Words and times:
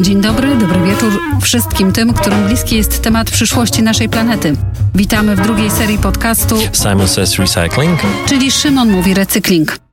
Dzień 0.00 0.20
dobry, 0.20 0.56
dobry 0.56 0.80
wieczór 0.80 1.20
wszystkim 1.42 1.92
tym, 1.92 2.14
którym 2.14 2.46
bliski 2.46 2.76
jest 2.76 3.02
temat 3.02 3.30
przyszłości 3.30 3.82
naszej 3.82 4.08
planety. 4.08 4.56
Witamy 4.94 5.36
w 5.36 5.40
drugiej 5.40 5.70
serii 5.70 5.98
podcastu 5.98 6.56
Simon 6.72 7.08
Says 7.08 7.38
Recycling, 7.38 8.00
czyli 8.26 8.50
Szymon 8.50 8.90
mówi 8.90 9.14
recykling. 9.14 9.83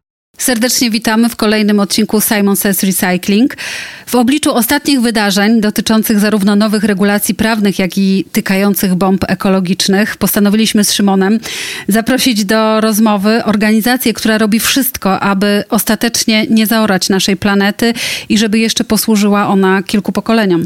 Serdecznie 0.41 0.89
witamy 0.89 1.29
w 1.29 1.35
kolejnym 1.35 1.79
odcinku 1.79 2.21
Simon 2.21 2.55
Says 2.55 2.83
Recycling. 2.83 3.57
W 4.05 4.15
obliczu 4.15 4.53
ostatnich 4.55 5.01
wydarzeń 5.01 5.61
dotyczących 5.61 6.19
zarówno 6.19 6.55
nowych 6.55 6.83
regulacji 6.83 7.35
prawnych, 7.35 7.79
jak 7.79 7.97
i 7.97 8.25
tykających 8.31 8.95
bomb 8.95 9.23
ekologicznych, 9.27 10.17
postanowiliśmy 10.17 10.83
z 10.83 10.93
Szymonem 10.93 11.39
zaprosić 11.87 12.45
do 12.45 12.81
rozmowy 12.81 13.43
organizację, 13.43 14.13
która 14.13 14.37
robi 14.37 14.59
wszystko, 14.59 15.19
aby 15.19 15.63
ostatecznie 15.69 16.47
nie 16.49 16.67
zaorać 16.67 17.09
naszej 17.09 17.37
planety 17.37 17.93
i 18.29 18.37
żeby 18.37 18.59
jeszcze 18.59 18.83
posłużyła 18.83 19.47
ona 19.47 19.83
kilku 19.83 20.11
pokoleniom. 20.11 20.65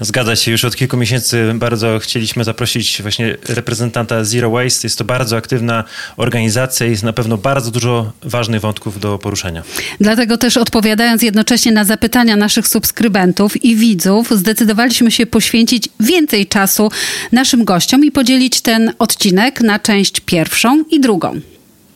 Zgadza 0.00 0.36
się, 0.36 0.50
już 0.50 0.64
od 0.64 0.76
kilku 0.76 0.96
miesięcy 0.96 1.52
bardzo 1.54 1.98
chcieliśmy 1.98 2.44
zaprosić 2.44 3.02
właśnie 3.02 3.36
reprezentanta 3.48 4.24
Zero 4.24 4.50
Waste. 4.50 4.86
Jest 4.86 4.98
to 4.98 5.04
bardzo 5.04 5.36
aktywna 5.36 5.84
organizacja 6.16 6.86
i 6.86 6.90
jest 6.90 7.02
na 7.02 7.12
pewno 7.12 7.38
bardzo 7.38 7.70
dużo 7.70 8.12
ważnych 8.22 8.60
wątków 8.60 9.00
do 9.00 9.18
poruszenia. 9.18 9.62
Dlatego 10.00 10.38
też 10.38 10.56
odpowiadając 10.56 11.22
jednocześnie 11.22 11.72
na 11.72 11.84
zapytania 11.84 12.36
naszych 12.36 12.68
subskrybentów 12.68 13.64
i 13.64 13.76
widzów, 13.76 14.30
zdecydowaliśmy 14.30 15.10
się 15.10 15.26
poświęcić 15.26 15.88
więcej 16.00 16.46
czasu 16.46 16.90
naszym 17.32 17.64
gościom 17.64 18.04
i 18.04 18.10
podzielić 18.10 18.60
ten 18.60 18.92
odcinek 18.98 19.60
na 19.60 19.78
część 19.78 20.20
pierwszą 20.20 20.84
i 20.90 21.00
drugą. 21.00 21.40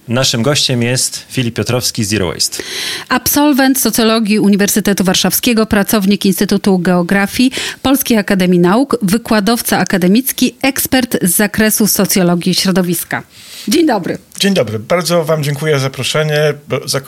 Naszym 0.09 0.43
gościem 0.43 0.83
jest 0.83 1.25
Filip 1.31 1.55
Piotrowski 1.55 2.05
z 2.05 2.09
Zero 2.09 2.27
Waste. 2.27 2.63
Absolwent 3.09 3.81
socjologii 3.81 4.39
Uniwersytetu 4.39 5.05
Warszawskiego, 5.05 5.67
pracownik 5.67 6.27
Instytutu 6.27 6.79
Geografii 6.79 7.53
Polskiej 7.83 8.19
Akademii 8.19 8.59
Nauk, 8.59 8.99
wykładowca 9.03 9.79
akademicki, 9.79 10.55
ekspert 10.63 11.17
z 11.23 11.37
zakresu 11.37 11.87
socjologii 11.87 12.55
środowiska. 12.55 13.23
Dzień 13.69 13.87
dobry. 13.87 14.19
Dzień 14.41 14.55
dobry. 14.55 14.79
Bardzo 14.79 15.25
Wam 15.25 15.43
dziękuję 15.43 15.75
za 15.75 15.81
zaproszenie. 15.81 16.55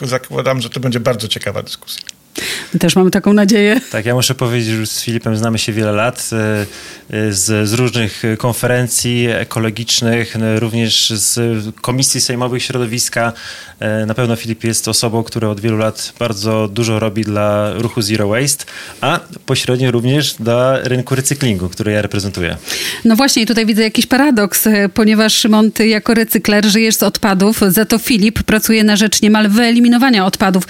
Zakładam, 0.02 0.60
że 0.60 0.70
to 0.70 0.80
będzie 0.80 1.00
bardzo 1.00 1.28
ciekawa 1.28 1.62
dyskusja. 1.62 2.19
My 2.74 2.80
też 2.80 2.96
mamy 2.96 3.10
taką 3.10 3.32
nadzieję. 3.32 3.80
Tak, 3.90 4.06
ja 4.06 4.14
muszę 4.14 4.34
powiedzieć, 4.34 4.74
że 4.74 4.86
z 4.86 5.02
Filipem 5.02 5.36
znamy 5.36 5.58
się 5.58 5.72
wiele 5.72 5.92
lat, 5.92 6.30
e, 6.32 6.66
e, 7.16 7.32
z, 7.32 7.68
z 7.68 7.72
różnych 7.72 8.22
konferencji 8.38 9.26
ekologicznych, 9.26 10.36
e, 10.36 10.60
również 10.60 11.10
z 11.10 11.40
Komisji 11.80 12.20
Sejmowych 12.20 12.62
Środowiska. 12.62 13.32
Na 14.06 14.14
pewno 14.14 14.36
Filip 14.36 14.64
jest 14.64 14.88
osobą, 14.88 15.22
która 15.22 15.48
od 15.48 15.60
wielu 15.60 15.76
lat 15.76 16.12
bardzo 16.18 16.68
dużo 16.68 16.98
robi 16.98 17.24
dla 17.24 17.72
ruchu 17.72 18.02
Zero 18.02 18.28
Waste, 18.28 18.64
a 19.00 19.20
pośrednio 19.46 19.90
również 19.90 20.34
dla 20.34 20.78
rynku 20.82 21.14
recyklingu, 21.14 21.68
który 21.68 21.92
ja 21.92 22.02
reprezentuję. 22.02 22.56
No 23.04 23.16
właśnie, 23.16 23.46
tutaj 23.46 23.66
widzę 23.66 23.82
jakiś 23.82 24.06
paradoks, 24.06 24.68
ponieważ 24.94 25.34
Szymon, 25.34 25.72
ty 25.72 25.86
jako 25.86 26.14
recykler 26.14 26.66
żyjesz 26.66 26.94
z 26.94 27.02
odpadów, 27.02 27.60
za 27.68 27.84
to 27.84 27.98
Filip 27.98 28.42
pracuje 28.42 28.84
na 28.84 28.96
rzecz 28.96 29.22
niemal 29.22 29.48
wyeliminowania 29.48 30.26
odpadów, 30.26 30.64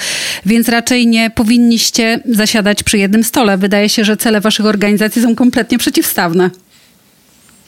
więc 0.46 0.68
raczej 0.68 1.06
nie 1.06 1.30
powinien 1.30 1.49
powinniście 1.50 2.20
zasiadać 2.32 2.82
przy 2.82 2.98
jednym 2.98 3.24
stole. 3.24 3.58
Wydaje 3.58 3.88
się, 3.88 4.04
że 4.04 4.16
cele 4.16 4.40
waszych 4.40 4.66
organizacji 4.66 5.22
są 5.22 5.34
kompletnie 5.34 5.78
przeciwstawne. 5.78 6.50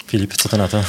Filip, 0.06 0.36
co 0.36 0.48
to 0.48 0.56
na 0.56 0.68
to? 0.68 0.84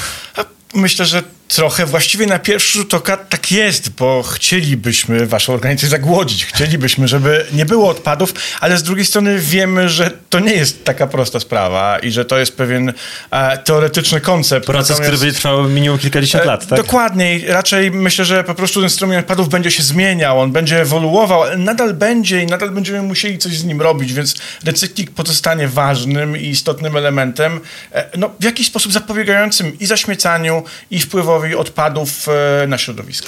Myślę, 0.73 1.05
że 1.05 1.23
trochę 1.47 1.85
właściwie 1.85 2.25
na 2.25 2.39
pierwszy 2.39 2.77
rzut 2.77 2.93
oka 2.93 3.17
tak 3.17 3.51
jest, 3.51 3.89
bo 3.89 4.23
chcielibyśmy 4.23 5.27
waszą 5.27 5.53
organizację 5.53 5.89
zagłodzić, 5.89 6.45
chcielibyśmy, 6.45 7.07
żeby 7.07 7.45
nie 7.53 7.65
było 7.65 7.89
odpadów, 7.89 8.33
ale 8.59 8.77
z 8.77 8.83
drugiej 8.83 9.05
strony 9.05 9.39
wiemy, 9.39 9.89
że 9.89 10.11
to 10.29 10.39
nie 10.39 10.53
jest 10.53 10.83
taka 10.83 11.07
prosta 11.07 11.39
sprawa 11.39 11.99
i 11.99 12.11
że 12.11 12.25
to 12.25 12.37
jest 12.37 12.57
pewien 12.57 12.93
e, 13.31 13.57
teoretyczny 13.57 14.21
koncept. 14.21 14.65
Proces, 14.65 14.89
Natomiast, 14.89 15.11
który 15.11 15.25
będzie 15.25 15.39
trwał 15.39 15.69
minimum 15.69 15.99
kilkadziesiąt 15.99 16.43
e, 16.43 16.47
lat, 16.47 16.67
tak? 16.67 16.77
Dokładnie. 16.77 17.39
Raczej 17.47 17.91
myślę, 17.91 18.25
że 18.25 18.43
po 18.43 18.55
prostu 18.55 18.81
ten 18.81 18.89
strumień 18.89 19.19
odpadów 19.19 19.49
będzie 19.49 19.71
się 19.71 19.83
zmieniał, 19.83 20.39
on 20.39 20.51
będzie 20.51 20.81
ewoluował, 20.81 21.43
ale 21.43 21.57
nadal 21.57 21.93
będzie 21.93 22.43
i 22.43 22.45
nadal 22.45 22.71
będziemy 22.71 23.01
musieli 23.01 23.37
coś 23.37 23.57
z 23.57 23.63
nim 23.63 23.81
robić, 23.81 24.13
więc 24.13 24.35
recykling 24.65 25.11
pozostanie 25.11 25.67
ważnym 25.67 26.37
i 26.37 26.47
istotnym 26.47 26.97
elementem, 26.97 27.59
e, 27.91 28.17
no, 28.17 28.29
w 28.39 28.43
jakiś 28.43 28.67
sposób 28.67 28.93
zapobiegającym 28.93 29.79
i 29.79 29.85
zaśmiecaniu, 29.85 30.63
i 30.91 30.99
wpływowi 30.99 31.32
odpadów 31.57 32.27
e, 32.63 32.67
na 32.67 32.77
środowisko. 32.77 33.27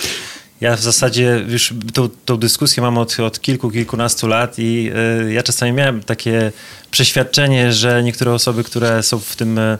Ja 0.62 0.76
w 0.76 0.82
zasadzie 0.82 1.46
już 1.48 1.74
tą, 1.94 2.10
tą 2.26 2.38
dyskusję 2.38 2.84
mam 2.84 2.98
od, 2.98 3.20
od 3.20 3.42
kilku, 3.42 3.72
kilkunastu 3.72 4.28
lat 4.28 4.60
i 4.60 4.92
y, 5.28 5.34
ja 5.34 5.44
czasami 5.44 5.72
miałem 5.72 6.04
takie 6.04 6.52
przeświadczenie, 6.92 7.74
że 7.74 8.04
niektóre 8.04 8.34
osoby, 8.34 8.64
które 8.64 9.04
są 9.04 9.20
w 9.20 9.36
tym 9.36 9.60
E, 9.60 9.78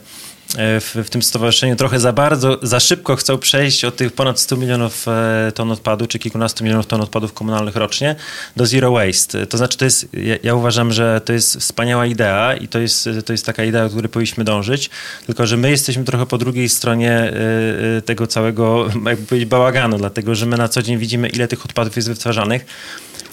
w, 0.58 1.04
w, 1.06 1.10
tym 1.10 1.22
stowarzyszeniu 1.22 1.76
trochę 1.76 2.00
za 2.00 2.14
bardzo, 2.14 2.58
za 2.62 2.80
szybko 2.80 3.16
chcą 3.16 3.38
przejść 3.38 3.86
od 3.86 3.96
tych 3.96 4.14
ponad 4.14 4.40
100 4.40 4.58
milionów 4.58 5.08
e, 5.08 5.52
ton 5.52 5.72
odpadu, 5.72 6.08
czy 6.08 6.20
kilkunastu 6.20 6.64
milionów 6.64 6.88
ton 6.88 7.02
odpadów 7.02 7.34
komunalnych 7.34 7.76
rocznie 7.76 8.16
do 8.56 8.66
zero 8.66 8.92
waste. 8.92 9.48
To 9.48 9.58
znaczy, 9.58 9.78
to 9.78 9.86
jest, 9.86 10.08
ja, 10.14 10.36
ja, 10.44 10.56
uważam, 10.56 10.94
że 10.94 11.22
to 11.26 11.34
jest 11.34 11.58
wspaniała 11.58 12.06
idea 12.06 12.56
i 12.56 12.68
to 12.68 12.80
jest, 12.80 13.10
to 13.26 13.34
jest 13.34 13.46
taka 13.46 13.64
idea, 13.64 13.84
do 13.84 13.90
której 13.90 14.10
powinniśmy 14.10 14.44
dążyć, 14.44 14.90
tylko 15.26 15.48
że 15.48 15.58
my 15.58 15.70
jesteśmy 15.70 16.04
trochę 16.04 16.26
po 16.26 16.38
drugiej 16.38 16.70
stronie 16.70 17.12
e, 17.98 18.02
tego 18.02 18.28
całego, 18.28 18.88
jakby 19.06 19.26
powiedzieć, 19.26 19.50
bałaganu, 19.50 19.98
dlatego 19.98 20.36
że 20.36 20.46
my 20.46 20.58
na 20.58 20.68
co 20.68 20.82
dzień 20.82 20.98
widzimy, 20.98 21.30
ile 21.30 21.48
tych 21.48 21.66
odpadów 21.66 21.96
jest 21.96 22.08
wytwarzanych 22.08 22.66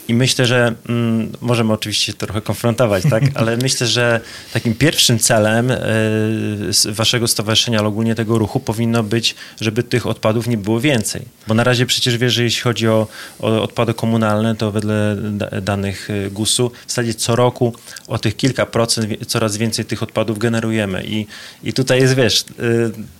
i 0.08 0.14
myślę, 0.14 0.46
że 0.46 0.74
mm, 0.88 1.32
możemy 1.40 1.72
oczywiście 1.72 2.12
trochę 2.12 2.40
konfrontować, 2.40 3.04
tak? 3.10 3.24
ale 3.34 3.56
myślę, 3.56 3.86
że 3.86 4.20
takim 4.52 4.74
pierwszym 4.74 5.18
celem 5.18 5.70
y, 5.70 6.92
waszego 6.92 7.28
stowarzyszenia, 7.28 7.78
ale 7.78 7.88
ogólnie 7.88 8.14
tego 8.14 8.38
ruchu 8.38 8.60
powinno 8.60 9.02
być, 9.02 9.34
żeby 9.60 9.82
tych 9.82 10.06
odpadów 10.06 10.46
nie 10.46 10.56
było 10.56 10.80
więcej. 10.80 11.22
Bo 11.46 11.54
na 11.54 11.64
razie 11.64 11.86
przecież 11.86 12.18
wiesz, 12.18 12.32
że 12.32 12.42
jeśli 12.42 12.62
chodzi 12.62 12.88
o, 12.88 13.06
o 13.40 13.62
odpady 13.62 13.94
komunalne, 13.94 14.56
to 14.56 14.70
wedle 14.70 15.16
danych 15.62 16.10
e, 16.10 16.30
GUS-u 16.30 16.70
w 16.86 16.90
zasadzie 16.90 17.14
co 17.14 17.36
roku 17.36 17.74
o 18.06 18.18
tych 18.18 18.36
kilka 18.36 18.66
procent 18.66 19.26
coraz 19.26 19.56
więcej 19.56 19.84
tych 19.84 20.02
odpadów 20.02 20.38
generujemy. 20.38 21.04
I, 21.06 21.26
i 21.64 21.72
tutaj 21.72 22.00
jest, 22.00 22.14
wiesz, 22.14 22.40
y, 22.40 22.44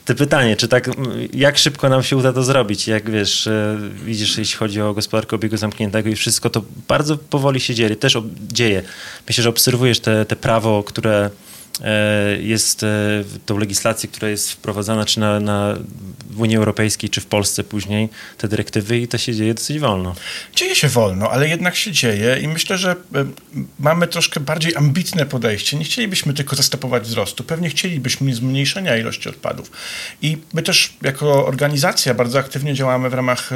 te 0.04 0.14
pytanie, 0.14 0.56
czy 0.56 0.68
tak, 0.68 0.90
jak 1.34 1.58
szybko 1.58 1.88
nam 1.88 2.02
się 2.02 2.16
uda 2.16 2.32
to 2.32 2.42
zrobić? 2.42 2.88
Jak 2.88 3.10
wiesz, 3.10 3.46
y, 3.46 3.78
widzisz, 4.04 4.38
jeśli 4.38 4.56
chodzi 4.56 4.80
o 4.80 4.94
gospodarkę 4.94 5.36
obiegu 5.36 5.56
zamkniętego 5.56 6.08
i 6.08 6.16
wszystko 6.16 6.50
to 6.50 6.62
bardzo 6.88 7.16
powoli 7.16 7.60
się 7.60 7.74
dzieje. 7.74 7.96
Też 7.96 8.18
dzieje. 8.52 8.82
Myślę, 9.28 9.42
że 9.42 9.48
obserwujesz 9.50 10.00
te, 10.00 10.24
te 10.24 10.36
prawo, 10.36 10.82
które 10.82 11.30
jest 12.40 12.82
e, 12.82 12.88
tą 13.46 13.58
legislację, 13.58 14.08
która 14.08 14.28
jest 14.28 14.52
wprowadzana 14.52 15.04
czy 15.04 15.20
na, 15.20 15.40
na, 15.40 15.76
w 16.30 16.40
Unii 16.40 16.56
Europejskiej, 16.56 17.10
czy 17.10 17.20
w 17.20 17.26
Polsce 17.26 17.64
później, 17.64 18.08
te 18.38 18.48
dyrektywy 18.48 18.98
i 18.98 19.08
to 19.08 19.18
się 19.18 19.34
dzieje 19.34 19.54
dosyć 19.54 19.78
wolno. 19.78 20.14
Dzieje 20.56 20.76
się 20.76 20.88
wolno, 20.88 21.30
ale 21.30 21.48
jednak 21.48 21.76
się 21.76 21.92
dzieje 21.92 22.38
i 22.42 22.48
myślę, 22.48 22.78
że 22.78 22.90
e, 22.90 23.24
mamy 23.78 24.06
troszkę 24.06 24.40
bardziej 24.40 24.76
ambitne 24.76 25.26
podejście. 25.26 25.76
Nie 25.76 25.84
chcielibyśmy 25.84 26.34
tylko 26.34 26.56
zastopować 26.56 27.02
wzrostu, 27.02 27.44
pewnie 27.44 27.68
chcielibyśmy 27.68 28.34
zmniejszenia 28.34 28.96
ilości 28.96 29.28
odpadów. 29.28 29.70
I 30.22 30.38
my 30.52 30.62
też 30.62 30.94
jako 31.02 31.46
organizacja 31.46 32.14
bardzo 32.14 32.38
aktywnie 32.38 32.74
działamy 32.74 33.10
w 33.10 33.14
ramach 33.14 33.50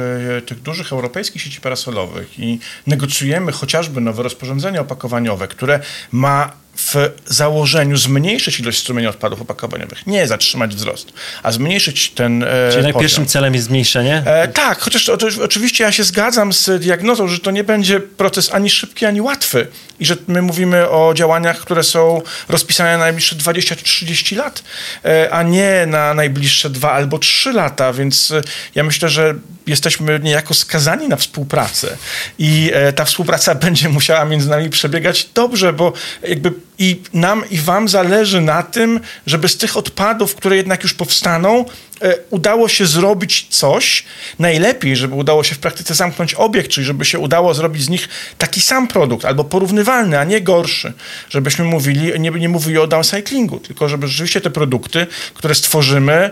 tych 0.45 0.61
dużych 0.61 0.91
europejskich 0.91 1.41
sieci 1.41 1.61
parasolowych 1.61 2.39
i 2.39 2.59
negocjujemy 2.87 3.51
chociażby 3.51 4.01
nowe 4.01 4.23
rozporządzenie 4.23 4.81
opakowaniowe, 4.81 5.47
które 5.47 5.79
ma 6.11 6.51
w 6.77 7.11
założeniu 7.25 7.97
zmniejszyć 7.97 8.59
ilość 8.59 8.79
strumieni 8.79 9.07
odpadów 9.07 9.41
opakowaniowych, 9.41 10.07
nie 10.07 10.27
zatrzymać 10.27 10.75
wzrost, 10.75 11.13
a 11.43 11.51
zmniejszyć 11.51 12.09
ten 12.09 12.43
e, 12.43 12.69
Czyli 12.71 12.83
najpierwszym 12.83 13.25
celem 13.25 13.53
jest 13.53 13.67
zmniejszenie? 13.67 14.23
E, 14.25 14.47
tak, 14.47 14.79
chociaż 14.79 15.05
to, 15.05 15.17
oczywiście 15.43 15.83
ja 15.83 15.91
się 15.91 16.03
zgadzam 16.03 16.53
z 16.53 16.81
diagnozą, 16.81 17.27
że 17.27 17.39
to 17.39 17.51
nie 17.51 17.63
będzie 17.63 17.99
proces 17.99 18.53
ani 18.53 18.69
szybki, 18.69 19.05
ani 19.05 19.21
łatwy 19.21 19.67
i 19.99 20.05
że 20.05 20.15
my 20.27 20.41
mówimy 20.41 20.89
o 20.89 21.13
działaniach, 21.13 21.59
które 21.59 21.83
są 21.83 22.21
rozpisane 22.49 22.91
na 22.91 22.97
najbliższe 22.97 23.35
20 23.35 23.75
czy 23.75 23.83
30 23.83 24.35
lat, 24.35 24.63
e, 25.05 25.29
a 25.31 25.43
nie 25.43 25.85
na 25.87 26.13
najbliższe 26.13 26.69
2 26.69 26.91
albo 26.91 27.19
3 27.19 27.53
lata, 27.53 27.93
więc 27.93 28.31
e, 28.31 28.41
ja 28.75 28.83
myślę, 28.83 29.09
że 29.09 29.35
jesteśmy 29.67 30.19
niejako 30.23 30.53
skazani 30.53 31.07
na 31.07 31.15
współpracę 31.15 31.97
i 32.39 32.71
e, 32.73 32.93
ta 32.93 33.05
współpraca 33.05 33.55
będzie 33.65 33.89
musiała 33.89 34.25
między 34.25 34.49
nami 34.49 34.69
przebiegać 34.69 35.29
dobrze, 35.33 35.73
bo 35.73 35.93
jakby 36.27 36.51
i 36.79 37.01
nam 37.13 37.43
i 37.49 37.57
wam 37.57 37.87
zależy 37.87 38.41
na 38.41 38.63
tym, 38.63 38.99
żeby 39.27 39.49
z 39.49 39.57
tych 39.57 39.77
odpadów, 39.77 40.35
które 40.35 40.57
jednak 40.57 40.83
już 40.83 40.93
powstaną, 40.93 41.65
e, 42.01 42.15
udało 42.29 42.67
się 42.67 42.85
zrobić 42.85 43.47
coś. 43.49 44.03
Najlepiej, 44.39 44.95
żeby 44.95 45.15
udało 45.15 45.43
się 45.43 45.55
w 45.55 45.59
praktyce 45.59 45.95
zamknąć 45.95 46.33
obiekt, 46.33 46.71
czyli 46.71 46.85
żeby 46.85 47.05
się 47.05 47.19
udało 47.19 47.53
zrobić 47.53 47.83
z 47.83 47.89
nich 47.89 48.09
taki 48.37 48.61
sam 48.61 48.87
produkt, 48.87 49.25
albo 49.25 49.43
porównywalny, 49.43 50.19
a 50.19 50.23
nie 50.23 50.41
gorszy. 50.41 50.93
Żebyśmy 51.29 51.65
mówili, 51.65 52.19
nie, 52.19 52.31
nie 52.31 52.49
mówili 52.49 52.77
o 52.77 52.87
downcyclingu, 52.87 53.59
tylko 53.59 53.89
żeby 53.89 54.07
rzeczywiście 54.07 54.41
te 54.41 54.49
produkty, 54.49 55.07
które 55.33 55.55
stworzymy, 55.55 56.31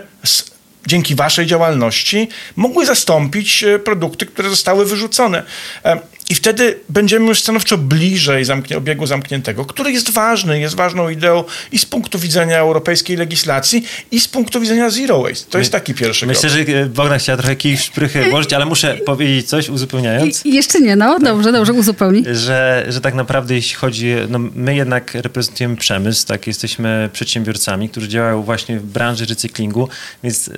dzięki 0.86 1.14
waszej 1.14 1.46
działalności 1.46 2.28
mogły 2.56 2.86
zastąpić 2.86 3.62
e, 3.62 3.78
produkty, 3.78 4.26
które 4.26 4.50
zostały 4.50 4.86
wyrzucone. 4.86 5.42
E, 6.30 6.32
I 6.32 6.34
wtedy 6.34 6.80
będziemy 6.88 7.26
już 7.26 7.40
stanowczo 7.40 7.78
bliżej 7.78 8.44
zamknie, 8.44 8.76
obiegu 8.76 9.06
zamkniętego, 9.06 9.64
który 9.64 9.92
jest 9.92 10.10
ważny, 10.10 10.60
jest 10.60 10.74
ważną 10.74 11.08
ideą 11.08 11.44
i 11.72 11.78
z 11.78 11.86
punktu 11.86 12.18
widzenia 12.18 12.58
europejskiej 12.58 13.16
legislacji, 13.16 13.84
i 14.10 14.20
z 14.20 14.28
punktu 14.28 14.60
widzenia 14.60 14.90
zero 14.90 15.22
waste. 15.22 15.50
To 15.50 15.58
jest 15.58 15.72
taki 15.72 15.94
pierwszy 15.94 16.26
Myślę, 16.26 16.50
krok. 16.50 16.66
że 16.66 16.86
Bogdan 16.86 17.18
chciała 17.18 17.38
trochę 17.38 17.56
kij 17.56 17.76
szprychy 17.76 18.30
włożyć, 18.30 18.52
ale 18.52 18.66
muszę 18.66 18.94
powiedzieć 19.06 19.48
coś 19.48 19.68
uzupełniając. 19.68 20.46
I, 20.46 20.54
jeszcze 20.54 20.80
nie, 20.80 20.96
no 20.96 21.18
dobrze, 21.18 21.52
dobrze, 21.52 21.72
uzupełnij. 21.72 22.24
Że, 22.32 22.86
że 22.88 23.00
tak 23.00 23.14
naprawdę 23.14 23.54
jeśli 23.54 23.76
chodzi, 23.76 24.14
no 24.28 24.38
my 24.38 24.76
jednak 24.76 25.14
reprezentujemy 25.14 25.76
przemysł, 25.76 26.26
tak, 26.26 26.46
jesteśmy 26.46 27.10
przedsiębiorcami, 27.12 27.88
którzy 27.88 28.08
działają 28.08 28.42
właśnie 28.42 28.78
w 28.78 28.86
branży 28.86 29.26
recyklingu, 29.26 29.88
więc 30.24 30.50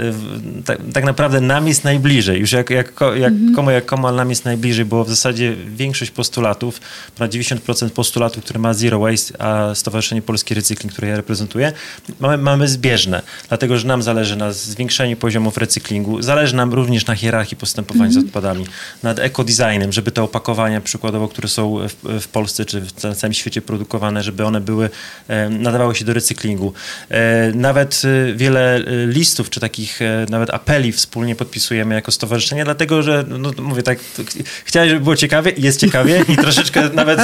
tak, 0.65 0.79
tak 0.93 1.05
naprawdę 1.05 1.41
nam 1.41 1.69
jest 1.69 1.85
najbliżej, 1.85 2.41
już 2.41 2.53
jak, 2.53 2.71
jak, 2.71 2.93
jak 3.17 3.33
mhm. 3.33 3.55
komu, 3.55 3.71
jak 3.71 3.87
komu, 3.87 4.07
ale 4.07 4.17
nam 4.17 4.31
jest 4.31 4.45
najbliżej, 4.45 4.85
bo 4.85 5.05
w 5.05 5.09
zasadzie 5.09 5.58
większość 5.67 6.11
postulatów, 6.11 6.81
ponad 7.15 7.33
90% 7.33 7.91
postulatów, 7.91 8.45
które 8.45 8.61
ma 8.61 8.75
Zero 8.75 8.99
Waste, 8.99 9.43
a 9.43 9.75
Stowarzyszenie 9.75 10.23
Polski 10.23 10.55
Recykling, 10.55 10.93
które 10.93 11.09
ja 11.09 11.17
reprezentuję, 11.17 11.73
mamy, 12.21 12.39
mamy 12.39 12.69
zbieżne, 12.69 13.23
dlatego 13.49 13.79
że 13.79 13.87
nam 13.87 14.03
zależy 14.03 14.37
na 14.37 14.53
zwiększeniu 14.53 15.17
poziomów 15.17 15.57
recyklingu, 15.59 16.23
zależy 16.23 16.57
nam 16.57 16.75
również 16.75 17.07
na 17.07 17.15
hierarchii 17.15 17.57
postępowania 17.57 18.05
mm 18.05 18.11
-hmm. 18.11 18.15
z 18.15 18.17
mhm. 18.17 18.29
odpadami, 18.29 18.67
nad 19.03 19.19
ekodesignem, 19.19 19.93
żeby 19.93 20.11
te 20.11 20.23
opakowania 20.23 20.81
przykładowo, 20.81 21.29
które 21.29 21.49
są 21.49 21.79
w, 21.89 22.21
w, 22.21 22.29
Polsce 22.29 22.65
czy 22.65 22.81
w 22.81 22.93
całym 22.93 23.35
świecie 23.35 23.63
produkowane, 23.63 24.23
żeby 24.23 24.45
one 24.45 24.61
były, 24.61 24.91
e, 25.29 25.49
nadawały 25.49 25.95
się 25.95 26.05
do 26.05 26.13
recyklingu. 26.13 26.73
E, 27.09 27.53
nawet 27.55 28.03
e, 28.05 28.35
wiele 28.35 28.83
listów, 29.07 29.51
czy 29.51 29.61
takich 29.61 30.01
nawet 30.29 30.51
apeli 30.51 30.93
wspólnie 30.93 31.37
podpisujemy 31.37 31.95
jako 31.95 32.13
stowarzyszenie, 32.13 32.65
dlatego 32.65 33.03
że, 33.03 33.25
no 33.29 33.53
mówię 33.63 33.83
tak, 33.83 33.99
chciałem, 34.65 34.89
żeby 34.89 35.01
było 35.01 35.17
ciekawie, 35.17 35.48
ciekawie, 35.49 35.67
jest 35.67 35.81
ciekawie 35.81 36.25
i 36.29 36.37
troszeczkę 36.37 36.91
nawet, 36.95 37.21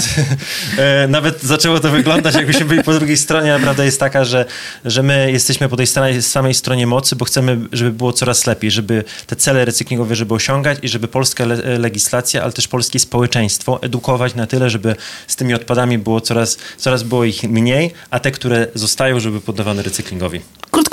e, 0.79 1.09
nawet 1.09 1.43
zaczęło 1.43 1.81
to 1.81 1.91
wyglądać, 1.91 2.35
jakbyśmy 2.35 2.65
byli 2.65 2.83
po 2.83 2.93
drugiej 2.93 3.17
stronie, 3.17 3.55
a 3.55 3.59
prawda 3.59 3.85
jest 3.85 4.01
taka, 4.01 4.25
że, 4.25 4.45
że 4.85 5.03
my 5.03 5.33
jesteśmy 5.33 5.69
po 5.69 5.77
tej 5.77 5.87
samej, 6.21 6.55
stronie 6.55 6.87
mocy, 6.87 7.17
bo 7.17 7.25
chcemy, 7.25 7.59
żeby 7.73 7.93
było 7.93 8.13
coraz 8.13 8.47
lepiej, 8.47 8.71
żeby 8.71 9.05
te 9.27 9.37
cele 9.37 9.65
recyklingowe, 9.65 10.15
żeby 10.15 10.35
osiągać 10.35 10.79
i 10.83 10.89
żeby 10.89 11.09
polska 11.09 11.45
le 11.45 11.79
legislacja, 11.79 12.43
ale 12.43 12.53
też 12.53 12.69
polskie 12.69 12.99
społeczeństwo 12.99 13.83
edukować 13.83 14.35
na 14.35 14.47
tyle, 14.47 14.71
żeby 14.71 14.97
z 15.27 15.37
tymi 15.37 15.55
odpadami 15.55 15.99
było 15.99 16.21
coraz, 16.21 16.59
coraz 16.77 17.03
było 17.03 17.25
ich 17.25 17.43
mniej, 17.43 17.93
a 18.11 18.21
te, 18.21 18.31
które 18.31 18.67
zostają, 18.75 19.21
żeby 19.21 19.41
poddawane 19.41 19.83
recyklingowi. 19.83 20.41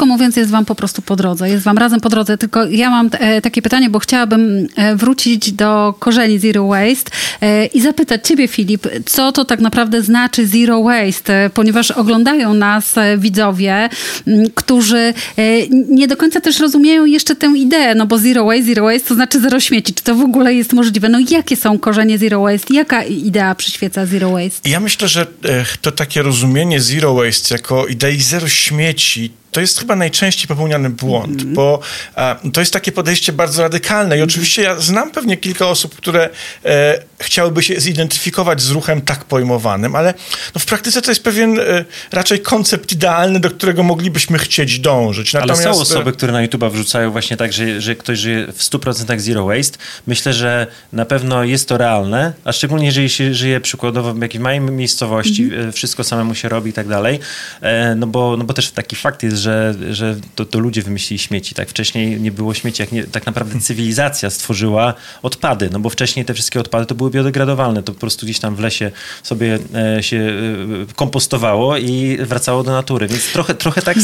Krótko 0.02 0.14
mówiąc, 0.14 0.36
jest 0.36 0.52
wam 0.52 0.66
po 0.66 0.76
prostu 0.76 1.02
po 1.02 1.16
drodze, 1.16 1.50
jest 1.50 1.64
wam 1.64 1.78
razem 1.78 2.02
po 2.02 2.10
drodze, 2.10 2.38
tylko 2.38 2.66
ja 2.66 2.90
mam 2.90 3.10
e, 3.14 3.42
takie 3.42 3.62
pytanie, 3.62 3.90
bo 3.90 4.00
chciałabym 4.00 4.68
e, 4.76 4.96
wrócić 4.96 5.52
do 5.52 5.94
korzeni 6.00 6.40
Zero 6.40 6.68
Waste 6.68 7.12
E, 7.42 7.66
i 7.66 7.82
zapytać 7.82 8.28
Ciebie, 8.28 8.48
Filip, 8.48 8.88
co 9.06 9.32
to 9.32 9.46
tak 9.46 9.60
naprawdę 9.60 10.02
znaczy 10.02 10.48
zero 10.48 10.84
waste, 10.84 11.50
ponieważ 11.54 11.92
oglądają 11.92 12.54
nas 12.54 12.96
widzowie, 13.18 13.90
którzy 14.56 15.14
nie 15.90 16.08
do 16.08 16.18
końca 16.18 16.42
też 16.42 16.60
rozumieją 16.60 17.06
jeszcze 17.06 17.36
tę 17.36 17.48
ideę, 17.56 17.96
no 17.96 18.06
bo 18.06 18.18
zero 18.18 18.46
waste, 18.46 18.64
zero 18.64 18.84
waste 18.84 19.08
to 19.08 19.16
znaczy 19.16 19.40
zero 19.40 19.60
śmieci. 19.60 19.94
Czy 19.94 20.04
to 20.04 20.16
w 20.16 20.22
ogóle 20.22 20.54
jest 20.54 20.74
możliwe? 20.74 21.10
No 21.10 21.20
jakie 21.30 21.56
są 21.56 21.80
korzenie 21.80 22.18
zero 22.18 22.42
waste? 22.42 22.74
Jaka 22.74 23.04
idea 23.04 23.56
przyświeca 23.56 24.06
zero 24.06 24.32
waste? 24.32 24.70
Ja 24.70 24.80
myślę, 24.80 25.08
że 25.08 25.28
to 25.82 25.92
takie 25.92 26.22
rozumienie 26.22 26.80
zero 26.80 27.14
waste 27.14 27.56
jako 27.56 27.88
idei 27.88 28.22
zero 28.22 28.48
śmieci 28.48 29.41
to 29.52 29.62
jest 29.62 29.80
chyba 29.80 29.96
najczęściej 29.96 30.48
popełniany 30.48 30.90
błąd, 30.90 31.42
mm. 31.42 31.54
bo 31.54 31.80
a, 32.16 32.36
to 32.54 32.60
jest 32.60 32.74
takie 32.74 32.92
podejście 32.92 33.34
bardzo 33.34 33.64
radykalne 33.64 34.18
i 34.18 34.22
oczywiście 34.22 34.62
ja 34.62 34.80
znam 34.80 35.12
pewnie 35.12 35.38
kilka 35.38 35.68
osób, 35.68 35.96
które 35.96 36.30
e, 36.66 37.02
chciałyby 37.20 37.64
się 37.64 37.80
zidentyfikować 37.80 38.62
z 38.62 38.70
ruchem 38.70 39.02
tak 39.02 39.26
pojmowanym, 39.26 39.96
ale 39.96 40.14
no, 40.56 40.60
w 40.60 40.66
praktyce 40.66 41.02
to 41.02 41.12
jest 41.12 41.24
pewien 41.24 41.60
e, 41.60 41.86
raczej 42.12 42.40
koncept 42.40 42.92
idealny, 42.92 43.40
do 43.40 43.50
którego 43.50 43.84
moglibyśmy 43.84 44.38
chcieć 44.38 44.80
dążyć. 44.80 45.34
Natomiast, 45.34 45.66
ale 45.66 45.76
są 45.76 45.82
osoby, 45.82 46.10
e, 46.10 46.14
które 46.14 46.34
na 46.34 46.42
YouTube 46.42 46.64
wrzucają 46.64 47.12
właśnie 47.12 47.38
tak, 47.38 47.54
że, 47.54 47.82
że 47.82 47.96
ktoś 47.96 48.20
żyje 48.20 48.48
w 48.48 48.60
100% 48.60 49.20
zero 49.20 49.46
waste. 49.46 49.78
Myślę, 50.08 50.34
że 50.34 50.68
na 50.94 51.06
pewno 51.06 51.44
jest 51.44 51.68
to 51.68 51.78
realne, 51.78 52.34
a 52.44 52.52
szczególnie 52.52 52.86
jeżeli 52.86 53.10
się 53.10 53.34
żyje 53.34 53.62
przykładowo 53.62 54.14
w 54.14 54.22
jakiejś 54.22 54.44
małej 54.44 54.60
miejscowości, 54.60 55.44
mm. 55.44 55.72
wszystko 55.72 56.04
samemu 56.04 56.36
się 56.36 56.50
robi 56.50 56.70
i 56.70 56.74
tak 56.74 56.88
dalej, 56.88 57.20
e, 57.62 57.96
no, 57.96 58.08
bo, 58.08 58.38
no 58.38 58.44
bo 58.44 58.54
też 58.54 58.72
taki 58.72 58.96
fakt 58.96 59.24
jest, 59.24 59.41
że, 59.42 59.76
że 59.92 60.16
to, 60.36 60.46
to 60.46 60.60
ludzie 60.60 60.82
wymyślili 60.82 61.20
śmieci. 61.20 61.56
Tak 61.56 61.70
wcześniej 61.70 62.22
nie 62.22 62.32
było 62.32 62.54
śmieci, 62.54 62.82
jak 62.82 62.92
nie, 62.92 63.04
tak 63.04 63.26
naprawdę 63.26 63.60
cywilizacja 63.60 64.30
stworzyła 64.30 64.94
odpady, 65.24 65.70
no 65.72 65.80
bo 65.80 65.90
wcześniej 65.90 66.26
te 66.26 66.34
wszystkie 66.34 66.60
odpady 66.60 66.86
to 66.86 66.96
były 66.96 67.12
biodegradowalne, 67.12 67.84
to 67.84 67.94
po 67.94 68.00
prostu 68.00 68.26
gdzieś 68.26 68.40
tam 68.40 68.56
w 68.56 68.60
lesie 68.60 68.92
sobie 69.24 69.60
e, 69.98 70.04
się 70.04 70.18
e, 70.18 70.94
kompostowało 70.96 71.78
i 71.78 72.18
wracało 72.22 72.64
do 72.64 72.72
natury, 72.72 73.08
więc 73.08 73.32
trochę, 73.34 73.56
trochę 73.56 73.82
tak, 73.82 73.98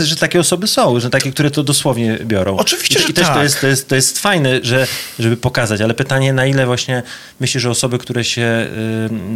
że 0.00 0.16
takie 0.16 0.40
osoby 0.40 0.66
są, 0.66 1.00
że 1.00 1.10
takie, 1.10 1.32
które 1.32 1.50
to 1.50 1.62
dosłownie 1.62 2.18
biorą. 2.24 2.56
Oczywiście, 2.56 2.98
I, 2.98 3.02
że 3.02 3.08
i 3.08 3.12
też 3.12 3.26
tak. 3.26 3.34
to 3.34 3.42
jest, 3.42 3.60
to, 3.60 3.66
jest, 3.66 3.88
to 3.88 3.94
jest 3.94 4.18
fajne, 4.18 4.60
że, 4.62 4.86
żeby 5.18 5.36
pokazać, 5.36 5.80
ale 5.80 5.94
pytanie, 5.94 6.32
na 6.32 6.46
ile 6.46 6.66
właśnie 6.66 7.02
myślisz, 7.40 7.62
że 7.62 7.70
osoby, 7.70 7.98
które 7.98 8.24
się 8.24 8.66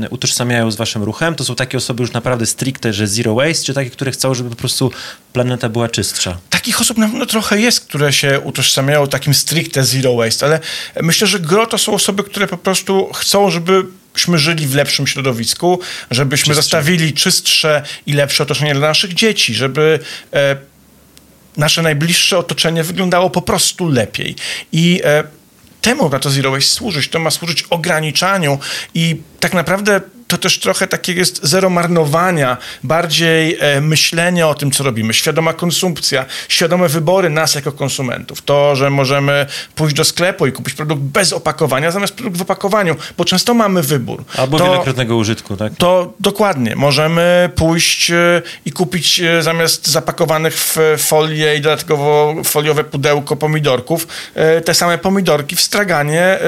y, 0.04 0.08
utożsamiają 0.10 0.70
z 0.70 0.76
waszym 0.76 1.02
ruchem, 1.02 1.34
to 1.34 1.44
są 1.44 1.54
takie 1.54 1.78
osoby 1.78 2.02
już 2.02 2.12
naprawdę 2.12 2.46
stricte, 2.46 2.92
że 2.92 3.06
zero 3.06 3.34
waste, 3.34 3.64
czy 3.64 3.74
takie, 3.74 3.90
które 3.90 4.10
chcą, 4.10 4.34
żeby 4.34 4.50
po 4.50 4.56
prostu 4.56 4.92
planeta 5.38 5.69
była 5.69 5.88
czystsza? 5.88 6.38
Takich 6.50 6.81
osób 6.81 6.99
na 6.99 7.06
pewno 7.06 7.26
trochę 7.26 7.61
jest, 7.61 7.81
które 7.81 8.12
się 8.12 8.40
utożsamiają 8.40 9.06
takim 9.06 9.35
stricte 9.35 9.85
zero 9.85 10.17
waste, 10.17 10.46
ale 10.46 10.61
myślę, 11.02 11.26
że 11.26 11.40
gro 11.40 11.67
to 11.67 11.79
są 11.79 11.94
osoby, 11.94 12.25
które 12.25 12.46
po 12.46 12.58
prostu 12.58 13.12
chcą, 13.12 13.50
żebyśmy 13.50 14.38
żyli 14.38 14.67
w 14.67 14.75
lepszym 14.75 15.06
środowisku, 15.06 15.81
żebyśmy 16.11 16.44
czystsze. 16.44 16.62
zostawili 16.62 17.12
czystsze 17.12 17.82
i 18.06 18.12
lepsze 18.12 18.43
otoczenie 18.43 18.75
dla 18.75 18.88
naszych 18.88 19.14
dzieci, 19.14 19.55
żeby 19.55 19.99
e, 20.32 20.56
nasze 21.56 21.82
najbliższe 21.82 22.38
otoczenie 22.38 22.85
wyglądało 22.85 23.31
po 23.31 23.43
prostu 23.43 23.88
lepiej. 23.88 24.37
I 24.73 25.00
e, 25.05 25.25
temu 25.81 26.08
ma 26.08 26.19
to 26.19 26.31
Zero 26.31 26.50
Waste 26.50 26.70
służyć. 26.70 27.08
To 27.08 27.19
ma 27.19 27.31
służyć 27.31 27.62
ograniczaniu 27.62 28.58
i 28.94 29.17
tak 29.40 29.55
naprawdę 29.55 30.00
to 30.28 30.38
też 30.38 30.58
trochę 30.58 30.86
takie 30.86 31.12
jest 31.12 31.40
zero 31.42 31.70
marnowania, 31.70 32.56
bardziej 32.82 33.56
e, 33.60 33.80
myślenie 33.80 34.46
o 34.46 34.54
tym, 34.54 34.70
co 34.70 34.84
robimy, 34.84 35.14
świadoma 35.14 35.52
konsumpcja, 35.52 36.25
świadome 36.48 36.88
wybory 36.88 37.30
nas 37.30 37.54
jako 37.54 37.72
konsumentów. 37.72 38.42
To, 38.42 38.76
że 38.76 38.90
możemy 38.90 39.46
pójść 39.75 39.96
do 39.96 40.04
sklepu 40.04 40.46
i 40.46 40.52
kupić 40.52 40.75
produkt 40.75 41.02
bez 41.02 41.32
opakowania, 41.32 41.90
zamiast 41.90 42.14
produkt 42.14 42.36
w 42.36 42.42
opakowaniu, 42.42 42.96
bo 43.19 43.25
często 43.25 43.54
mamy 43.54 43.82
wybór. 43.82 44.25
Albo 44.36 44.58
to, 44.58 44.64
wielokrotnego 44.64 45.16
użytku, 45.16 45.56
tak? 45.56 45.72
To 45.78 46.12
dokładnie. 46.20 46.76
Możemy 46.76 47.50
pójść 47.54 48.11
e, 48.11 48.42
i 48.64 48.73
kupić 48.73 49.20
e, 49.20 49.42
zamiast 49.42 49.88
zapakowanych 49.88 50.54
w 50.54 50.76
folię 50.99 51.56
i 51.56 51.61
dodatkowo 51.61 52.35
foliowe 52.44 52.85
pudełko 52.85 53.37
pomidorków, 53.37 54.06
te 54.64 54.75
same 54.75 54.99
pomidorki 54.99 55.56
w 55.56 55.61
straganie 55.61 56.38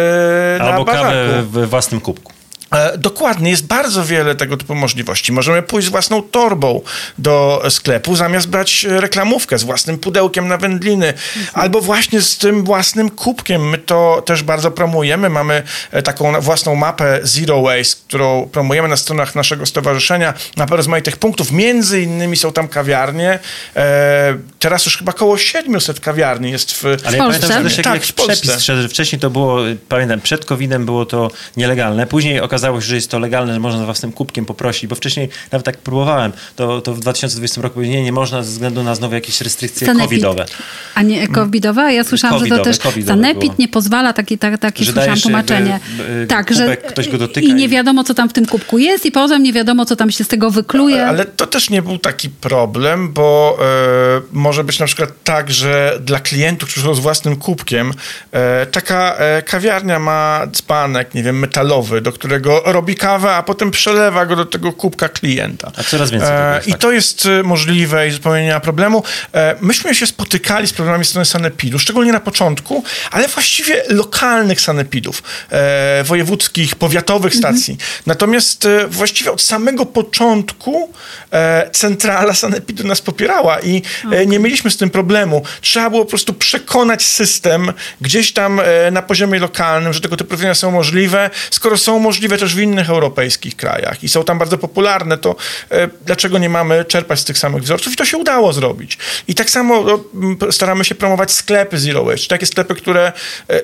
Albo 0.60 0.64
na 0.64 0.72
Albo 0.72 0.84
kawę 0.84 1.42
w 1.42 1.68
własnym 1.68 2.00
kubku. 2.00 2.39
E, 2.74 2.98
dokładnie, 2.98 3.50
jest 3.50 3.66
bardzo 3.66 4.04
wiele 4.04 4.34
tego 4.34 4.56
typu 4.56 4.74
możliwości. 4.74 5.32
Możemy 5.32 5.62
pójść 5.62 5.88
z 5.88 5.90
własną 5.90 6.22
torbą 6.22 6.80
do 7.18 7.62
sklepu, 7.70 8.16
zamiast 8.16 8.48
brać 8.48 8.86
reklamówkę 8.88 9.58
z 9.58 9.62
własnym 9.62 9.98
pudełkiem 9.98 10.48
na 10.48 10.56
wędliny, 10.56 11.06
mhm. 11.08 11.46
albo 11.52 11.80
właśnie 11.80 12.20
z 12.20 12.38
tym 12.38 12.64
własnym 12.64 13.10
kubkiem. 13.10 13.68
My 13.68 13.78
to 13.78 14.22
też 14.26 14.42
bardzo 14.42 14.70
promujemy. 14.70 15.30
Mamy 15.30 15.62
e, 15.90 16.02
taką 16.02 16.40
własną 16.40 16.74
mapę 16.74 17.20
Zero 17.22 17.62
Waste, 17.62 18.02
którą 18.08 18.48
promujemy 18.52 18.88
na 18.88 18.96
stronach 18.96 19.34
naszego 19.34 19.66
stowarzyszenia, 19.66 20.34
mapę 20.56 20.76
rozmaitych 20.76 21.16
punktów. 21.16 21.52
Między 21.52 22.02
innymi 22.02 22.36
są 22.36 22.52
tam 22.52 22.68
kawiarnie. 22.68 23.38
E, 23.76 24.38
teraz 24.58 24.86
już 24.86 24.98
chyba 24.98 25.12
około 25.12 25.38
700 25.38 26.00
kawiarni 26.00 26.50
jest 26.50 26.72
w, 26.72 26.84
Ale 26.84 27.16
ja 27.16 27.24
Polsce. 27.24 27.48
pamiętam, 27.48 27.68
że 27.68 27.82
tak, 27.82 28.02
w 28.02 28.12
przepis, 28.12 28.58
że 28.58 28.88
wcześniej 28.88 29.20
to 29.20 29.30
było, 29.30 29.58
pamiętam, 29.88 30.20
przed 30.20 30.44
COVID-em 30.44 30.84
było 30.84 31.06
to 31.06 31.30
nielegalne. 31.56 32.06
Później 32.06 32.40
okazało 32.40 32.59
okazało 32.60 32.80
się, 32.80 32.86
że 32.86 32.94
jest 32.94 33.10
to 33.10 33.18
legalne, 33.18 33.54
że 33.54 33.60
można 33.60 33.84
własnym 33.84 34.12
kubkiem 34.12 34.46
poprosić, 34.46 34.86
bo 34.86 34.94
wcześniej 34.94 35.28
nawet 35.52 35.64
tak 35.64 35.78
próbowałem, 35.78 36.32
to, 36.56 36.80
to 36.80 36.94
w 36.94 37.00
2020 37.00 37.62
roku 37.62 37.80
nie, 37.80 38.02
nie 38.02 38.12
można 38.12 38.42
ze 38.42 38.50
względu 38.50 38.82
na 38.82 38.94
znowu 38.94 39.14
jakieś 39.14 39.40
restrykcje 39.40 39.86
Sanepid. 39.86 40.08
covidowe. 40.08 40.46
A 40.94 41.02
nie 41.02 41.28
covidowe? 41.28 41.94
Ja 41.94 42.04
słyszałam, 42.04 42.38
COVIDowe, 42.38 42.72
że 42.72 42.78
to 42.78 42.90
też 42.92 43.04
Sanepid 43.04 43.58
nie 43.58 43.68
pozwala, 43.68 44.12
takie, 44.12 44.38
tak, 44.38 44.58
takie 44.58 44.84
że 44.84 44.92
słyszałam 44.92 45.20
tłumaczenie. 45.20 45.80
Jakby, 45.98 46.26
tak, 46.26 46.54
że 46.54 46.76
ktoś 46.76 47.08
go 47.08 47.18
dotyka 47.18 47.46
i 47.46 47.54
nie 47.54 47.68
wiadomo, 47.68 48.04
co 48.04 48.14
tam 48.14 48.28
w 48.28 48.32
tym 48.32 48.46
kubku 48.46 48.78
jest 48.78 49.06
i 49.06 49.12
potem 49.12 49.42
nie 49.42 49.52
wiadomo, 49.52 49.84
co 49.84 49.96
tam 49.96 50.10
się 50.10 50.24
z 50.24 50.28
tego 50.28 50.50
wykluje. 50.50 51.06
Ale 51.06 51.24
to 51.24 51.46
też 51.46 51.70
nie 51.70 51.82
był 51.82 51.98
taki 51.98 52.28
problem, 52.28 53.12
bo 53.12 53.58
e, 53.60 54.20
może 54.32 54.64
być 54.64 54.78
na 54.78 54.86
przykład 54.86 55.10
tak, 55.24 55.50
że 55.50 55.98
dla 56.04 56.20
klientów, 56.20 56.70
którzy 56.70 56.86
są 56.86 56.94
z 56.94 57.00
własnym 57.00 57.36
kubkiem, 57.36 57.92
e, 58.32 58.66
taka 58.66 59.16
e, 59.16 59.42
kawiarnia 59.42 59.98
ma 59.98 60.46
dzbanek, 60.52 61.14
nie 61.14 61.22
wiem, 61.22 61.38
metalowy, 61.38 62.00
do 62.00 62.12
którego 62.12 62.49
tego, 62.50 62.72
robi 62.72 62.96
kawę, 62.96 63.34
a 63.34 63.42
potem 63.42 63.70
przelewa 63.70 64.26
go 64.26 64.36
do 64.36 64.44
tego 64.44 64.72
kubka 64.72 65.08
klienta. 65.08 65.72
A 65.76 65.82
coraz 65.82 66.10
więcej 66.10 66.28
tego 66.28 66.54
jest, 66.54 66.68
I 66.68 66.70
tak. 66.70 66.80
to 66.80 66.92
jest 66.92 67.26
e, 67.26 67.42
możliwe 67.42 68.08
i 68.08 68.10
zupełnie 68.10 68.44
nie 68.44 68.52
ma 68.52 68.60
problemu. 68.60 69.02
E, 69.34 69.56
myśmy 69.60 69.94
się 69.94 70.06
spotykali 70.06 70.66
z 70.66 70.72
problemami 70.72 71.04
strony 71.04 71.24
sanepidu, 71.24 71.78
szczególnie 71.78 72.12
na 72.12 72.20
początku, 72.20 72.84
ale 73.10 73.28
właściwie 73.28 73.82
lokalnych 73.88 74.60
sanepidów, 74.60 75.22
e, 75.50 76.04
wojewódzkich, 76.04 76.76
powiatowych 76.76 77.34
stacji. 77.34 77.76
Natomiast 78.06 78.64
e, 78.66 78.86
właściwie 78.88 79.32
od 79.32 79.42
samego 79.42 79.86
początku 79.86 80.92
e, 81.32 81.70
centrala 81.70 82.34
sanepidu 82.34 82.86
nas 82.86 83.00
popierała 83.00 83.60
i 83.60 83.82
e, 84.12 84.26
nie 84.26 84.38
mieliśmy 84.38 84.70
z 84.70 84.76
tym 84.76 84.90
problemu. 84.90 85.42
Trzeba 85.60 85.90
było 85.90 86.04
po 86.04 86.10
prostu 86.10 86.34
przekonać 86.34 87.02
system 87.02 87.72
gdzieś 88.00 88.32
tam 88.32 88.60
e, 88.60 88.90
na 88.90 89.02
poziomie 89.02 89.38
lokalnym, 89.38 89.92
że 89.92 90.00
tego 90.00 90.16
typu 90.16 90.30
rozwiązania 90.30 90.54
są 90.54 90.70
możliwe. 90.70 91.30
Skoro 91.50 91.78
są 91.78 91.98
możliwe 91.98 92.38
też 92.40 92.54
w 92.54 92.60
innych 92.60 92.90
europejskich 92.90 93.56
krajach 93.56 94.04
i 94.04 94.08
są 94.08 94.24
tam 94.24 94.38
bardzo 94.38 94.58
popularne, 94.58 95.18
to 95.18 95.36
e, 95.70 95.88
dlaczego 96.06 96.38
nie 96.38 96.48
mamy 96.48 96.84
czerpać 96.84 97.20
z 97.20 97.24
tych 97.24 97.38
samych 97.38 97.62
wzorców? 97.62 97.92
I 97.92 97.96
to 97.96 98.04
się 98.04 98.18
udało 98.18 98.52
zrobić. 98.52 98.98
I 99.28 99.34
tak 99.34 99.50
samo 99.50 99.84
no, 99.84 100.52
staramy 100.52 100.84
się 100.84 100.94
promować 100.94 101.32
sklepy 101.32 101.78
Zero 101.78 102.04
Waste, 102.04 102.26
takie 102.26 102.46
sklepy, 102.46 102.74
które 102.74 103.12
e, 103.48 103.62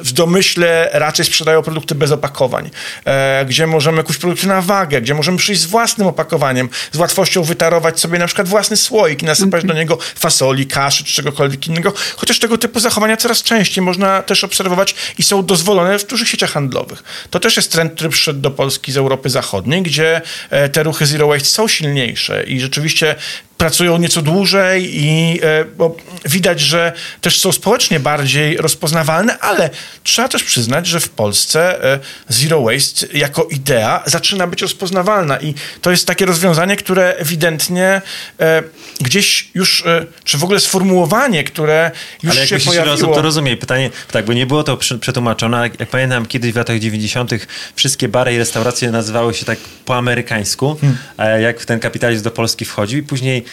w 0.00 0.12
domyśle 0.12 0.90
raczej 0.92 1.26
sprzedają 1.26 1.62
produkty 1.62 1.94
bez 1.94 2.10
opakowań, 2.10 2.70
e, 3.04 3.44
gdzie 3.44 3.66
możemy 3.66 4.02
kupić 4.02 4.20
produkty 4.20 4.46
na 4.46 4.62
wagę, 4.62 5.00
gdzie 5.00 5.14
możemy 5.14 5.38
przyjść 5.38 5.60
z 5.60 5.66
własnym 5.66 6.06
opakowaniem, 6.06 6.68
z 6.92 6.96
łatwością 6.98 7.42
wytarować 7.42 8.00
sobie 8.00 8.18
na 8.18 8.26
przykład 8.26 8.48
własny 8.48 8.76
słoik 8.76 9.22
i 9.22 9.26
nasypać 9.26 9.64
do 9.64 9.74
niego 9.74 9.98
fasoli, 10.14 10.66
kaszy 10.66 11.04
czy 11.04 11.12
czegokolwiek 11.12 11.66
innego, 11.66 11.92
chociaż 12.16 12.38
tego 12.38 12.58
typu 12.58 12.80
zachowania 12.80 13.16
coraz 13.16 13.42
częściej 13.42 13.84
można 13.84 14.22
też 14.22 14.44
obserwować 14.44 14.94
i 15.18 15.22
są 15.22 15.46
dozwolone 15.46 15.98
w 15.98 16.06
dużych 16.06 16.28
sieciach 16.28 16.50
handlowych. 16.50 17.02
To 17.30 17.40
też 17.40 17.56
jest 17.56 17.72
trend, 17.72 17.94
który 17.94 18.10
przyszedł 18.12 18.40
do 18.40 18.50
Polski 18.50 18.92
z 18.92 18.96
Europy 18.96 19.30
Zachodniej, 19.30 19.82
gdzie 19.82 20.20
e, 20.50 20.68
te 20.68 20.82
ruchy 20.82 21.06
Zero 21.06 21.28
Waste 21.28 21.48
są 21.48 21.68
silniejsze 21.68 22.44
i 22.44 22.60
rzeczywiście 22.60 23.16
pracują 23.62 23.98
nieco 23.98 24.22
dłużej 24.22 25.04
i 25.04 25.40
e, 25.42 25.64
bo 25.64 25.96
widać, 26.24 26.60
że 26.60 26.92
też 27.20 27.40
są 27.40 27.52
społecznie 27.52 28.00
bardziej 28.00 28.56
rozpoznawalne, 28.56 29.38
ale 29.38 29.70
trzeba 30.02 30.28
też 30.28 30.42
przyznać, 30.44 30.86
że 30.86 31.00
w 31.00 31.08
Polsce 31.08 31.84
e, 31.84 31.98
Zero 32.28 32.62
Waste 32.62 33.06
jako 33.12 33.44
idea 33.44 34.02
zaczyna 34.06 34.46
być 34.46 34.62
rozpoznawalna 34.62 35.40
i 35.40 35.54
to 35.82 35.90
jest 35.90 36.06
takie 36.06 36.26
rozwiązanie, 36.26 36.76
które 36.76 37.16
ewidentnie 37.16 38.02
e, 38.40 38.62
gdzieś 39.00 39.50
już, 39.54 39.84
czy 40.24 40.38
w 40.38 40.44
ogóle 40.44 40.60
sformułowanie, 40.60 41.44
które 41.44 41.90
już 42.22 42.36
Ale 42.36 42.46
się 42.46 42.54
jak 42.54 42.64
pojawiło. 42.64 42.94
osób 42.94 43.14
to 43.14 43.22
rozumie. 43.22 43.56
Pytanie, 43.56 43.90
tak, 44.10 44.24
bo 44.24 44.32
nie 44.32 44.46
było 44.46 44.64
to 44.64 44.76
przetłumaczone. 44.76 45.62
Jak, 45.62 45.80
jak 45.80 45.88
pamiętam, 45.88 46.26
kiedyś 46.26 46.52
w 46.52 46.56
latach 46.56 46.78
90. 46.78 47.30
wszystkie 47.76 48.08
bary 48.08 48.34
i 48.34 48.38
restauracje 48.38 48.90
nazywały 48.90 49.34
się 49.34 49.44
tak 49.44 49.58
po 49.84 49.96
amerykańsku, 49.96 50.76
e, 51.18 51.42
jak 51.42 51.64
ten 51.64 51.80
kapitalizm 51.80 52.24
do 52.24 52.30
Polski 52.30 52.64
wchodził 52.64 52.98
i 52.98 53.02
później 53.02 53.44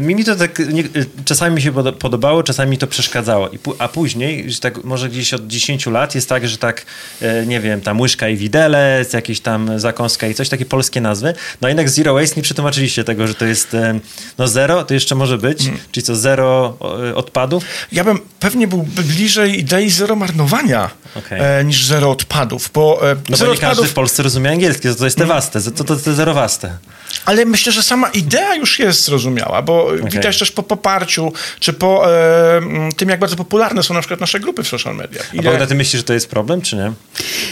mi 0.00 0.24
to 0.24 0.36
tak 0.36 0.58
nie, 0.58 0.84
czasami 1.24 1.54
mi 1.54 1.62
się 1.62 1.72
podo- 1.72 1.92
podobało, 1.92 2.42
czasami 2.42 2.70
mi 2.70 2.78
to 2.78 2.86
przeszkadzało. 2.86 3.48
I, 3.48 3.58
a 3.78 3.88
później, 3.88 4.52
że 4.52 4.60
tak 4.60 4.84
może 4.84 5.08
gdzieś 5.08 5.34
od 5.34 5.46
10 5.46 5.86
lat 5.86 6.14
jest 6.14 6.28
tak, 6.28 6.48
że 6.48 6.58
tak, 6.58 6.86
e, 7.22 7.46
nie 7.46 7.60
wiem, 7.60 7.80
tam 7.80 8.00
łyżka 8.00 8.28
i 8.28 8.36
widelec, 8.36 9.12
jakieś 9.12 9.40
tam 9.40 9.80
zakąska 9.80 10.26
i 10.26 10.34
coś, 10.34 10.48
takie 10.48 10.64
polskie 10.66 11.00
nazwy. 11.00 11.34
No 11.60 11.68
jednak 11.68 11.90
Zero 11.90 12.14
Waste 12.14 12.36
nie 12.36 12.42
przetłumaczyliście 12.42 13.04
tego, 13.04 13.26
że 13.26 13.34
to 13.34 13.44
jest 13.44 13.74
e, 13.74 14.00
no 14.38 14.48
zero, 14.48 14.84
to 14.84 14.94
jeszcze 14.94 15.14
może 15.14 15.38
być, 15.38 15.70
czyli 15.92 16.04
co, 16.04 16.16
zero 16.16 16.76
e, 17.10 17.14
odpadów? 17.14 17.64
Ja 17.92 18.04
bym 18.04 18.18
pewnie 18.40 18.68
był 18.68 18.82
bliżej 18.82 19.60
idei 19.60 19.90
zero 19.90 20.16
marnowania 20.16 20.90
e, 21.30 21.64
niż 21.64 21.84
zero 21.84 22.10
odpadów, 22.10 22.70
bo 22.74 23.00
No 23.28 23.36
zero 23.36 23.50
bo 23.50 23.54
nie 23.54 23.60
każdy 23.60 23.72
odpadów, 23.72 23.90
w 23.90 23.94
Polsce 23.94 24.22
rozumie 24.22 24.50
angielskie, 24.50 24.88
to, 24.88 24.94
to 24.94 25.04
jest 25.04 25.16
te 25.16 25.26
waste, 25.26 25.60
to, 25.62 25.84
to, 25.84 25.96
to 25.96 26.14
zerowaste. 26.14 26.78
ale 27.24 27.44
myślę, 27.44 27.72
że 27.72 27.82
sama 27.82 28.08
idea 28.08 28.54
już 28.54 28.78
jest 28.78 29.04
zrozumiała, 29.04 29.23
bo 29.62 29.90
widać 30.10 30.38
też 30.38 30.50
po 30.50 30.62
poparciu, 30.62 31.32
czy 31.60 31.72
po 31.72 32.12
e, 32.12 32.60
tym, 32.96 33.08
jak 33.08 33.20
bardzo 33.20 33.36
popularne 33.36 33.82
są 33.82 33.94
na 33.94 34.00
przykład 34.00 34.20
nasze 34.20 34.40
grupy 34.40 34.62
w 34.62 34.68
social 34.68 34.96
mediach. 34.96 35.30
A 35.38 35.42
Bogdan, 35.42 35.68
ty 35.68 35.74
myślisz, 35.74 36.00
że 36.00 36.04
to 36.04 36.14
jest 36.14 36.30
problem, 36.30 36.60
czy 36.60 36.76
nie? 36.76 36.92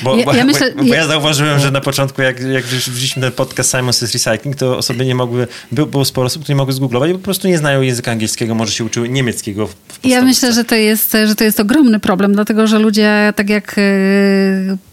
Bo 0.03 0.17
Ja- 0.17 0.25
bo, 0.25 0.35
ja 0.35 0.45
myślę- 0.45 0.73
bo, 0.77 0.83
bo 0.83 0.89
ja 0.89 0.97
ja- 0.97 1.07
zauważyłem, 1.07 1.59
że 1.59 1.71
na 1.71 1.81
początku, 1.81 2.23
jak, 2.23 2.41
jak 2.41 2.65
wzięliśmy 2.65 3.23
ten 3.23 3.33
podcast 3.33 3.71
Simon 3.71 3.93
Says 3.93 4.13
Recycling, 4.15 4.57
to 4.57 4.79
osoby 4.79 5.05
nie 5.05 5.15
mogły, 5.15 5.47
był, 5.73 5.87
było 5.87 6.05
sporo 6.05 6.27
osób, 6.27 6.43
które 6.43 6.55
nie 6.55 6.59
mogły 6.59 6.73
zgooglować, 6.73 7.13
bo 7.13 7.19
po 7.19 7.25
prostu 7.25 7.49
nie 7.49 7.59
znają 7.59 7.81
języka 7.81 8.11
angielskiego, 8.11 8.55
może 8.55 8.73
się 8.73 8.85
uczyły 8.85 9.09
niemieckiego 9.09 9.67
w, 9.67 9.75
w 9.75 10.07
Ja 10.07 10.23
myślę, 10.23 10.53
że 10.53 10.65
to, 10.65 10.75
jest, 10.75 11.17
że 11.27 11.35
to 11.35 11.45
jest 11.45 11.61
ogromny 11.61 12.01
problem, 12.01 12.33
dlatego 12.33 12.67
że 12.67 12.79
ludzie, 12.79 13.33
tak 13.37 13.51
jak 13.51 13.75
e, 13.79 13.83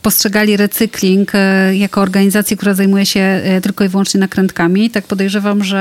postrzegali 0.02 0.58
recykling 0.58 1.32
e, 1.36 1.76
jako 1.76 2.02
organizację, 2.02 2.58
która 2.58 2.74
zajmuje 2.74 3.06
się 3.06 3.20
e, 3.20 3.62
tylko 3.62 3.84
i 3.84 3.88
wyłącznie 3.88 4.20
nakrętkami, 4.20 4.90
tak 4.90 5.06
podejrzewam, 5.06 5.64
że 5.64 5.78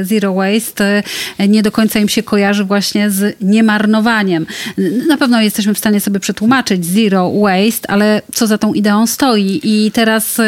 e, 0.00 0.04
Zero 0.30 0.34
Waste 0.34 1.02
e, 1.38 1.48
nie 1.48 1.62
do 1.62 1.72
końca 1.72 1.98
im 1.98 2.08
się 2.08 2.22
kojarzy 2.22 2.64
właśnie 2.64 3.10
z 3.10 3.36
niemarnowaniem. 3.40 4.46
Na 5.08 5.16
pewno 5.16 5.40
jesteśmy 5.40 5.74
w 5.74 5.78
stanie 5.78 6.00
sobie 6.00 6.20
przetłumaczyć 6.20 6.86
Zero 6.86 7.32
Waste, 7.40 7.90
ale 7.90 8.22
co 8.34 8.46
za 8.46 8.58
tą 8.58 8.72
ideą 8.72 9.06
stoi? 9.06 9.60
I 9.64 9.90
teraz 9.90 10.40
e, 10.40 10.44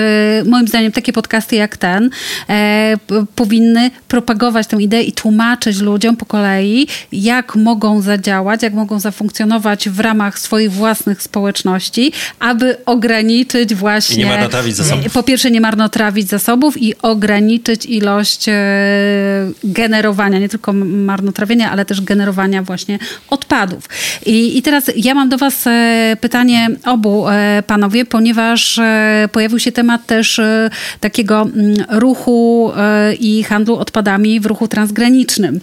moim 0.46 0.68
zdaniem 0.68 0.92
takie 0.92 1.12
podcasty 1.12 1.56
jak 1.56 1.76
ten 1.76 2.10
e, 2.48 2.96
powinny 3.34 3.90
propagować 4.08 4.66
tę 4.66 4.76
ideę 4.76 5.02
i 5.02 5.12
tłumaczyć 5.12 5.80
ludziom 5.80 6.16
po 6.16 6.26
kolei, 6.26 6.86
jak 7.12 7.56
mogą 7.56 8.00
zadziałać, 8.00 8.62
jak 8.62 8.74
mogą 8.74 9.00
zafunkcjonować 9.00 9.88
w 9.88 10.00
ramach 10.00 10.38
swoich 10.38 10.72
własnych 10.72 11.22
społeczności, 11.22 12.12
aby 12.38 12.84
ograniczyć 12.86 13.74
właśnie... 13.74 14.16
I 14.16 14.18
nie 14.18 14.26
marnotrawić 14.26 14.76
zasobów. 14.76 15.12
Po 15.12 15.22
pierwsze 15.22 15.50
nie 15.50 15.60
marnotrawić 15.60 16.28
zasobów 16.28 16.82
i 16.82 16.94
ograniczyć 17.02 17.86
ilość 17.86 18.48
e, 18.48 18.52
generowania, 19.72 20.38
nie 20.38 20.48
tylko 20.48 20.72
marnotrawienia, 20.72 21.70
ale 21.70 21.84
też 21.84 22.00
generowania 22.00 22.62
właśnie 22.62 22.98
odpadów. 23.30 23.88
I, 24.26 24.58
i 24.58 24.62
teraz 24.62 24.90
ja 24.96 25.14
mam 25.14 25.28
do 25.28 25.38
was 25.38 25.66
e, 25.66 26.16
pytanie 26.20 26.68
obu 26.84 27.28
e, 27.28 27.62
panowie, 27.66 28.04
ponieważ 28.04 28.78
e, 28.78 29.28
pojawił 29.32 29.58
się 29.58 29.72
temat 29.72 30.06
też 30.06 30.40
takiego 31.00 31.42
mm, 31.42 31.74
ruchu 31.88 32.72
i 33.20 33.44
handlu 33.44 33.76
odpadami 33.76 34.40
w 34.40 34.46
ruchu 34.46 34.68
transgranicznym. 34.68 35.60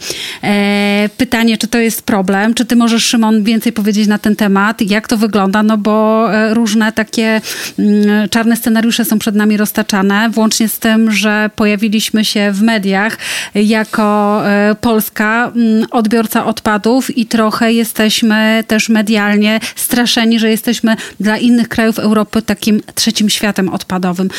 Pytanie, 1.18 1.58
czy 1.58 1.68
to 1.68 1.78
jest 1.78 2.04
problem? 2.04 2.54
Czy 2.54 2.66
ty 2.66 2.75
możesz, 2.75 3.06
Szymon, 3.06 3.44
więcej 3.44 3.72
powiedzieć 3.72 4.08
na 4.08 4.18
ten 4.18 4.36
temat? 4.36 4.82
Jak 4.82 5.08
to 5.08 5.18
wygląda? 5.18 5.63
No 5.63 5.78
bo 5.78 6.28
różne 6.54 6.92
takie 6.92 7.42
mm, 7.80 8.30
czarne 8.30 8.56
scenariusze 8.56 9.06
są 9.06 9.20
przed 9.20 9.36
nami 9.36 9.58
roztaczane, 9.58 10.30
włącznie 10.30 10.70
z 10.70 10.80
tym, 10.80 11.12
że 11.12 11.50
pojawiliśmy 11.56 12.25
się 12.25 12.51
w 12.51 12.62
mediach 12.62 13.18
jako 13.56 13.99
e, 14.03 14.75
Polska 14.82 15.51
mm, 15.56 15.86
odbiorca 15.91 16.46
odpadów 16.46 17.18
i 17.18 17.25
trochę 17.25 17.74
jesteśmy 17.74 18.63
też 18.68 18.89
medialnie 18.89 19.60
straszeni, 19.75 20.39
że 20.39 20.50
jesteśmy 20.50 20.96
dla 21.20 21.38
innych 21.38 21.70
krajów 21.70 22.00
Europy 22.00 22.41
takim 22.41 22.82
trzecim 22.96 23.29
światem 23.29 23.70
odpadowym. 23.70 24.29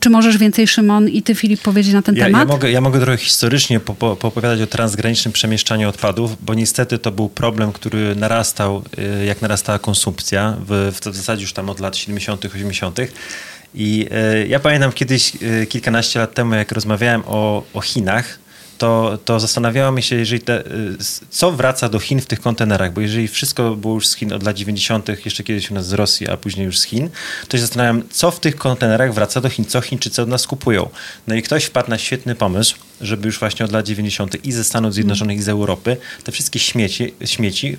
Czy 0.00 0.10
możesz 0.10 0.38
więcej, 0.38 0.66
Szymon, 0.66 1.08
i 1.08 1.22
ty, 1.22 1.34
Filip, 1.34 1.60
powiedzieć 1.62 1.92
na 1.94 2.02
ten 2.02 2.16
Ja, 2.16 2.24
temat? 2.24 2.40
ja, 2.40 2.54
mogę, 2.54 2.70
ja 2.70 2.80
mogę 2.80 3.00
trochę 3.00 3.18
historycznie 3.18 3.80
po, 3.80 3.94
po, 3.94 4.16
poopowiadać 4.16 4.60
o 4.60 4.66
transgranicznym 4.66 5.32
przemieszczaniu 5.32 5.88
odpadów, 5.88 6.44
bo 6.44 6.54
niestety 6.54 6.98
to 6.98 7.12
był 7.12 7.28
problem, 7.28 7.72
który 7.72 8.16
narastał, 8.16 8.82
y, 9.22 9.24
jak 9.24 9.42
narastała 9.42 9.78
konsumpcja, 9.78 10.56
w, 10.68 10.92
w, 10.94 11.10
w 11.10 11.16
zasadzie 11.16 11.42
już 11.42 11.52
tam 11.52 11.70
od 11.70 11.80
lat 11.80 11.96
70., 11.96 12.44
80. 12.44 12.98
I 13.74 14.06
y, 14.42 14.48
ja 14.48 14.60
pamiętam 14.60 14.92
kiedyś, 14.92 15.32
y, 15.62 15.66
kilkanaście 15.66 16.18
lat 16.18 16.34
temu, 16.34 16.54
jak 16.54 16.72
rozmawiałem 16.72 17.22
o, 17.26 17.62
o 17.74 17.80
Chinach, 17.80 18.38
to, 18.78 19.18
to 19.24 19.40
zastanawiałem 19.40 20.02
się, 20.02 20.16
jeżeli 20.16 20.40
te, 20.40 20.66
y, 20.66 20.96
co 21.30 21.52
wraca 21.52 21.88
do 21.88 21.98
Chin 21.98 22.20
w 22.20 22.26
tych 22.26 22.40
kontenerach, 22.40 22.92
bo 22.92 23.00
jeżeli 23.00 23.28
wszystko 23.28 23.76
było 23.76 23.94
już 23.94 24.06
z 24.06 24.16
Chin 24.16 24.32
od 24.32 24.42
lat 24.42 24.56
90., 24.56 25.08
jeszcze 25.24 25.44
kiedyś 25.44 25.70
u 25.70 25.74
nas 25.74 25.86
z 25.86 25.92
Rosji, 25.92 26.28
a 26.28 26.36
później 26.36 26.66
już 26.66 26.78
z 26.78 26.84
Chin, 26.84 27.10
to 27.48 27.56
się 27.56 27.60
zastanawiam, 27.60 28.02
co 28.10 28.30
w 28.30 28.40
tych 28.40 28.56
kontenerach 28.56 29.14
wraca 29.14 29.40
do 29.40 29.48
Chin, 29.48 29.64
co 29.64 29.80
Chińczycy 29.80 30.22
od 30.22 30.28
nas 30.28 30.46
kupują. 30.46 30.88
No 31.26 31.34
i 31.34 31.42
ktoś 31.42 31.64
wpadł 31.64 31.90
na 31.90 31.98
świetny 31.98 32.34
pomysł, 32.34 32.76
żeby 33.00 33.26
już 33.26 33.38
właśnie 33.38 33.64
od 33.64 33.72
lat 33.72 33.86
90. 33.86 34.44
i 34.44 34.52
ze 34.52 34.64
Stanów 34.64 34.94
Zjednoczonych, 34.94 35.38
i 35.38 35.42
z 35.42 35.48
Europy 35.48 35.96
te 36.24 36.32
wszystkie 36.32 36.58
śmieci, 36.58 37.14
śmieci 37.24 37.76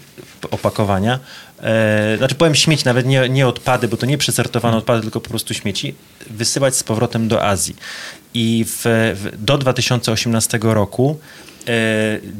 opakowania, 0.51 1.19
e, 1.61 2.17
znaczy 2.17 2.35
powiem 2.35 2.55
śmieci, 2.55 2.85
nawet 2.85 3.05
nie, 3.05 3.29
nie 3.29 3.47
odpady, 3.47 3.87
bo 3.87 3.97
to 3.97 4.05
nie 4.05 4.17
przesortowane 4.17 4.77
odpady, 4.77 5.01
tylko 5.01 5.21
po 5.21 5.29
prostu 5.29 5.53
śmieci, 5.53 5.95
wysyłać 6.29 6.75
z 6.75 6.83
powrotem 6.83 7.27
do 7.27 7.45
Azji. 7.45 7.75
I 8.37 8.65
w, 8.67 8.81
w, 9.15 9.45
do 9.45 9.57
2018 9.57 10.59
roku 10.61 11.19
e, 11.67 11.71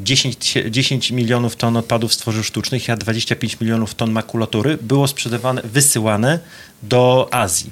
10, 0.02 0.36
tysie- 0.36 0.70
10 0.70 1.10
milionów 1.10 1.56
ton 1.56 1.76
odpadów 1.76 2.14
z 2.14 2.16
tworzyw 2.16 2.46
sztucznych, 2.46 2.90
a 2.90 2.96
25 2.96 3.60
milionów 3.60 3.94
ton 3.94 4.10
makulatury 4.10 4.78
było 4.80 5.08
sprzedawane, 5.08 5.62
wysyłane 5.64 6.38
do 6.82 7.28
Azji. 7.30 7.70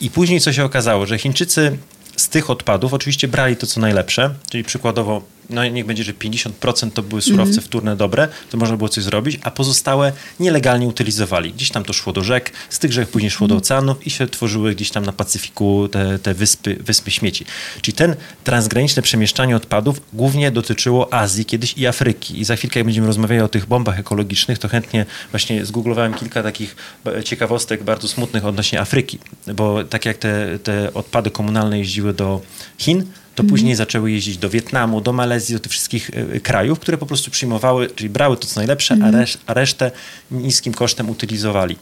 I 0.00 0.10
później 0.10 0.40
co 0.40 0.52
się 0.52 0.64
okazało, 0.64 1.06
że 1.06 1.18
Chińczycy 1.18 1.78
z 2.16 2.28
tych 2.28 2.50
odpadów 2.50 2.94
oczywiście 2.94 3.28
brali 3.28 3.56
to 3.56 3.66
co 3.66 3.80
najlepsze, 3.80 4.34
czyli 4.50 4.64
przykładowo 4.64 5.22
no 5.50 5.68
niech 5.68 5.86
będzie, 5.86 6.04
że 6.04 6.12
50% 6.12 6.90
to 6.90 7.02
były 7.02 7.22
surowce 7.22 7.48
Mhm. 7.50 7.62
wtórne 7.66 7.96
dobre, 7.96 8.28
to 8.50 8.56
można 8.58 8.76
było 8.76 8.88
coś 8.88 9.04
zrobić, 9.04 9.38
a 9.42 9.50
pozostałe 9.50 10.12
nielegalnie 10.40 10.86
utylizowali. 10.88 11.52
Gdzieś 11.52 11.70
tam 11.70 11.84
to 11.84 11.92
szło 11.92 12.12
do 12.12 12.22
rzek, 12.24 12.52
z 12.70 12.78
tych 12.78 12.92
rzek 12.92 13.08
później 13.08 13.30
szło 13.30 13.48
do 13.48 13.54
Mhm. 13.54 13.58
oceanów 13.62 14.06
i 14.06 14.10
się 14.10 14.26
tworzyły 14.26 14.74
gdzieś 14.74 14.90
tam 14.90 15.06
na 15.06 15.12
Pacyfiku 15.12 15.88
te, 15.88 16.18
te 16.18 16.34
wyspy, 16.34 16.76
wyspy 16.80 17.10
śmieci. 17.10 17.44
Czyli 17.82 17.96
ten 17.96 18.14
transgraniczne 18.44 19.02
przemieszczanie 19.02 19.56
odpadów 19.56 20.00
głównie 20.12 20.50
dotyczyło 20.50 21.14
Azji 21.14 21.44
kiedyś 21.44 21.78
i 21.78 21.86
Afryki. 21.86 22.40
I 22.40 22.44
za 22.44 22.56
chwilkę, 22.56 22.80
jak 22.80 22.84
będziemy 22.86 23.06
rozmawiali 23.06 23.40
o 23.42 23.48
tych 23.48 23.66
bombach 23.66 23.98
ekologicznych, 23.98 24.58
to 24.58 24.68
chętnie 24.68 25.06
właśnie 25.30 25.64
zgooglowałem 25.64 26.14
kilka 26.14 26.42
takich 26.42 26.76
ciekawostek 27.24 27.82
bardzo 27.84 28.08
smutnych 28.08 28.44
odnośnie 28.46 28.80
Afryki, 28.80 29.18
bo 29.54 29.84
tak 29.84 30.04
jak 30.06 30.16
te, 30.18 30.58
te 30.58 30.94
odpady 30.94 31.30
komunalne 31.30 31.78
jeździły 31.78 32.14
do 32.14 32.40
Chin, 32.78 33.04
to 33.34 33.44
później 33.44 33.74
zaczęły 33.74 34.10
jeździć 34.10 34.38
do 34.38 34.50
Wietnamu, 34.50 35.00
do 35.00 35.12
Malezji, 35.12 35.54
do 35.54 35.60
tych 35.60 35.72
wszystkich 35.72 36.10
e, 36.34 36.40
krajów, 36.40 36.78
które 36.78 36.98
po 36.98 37.06
prostu 37.06 37.30
przyjmowały, 37.30 37.90
czyli 37.94 38.08
brały 38.10 38.36
to 38.36 38.46
co 38.46 38.60
najlepsze, 38.60 38.96
a, 39.04 39.10
resz, 39.10 39.38
a 39.46 39.54
resztę 39.54 39.90
niskim 40.30 40.74
kosztem 40.74 41.10
utylizowali. 41.10 41.76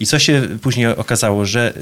I 0.00 0.06
co 0.06 0.18
się 0.18 0.42
później 0.62 0.86
okazało, 0.86 1.44
że 1.46 1.74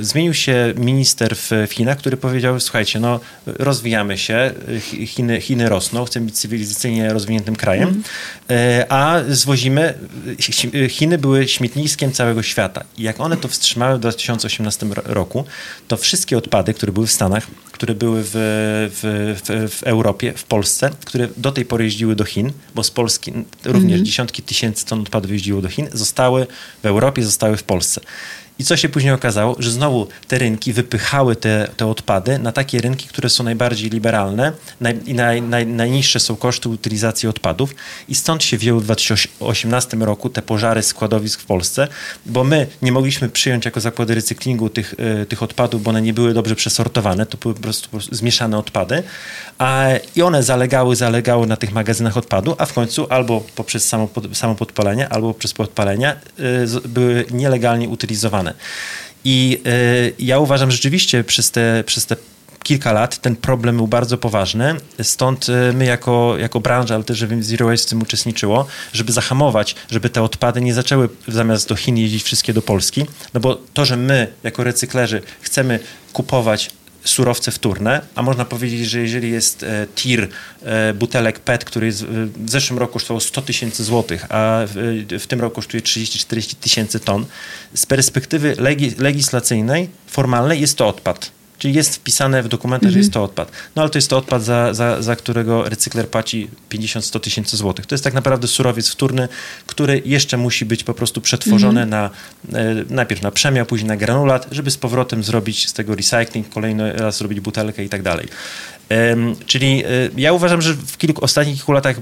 e, 0.00 0.04
zmienił 0.04 0.34
się 0.34 0.74
minister 0.76 1.36
w, 1.36 1.50
Chinach, 1.70 1.98
który 1.98 2.16
powiedział, 2.16 2.60
słuchajcie, 2.60 3.00
no 3.00 3.20
rozwijamy 3.46 4.18
się, 4.18 4.34
e, 4.34 4.52
Chi- 4.80 5.06
Chiny, 5.06 5.40
Chiny 5.40 5.68
rosną, 5.68 6.04
chcemy 6.04 6.26
być 6.26 6.34
cywilizacyjnie 6.38 7.12
rozwiniętym 7.12 7.56
krajem, 7.56 8.02
e, 8.50 8.86
a 8.88 9.20
zwozimy, 9.28 9.82
e, 9.82 10.34
Chi- 10.36 10.88
Chiny 10.88 11.18
były 11.18 11.48
śmietniskiem 11.48 12.12
całego 12.12 12.42
świata. 12.42 12.84
I 12.98 13.02
jak 13.02 13.20
one 13.20 13.36
to 13.36 13.48
wstrzymały 13.48 13.96
w 13.96 14.00
2018 14.00 14.86
ro- 14.94 15.02
roku, 15.06 15.44
to 15.88 15.96
wszystkie 15.96 16.38
odpady, 16.38 16.74
które 16.74 16.92
były 16.92 17.06
w 17.06 17.12
Stanach, 17.12 17.46
które 17.74 17.94
były 17.94 18.20
w, 18.24 18.30
w, 18.32 19.70
w, 19.70 19.82
Europie, 19.82 20.32
w 20.36 20.44
Polsce, 20.44 20.90
które 21.04 21.28
do 21.36 21.52
tej 21.52 21.64
pory 21.64 21.84
jeździły 21.84 22.16
do 22.16 22.24
Chin, 22.24 22.52
bo 22.74 22.84
z 22.84 22.90
Polski 22.90 23.32
również 23.64 24.00
dziesiątki 24.00 24.42
tysięcy 24.42 24.86
ton 24.86 25.00
odpadów 25.00 25.30
jeździło 25.30 25.62
do 25.62 25.68
Chin, 25.68 25.88
zostały 25.92 26.46
w 26.82 26.86
Europie, 26.86 27.24
zostały 27.24 27.56
w 27.56 27.62
Polsce. 27.62 28.00
I 28.58 28.64
co 28.64 28.76
się 28.76 28.88
później 28.88 29.12
okazało, 29.12 29.56
że 29.58 29.70
znowu 29.70 30.06
te 30.28 30.38
rynki 30.38 30.72
wypychały 30.72 31.36
te, 31.36 31.68
te 31.76 31.86
odpady 31.86 32.38
na 32.38 32.52
takie 32.52 32.80
rynki, 32.80 33.08
które 33.08 33.28
są 33.30 33.44
najbardziej 33.44 33.90
liberalne 33.90 34.52
naj, 34.80 35.00
i 35.06 35.14
naj, 35.14 35.42
naj, 35.42 35.66
najniższe 35.66 36.20
są 36.20 36.36
koszty 36.36 36.68
utylizacji 36.68 37.28
odpadów. 37.28 37.74
I 38.08 38.14
stąd 38.14 38.44
się 38.44 38.58
wzięły 38.58 38.80
w 38.80 38.84
2018 38.84 39.96
roku 39.96 40.30
te 40.30 40.42
pożary 40.42 40.82
składowisk 40.82 41.40
w 41.40 41.44
Polsce, 41.44 41.88
bo 42.26 42.44
my 42.44 42.66
nie 42.82 42.92
mogliśmy 42.92 43.28
przyjąć 43.28 43.64
jako 43.64 43.80
zakłady 43.80 44.14
recyklingu 44.14 44.68
tych, 44.68 44.94
e, 44.98 45.26
tych 45.26 45.42
odpadów, 45.42 45.82
bo 45.82 45.90
one 45.90 46.02
nie 46.02 46.14
były 46.14 46.34
dobrze 46.34 46.54
przesortowane, 46.54 47.26
to 47.26 47.38
były 47.38 47.54
po 47.54 47.60
prostu, 47.60 47.84
po 47.84 47.90
prostu 47.90 48.14
zmieszane 48.14 48.58
odpady. 48.58 49.02
A, 49.58 49.88
I 50.16 50.22
one 50.22 50.42
zalegały, 50.42 50.96
zalegały 50.96 51.46
na 51.46 51.56
tych 51.56 51.72
magazynach 51.72 52.16
odpadu, 52.16 52.54
a 52.58 52.66
w 52.66 52.72
końcu 52.72 53.06
albo 53.10 53.42
poprzez 53.54 53.88
samo, 53.88 54.08
samo 54.32 54.54
podpalenie, 54.54 55.08
albo 55.08 55.34
przez 55.34 55.52
podpalenia 55.52 56.16
y, 56.84 56.88
były 56.88 57.24
nielegalnie 57.30 57.88
utylizowane. 57.88 58.43
I 59.24 59.60
y, 59.66 60.12
ja 60.18 60.38
uważam 60.38 60.70
że 60.70 60.76
rzeczywiście 60.76 61.24
przez 61.24 61.50
te, 61.50 61.84
przez 61.86 62.06
te 62.06 62.16
kilka 62.62 62.92
lat 62.92 63.18
ten 63.18 63.36
problem 63.36 63.76
był 63.76 63.86
bardzo 63.86 64.18
poważny. 64.18 64.74
Stąd 65.02 65.48
y, 65.48 65.72
my 65.72 65.84
jako, 65.84 66.34
jako 66.38 66.60
branża, 66.60 66.94
ale 66.94 67.04
też 67.04 67.18
żeby 67.18 67.42
Zero 67.42 67.66
Waste 67.66 67.86
w 67.86 67.90
tym 67.90 68.02
uczestniczyło, 68.02 68.66
żeby 68.92 69.12
zahamować, 69.12 69.74
żeby 69.90 70.10
te 70.10 70.22
odpady 70.22 70.60
nie 70.60 70.74
zaczęły 70.74 71.08
zamiast 71.28 71.68
do 71.68 71.76
Chin 71.76 71.96
jeździć 71.96 72.22
wszystkie 72.22 72.52
do 72.52 72.62
Polski. 72.62 73.06
No 73.34 73.40
bo 73.40 73.58
to, 73.74 73.84
że 73.84 73.96
my 73.96 74.32
jako 74.42 74.64
recyklerzy 74.64 75.22
chcemy 75.40 75.78
kupować 76.12 76.70
surowce 77.04 77.50
wtórne, 77.50 78.00
a 78.14 78.22
można 78.22 78.44
powiedzieć, 78.44 78.86
że 78.90 79.00
jeżeli 79.00 79.30
jest 79.30 79.62
e, 79.62 79.86
tir 79.94 80.28
e, 80.62 80.94
butelek 80.94 81.40
PET, 81.40 81.64
który 81.64 81.88
e, 81.88 81.90
w 82.36 82.50
zeszłym 82.50 82.78
roku 82.78 82.92
kosztował 82.92 83.20
100 83.20 83.42
tysięcy 83.42 83.84
złotych, 83.84 84.26
a 84.28 84.62
w, 84.66 85.04
w 85.20 85.26
tym 85.26 85.40
roku 85.40 85.54
kosztuje 85.54 85.82
30-40 85.82 86.54
tysięcy 86.54 87.00
ton, 87.00 87.26
z 87.74 87.86
perspektywy 87.86 88.56
legi, 88.58 88.94
legislacyjnej, 88.98 89.88
formalnej 90.06 90.60
jest 90.60 90.78
to 90.78 90.88
odpad. 90.88 91.30
Czyli 91.58 91.74
jest 91.74 91.96
wpisane 91.96 92.42
w 92.42 92.48
dokumentach, 92.48 92.90
że 92.90 92.98
jest 92.98 93.12
to 93.12 93.24
odpad. 93.24 93.52
No 93.76 93.82
ale 93.82 93.90
to 93.90 93.98
jest 93.98 94.10
to 94.10 94.16
odpad, 94.16 94.44
za, 94.44 94.74
za, 94.74 95.02
za 95.02 95.16
którego 95.16 95.68
recykler 95.68 96.08
płaci 96.08 96.50
50-100 96.70 97.20
tysięcy 97.20 97.56
złotych. 97.56 97.86
To 97.86 97.94
jest 97.94 98.04
tak 98.04 98.14
naprawdę 98.14 98.48
surowiec 98.48 98.88
wtórny, 98.88 99.28
który 99.66 100.02
jeszcze 100.04 100.36
musi 100.36 100.64
być 100.64 100.84
po 100.84 100.94
prostu 100.94 101.20
przetworzony 101.20 101.86
na, 101.86 102.10
e, 102.52 102.74
najpierw 102.90 103.22
na 103.22 103.30
przemiał, 103.30 103.66
później 103.66 103.88
na 103.88 103.96
granulat, 103.96 104.46
żeby 104.50 104.70
z 104.70 104.76
powrotem 104.76 105.24
zrobić 105.24 105.68
z 105.68 105.72
tego 105.72 105.94
recycling, 105.94 106.48
kolejny 106.48 106.92
raz 106.92 107.18
zrobić 107.18 107.40
butelkę 107.40 107.84
i 107.84 107.88
tak 107.88 108.02
dalej. 108.02 108.28
Czyli 109.46 109.84
e, 109.84 109.88
ja 110.16 110.32
uważam, 110.32 110.62
że 110.62 110.74
w 110.74 110.96
kilku 110.96 111.24
ostatnich 111.24 111.56
kilku 111.56 111.72
latach 111.72 111.96
e, 111.98 112.00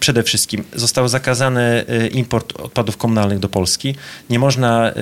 przede 0.00 0.22
wszystkim 0.22 0.64
został 0.74 1.08
zakazany 1.08 1.60
e, 1.88 2.06
import 2.06 2.60
odpadów 2.60 2.96
komunalnych 2.96 3.38
do 3.38 3.48
Polski. 3.48 3.94
Nie 4.30 4.38
można 4.38 4.92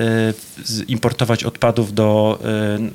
importować 0.87 1.43
odpadów 1.43 1.93
do, 1.93 2.39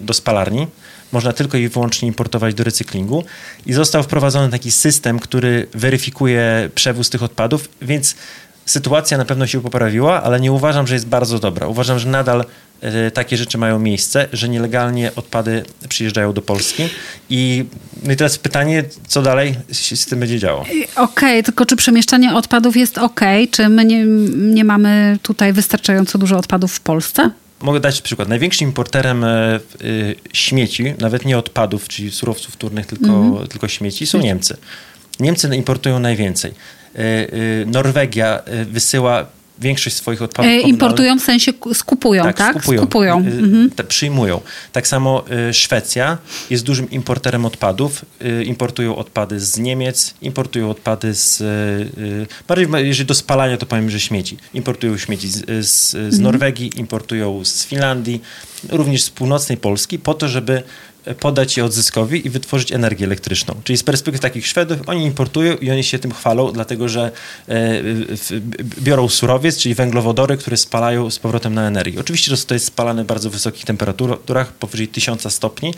do 0.00 0.14
spalarni. 0.14 0.66
Można 1.12 1.32
tylko 1.32 1.58
i 1.58 1.68
wyłącznie 1.68 2.08
importować 2.08 2.54
do 2.54 2.64
recyklingu. 2.64 3.24
I 3.66 3.72
został 3.72 4.02
wprowadzony 4.02 4.50
taki 4.50 4.72
system, 4.72 5.18
który 5.18 5.66
weryfikuje 5.74 6.70
przewóz 6.74 7.10
tych 7.10 7.22
odpadów, 7.22 7.68
więc 7.82 8.14
sytuacja 8.66 9.18
na 9.18 9.24
pewno 9.24 9.46
się 9.46 9.62
poprawiła, 9.62 10.22
ale 10.22 10.40
nie 10.40 10.52
uważam, 10.52 10.86
że 10.86 10.94
jest 10.94 11.06
bardzo 11.06 11.38
dobra. 11.38 11.66
Uważam, 11.66 11.98
że 11.98 12.08
nadal 12.08 12.44
takie 13.14 13.36
rzeczy 13.36 13.58
mają 13.58 13.78
miejsce, 13.78 14.28
że 14.32 14.48
nielegalnie 14.48 15.10
odpady 15.16 15.64
przyjeżdżają 15.88 16.32
do 16.32 16.42
Polski. 16.42 16.88
I, 17.30 17.64
no 18.02 18.12
i 18.12 18.16
teraz 18.16 18.38
pytanie, 18.38 18.84
co 19.06 19.22
dalej 19.22 19.54
się 19.72 19.96
z 19.96 20.06
tym 20.06 20.20
będzie 20.20 20.38
działo? 20.38 20.64
Okej, 20.96 21.42
tylko 21.42 21.66
czy 21.66 21.76
przemieszczanie 21.76 22.34
odpadów 22.34 22.76
jest 22.76 22.98
okej? 22.98 23.48
Czy 23.48 23.68
my 23.68 23.84
nie, 23.84 24.04
nie 24.36 24.64
mamy 24.64 25.18
tutaj 25.22 25.52
wystarczająco 25.52 26.18
dużo 26.18 26.38
odpadów 26.38 26.72
w 26.72 26.80
Polsce? 26.80 27.30
Mogę 27.60 27.80
dać 27.80 28.02
przykład. 28.02 28.28
Największym 28.28 28.68
importerem 28.68 29.24
e, 29.24 29.60
y, 29.84 30.14
śmieci, 30.32 30.94
nawet 30.98 31.24
nie 31.24 31.38
odpadów, 31.38 31.88
czyli 31.88 32.10
surowców 32.10 32.54
wtórnych, 32.54 32.86
tylko, 32.86 33.40
tylko 33.50 33.68
śmieci, 33.68 34.06
są 34.06 34.18
Niemcy. 34.18 34.56
Niemcy 35.20 35.56
importują 35.56 35.98
najwięcej. 35.98 36.52
E, 36.94 36.98
y, 37.34 37.66
Norwegia 37.66 38.42
wysyła 38.64 39.26
większość 39.58 39.96
swoich 39.96 40.22
odpadów 40.22 40.46
E, 40.46 40.54
komunalnych. 40.54 40.74
importują 40.74 41.18
w 41.18 41.22
sensie 41.22 41.52
ku- 41.52 41.74
skupują, 41.74 42.32
tak? 42.32 42.62
skupują. 42.76 43.14
Y, 43.20 43.26
Mhm. 43.26 43.70
te 43.70 43.84
przyjmują. 43.84 44.40
Tak 44.72 44.88
samo 44.88 45.24
y, 45.50 45.54
Szwecja 45.54 46.18
jest 46.50 46.64
dużym 46.64 46.90
importerem 46.90 47.44
odpadów. 47.44 48.04
Importują 48.44 48.96
odpady 48.96 49.40
z 49.40 49.58
Niemiec, 49.58 50.14
importują 50.22 50.70
odpady 50.70 51.14
z... 51.14 51.42
Bardziej, 52.48 52.68
jeżeli 52.86 53.06
do 53.06 53.14
spalania, 53.14 53.56
to 53.56 53.66
powiem, 53.66 53.90
że 53.90 54.00
śmieci. 54.00 54.36
Importują 54.54 54.98
śmieci 54.98 55.28
z, 55.28 55.66
z, 55.68 55.94
Mhm. 55.94 56.12
z 56.12 56.20
Norwegii, 56.20 56.70
importują 56.76 57.44
z 57.44 57.64
Finlandii, 57.66 58.22
również 58.68 59.02
z 59.02 59.10
północnej 59.10 59.58
Polski, 59.58 59.98
po 59.98 60.14
to, 60.14 60.28
żeby 60.28 60.62
podać 61.20 61.56
je 61.56 61.64
odzyskowi 61.64 62.26
i 62.26 62.30
wytworzyć 62.30 62.72
energię 62.72 63.06
elektryczną. 63.06 63.54
Czyli 63.64 63.76
z 63.76 63.82
perspektywy 63.82 64.22
takich 64.22 64.46
Szwedów, 64.46 64.78
oni 64.86 65.04
importują 65.04 65.56
i 65.56 65.70
oni 65.70 65.84
się 65.84 65.98
tym 65.98 66.12
chwalą, 66.12 66.52
dlatego 66.52 66.88
że 66.88 67.12
e, 67.48 67.82
biorą 68.80 69.08
surowiec, 69.08 69.58
czyli 69.58 69.74
węglowodory, 69.74 70.36
które 70.36 70.56
spalają 70.56 71.10
z 71.10 71.18
powrotem 71.18 71.54
na 71.54 71.68
energię. 71.68 72.00
Oczywiście, 72.00 72.36
to 72.46 72.54
jest 72.54 72.66
spalane 72.66 73.04
w 73.04 73.06
bardzo 73.06 73.30
wysokich 73.30 73.64
temperaturach, 73.64 74.52
powyżej 74.52 74.88
1000 74.88 75.34
stopni 75.34 75.74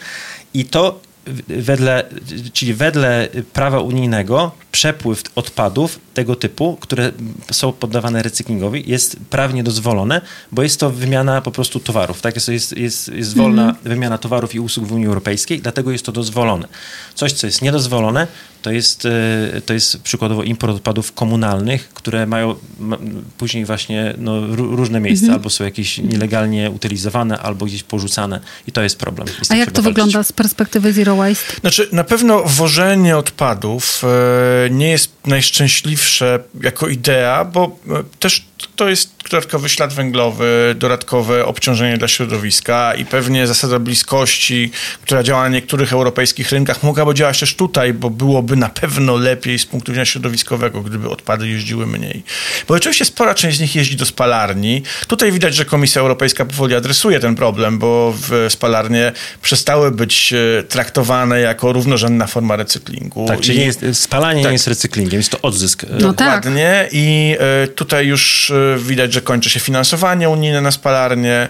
i 0.54 0.64
to 0.64 1.00
wedle, 1.48 2.04
czyli 2.52 2.74
wedle 2.74 3.28
prawa 3.52 3.80
unijnego 3.80 4.52
przepływ 4.78 5.22
odpadów 5.34 6.00
tego 6.14 6.36
typu, 6.36 6.76
które 6.80 7.12
są 7.52 7.72
poddawane 7.72 8.22
recyklingowi, 8.22 8.84
jest 8.86 9.16
prawnie 9.30 9.62
dozwolone, 9.62 10.20
bo 10.52 10.62
jest 10.62 10.80
to 10.80 10.90
wymiana 10.90 11.40
po 11.40 11.50
prostu 11.50 11.80
towarów. 11.80 12.20
Tak? 12.20 12.34
Jest, 12.34 12.48
jest, 12.48 12.76
jest, 12.76 13.08
jest 13.08 13.36
wolna 13.36 13.74
wymiana 13.84 14.18
towarów 14.18 14.54
i 14.54 14.60
usług 14.60 14.86
w 14.86 14.92
Unii 14.92 15.06
Europejskiej, 15.06 15.60
dlatego 15.60 15.90
jest 15.92 16.04
to 16.04 16.12
dozwolone. 16.12 16.68
Coś, 17.14 17.32
co 17.32 17.46
jest 17.46 17.62
niedozwolone, 17.62 18.26
to 18.62 18.70
jest, 18.70 19.06
e, 19.06 19.60
to 19.60 19.74
jest 19.74 20.02
przykładowo 20.02 20.42
import 20.42 20.76
odpadów 20.76 21.12
komunalnych, 21.12 21.88
które 21.88 22.26
mają 22.26 22.54
ma, 22.80 22.96
później 23.38 23.64
właśnie 23.64 24.14
no, 24.18 24.32
ró- 24.32 24.76
różne 24.76 25.00
miejsca, 25.00 25.32
albo 25.32 25.50
są 25.50 25.64
jakieś 25.64 25.98
nielegalnie 25.98 26.70
utylizowane, 26.70 27.38
albo 27.38 27.66
gdzieś 27.66 27.82
porzucane 27.82 28.40
i 28.66 28.72
to 28.72 28.82
jest 28.82 28.98
problem. 28.98 29.28
Z 29.42 29.50
A 29.50 29.56
jak 29.56 29.70
to 29.70 29.82
walczyć. 29.82 29.84
wygląda 29.84 30.22
z 30.24 30.32
perspektywy 30.32 30.92
Zero 30.92 31.16
Waste? 31.16 31.60
Znaczy, 31.60 31.88
na 31.92 32.04
pewno 32.04 32.42
wożenie 32.44 33.16
odpadów 33.16 34.02
e, 34.04 34.67
nie 34.70 34.88
jest 34.88 35.12
najszczęśliwsze 35.26 36.44
jako 36.60 36.88
idea, 36.88 37.44
bo 37.44 37.64
e, 37.64 38.04
też 38.18 38.44
to 38.78 38.88
jest 38.88 39.10
dodatkowy 39.30 39.68
ślad 39.68 39.92
węglowy, 39.92 40.74
dodatkowe 40.78 41.46
obciążenie 41.46 41.98
dla 41.98 42.08
środowiska 42.08 42.94
i 42.94 43.04
pewnie 43.04 43.46
zasada 43.46 43.78
bliskości, 43.78 44.70
która 45.02 45.22
działa 45.22 45.42
na 45.42 45.48
niektórych 45.48 45.92
europejskich 45.92 46.50
rynkach, 46.50 46.82
mogłaby 46.82 47.14
działać 47.14 47.40
też 47.40 47.54
tutaj, 47.54 47.94
bo 47.94 48.10
byłoby 48.10 48.56
na 48.56 48.68
pewno 48.68 49.16
lepiej 49.16 49.58
z 49.58 49.66
punktu 49.66 49.92
widzenia 49.92 50.04
środowiskowego, 50.04 50.82
gdyby 50.82 51.08
odpady 51.10 51.48
jeździły 51.48 51.86
mniej. 51.86 52.22
Bo 52.68 52.74
oczywiście 52.74 53.04
spora 53.04 53.34
część 53.34 53.56
z 53.56 53.60
nich 53.60 53.76
jeździ 53.76 53.96
do 53.96 54.06
spalarni. 54.06 54.82
Tutaj 55.06 55.32
widać, 55.32 55.54
że 55.54 55.64
Komisja 55.64 56.00
Europejska 56.00 56.44
powoli 56.44 56.74
adresuje 56.74 57.20
ten 57.20 57.34
problem, 57.34 57.78
bo 57.78 58.14
w 58.16 58.46
spalarnie 58.48 59.12
przestały 59.42 59.90
być 59.90 60.32
e, 60.32 60.62
traktowane 60.62 61.40
jako 61.40 61.72
równorzędna 61.72 62.26
forma 62.26 62.56
recyklingu. 62.56 63.26
Tak, 63.26 63.40
czyli 63.40 63.58
I, 63.58 63.60
jest, 63.60 63.84
spalanie 63.92 64.42
tak. 64.42 64.50
nie 64.50 64.54
jest 64.54 64.68
recyklingiem, 64.68 65.20
jest 65.20 65.30
to 65.30 65.40
odzysk. 65.42 65.82
No. 65.90 65.98
Dokładnie 65.98 66.80
tak. 66.84 66.92
i 66.92 67.36
y, 67.64 67.68
tutaj 67.68 68.06
już 68.06 68.50
y, 68.50 68.67
widać, 68.78 69.12
że 69.12 69.20
kończy 69.20 69.50
się 69.50 69.60
finansowanie 69.60 70.28
unijne 70.28 70.60
na 70.60 70.70
spalarnie, 70.70 71.48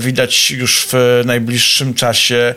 widać 0.00 0.50
już 0.50 0.86
w 0.92 1.22
najbliższym 1.24 1.94
czasie 1.94 2.54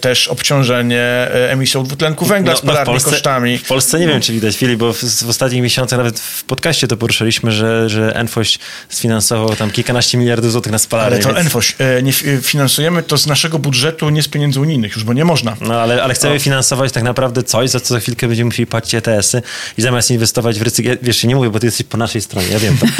też 0.00 0.28
obciążenie 0.28 1.28
emisją 1.48 1.84
dwutlenku 1.84 2.26
węgla 2.26 2.52
no, 2.52 2.58
spalarni 2.58 2.78
no 2.78 2.84
w 2.84 2.86
Polsce, 2.94 3.10
kosztami. 3.10 3.58
W 3.58 3.66
Polsce 3.66 4.00
nie 4.00 4.06
no. 4.06 4.12
wiem, 4.12 4.22
czy 4.22 4.32
widać, 4.32 4.56
Filip, 4.56 4.78
bo 4.78 4.92
w, 4.92 4.98
w, 4.98 5.28
ostatnich 5.28 5.62
miesiącach 5.62 5.96
nawet 5.96 6.20
w 6.20 6.44
podcaście 6.44 6.88
to 6.88 6.96
poruszyliśmy, 6.96 7.52
że, 7.52 7.88
że 7.88 8.16
Enfoś 8.16 8.58
sfinansował 8.88 9.56
tam 9.56 9.70
kilkanaście 9.70 10.18
miliardów 10.18 10.52
złotych 10.52 10.72
na 10.72 10.78
spalarnię. 10.78 11.14
Ale 11.14 11.22
to 11.22 11.28
więc... 11.28 11.38
Enfoś, 11.38 11.76
nie 12.02 12.12
finansujemy 12.42 13.02
to 13.02 13.18
z 13.18 13.26
naszego 13.26 13.58
budżetu, 13.58 14.10
nie 14.10 14.22
z 14.22 14.28
pieniędzy 14.28 14.60
unijnych 14.60 14.94
już, 14.94 15.04
bo 15.04 15.12
nie 15.12 15.24
można. 15.24 15.56
No 15.60 15.80
ale, 15.80 16.02
ale 16.02 16.14
chcemy 16.14 16.34
no. 16.34 16.40
finansować 16.40 16.92
tak 16.92 17.02
naprawdę 17.02 17.42
coś, 17.42 17.70
za 17.70 17.80
co 17.80 17.94
za 17.94 18.00
chwilkę 18.00 18.28
będziemy 18.28 18.46
musieli 18.46 18.66
płacić 18.66 18.94
ETS-y 18.94 19.42
i 19.78 19.82
zamiast 19.82 20.10
inwestować 20.10 20.58
w 20.58 20.62
recykling, 20.62 20.98
wiesz, 21.02 21.24
nie 21.24 21.36
mówię, 21.36 21.50
bo 21.50 21.60
ty 21.60 21.66
jesteś 21.66 21.86
po 21.86 21.98
naszej 21.98 22.22
stronie, 22.22 22.48
ja 22.48 22.58
wiem 22.58 22.78
to. 22.78 22.86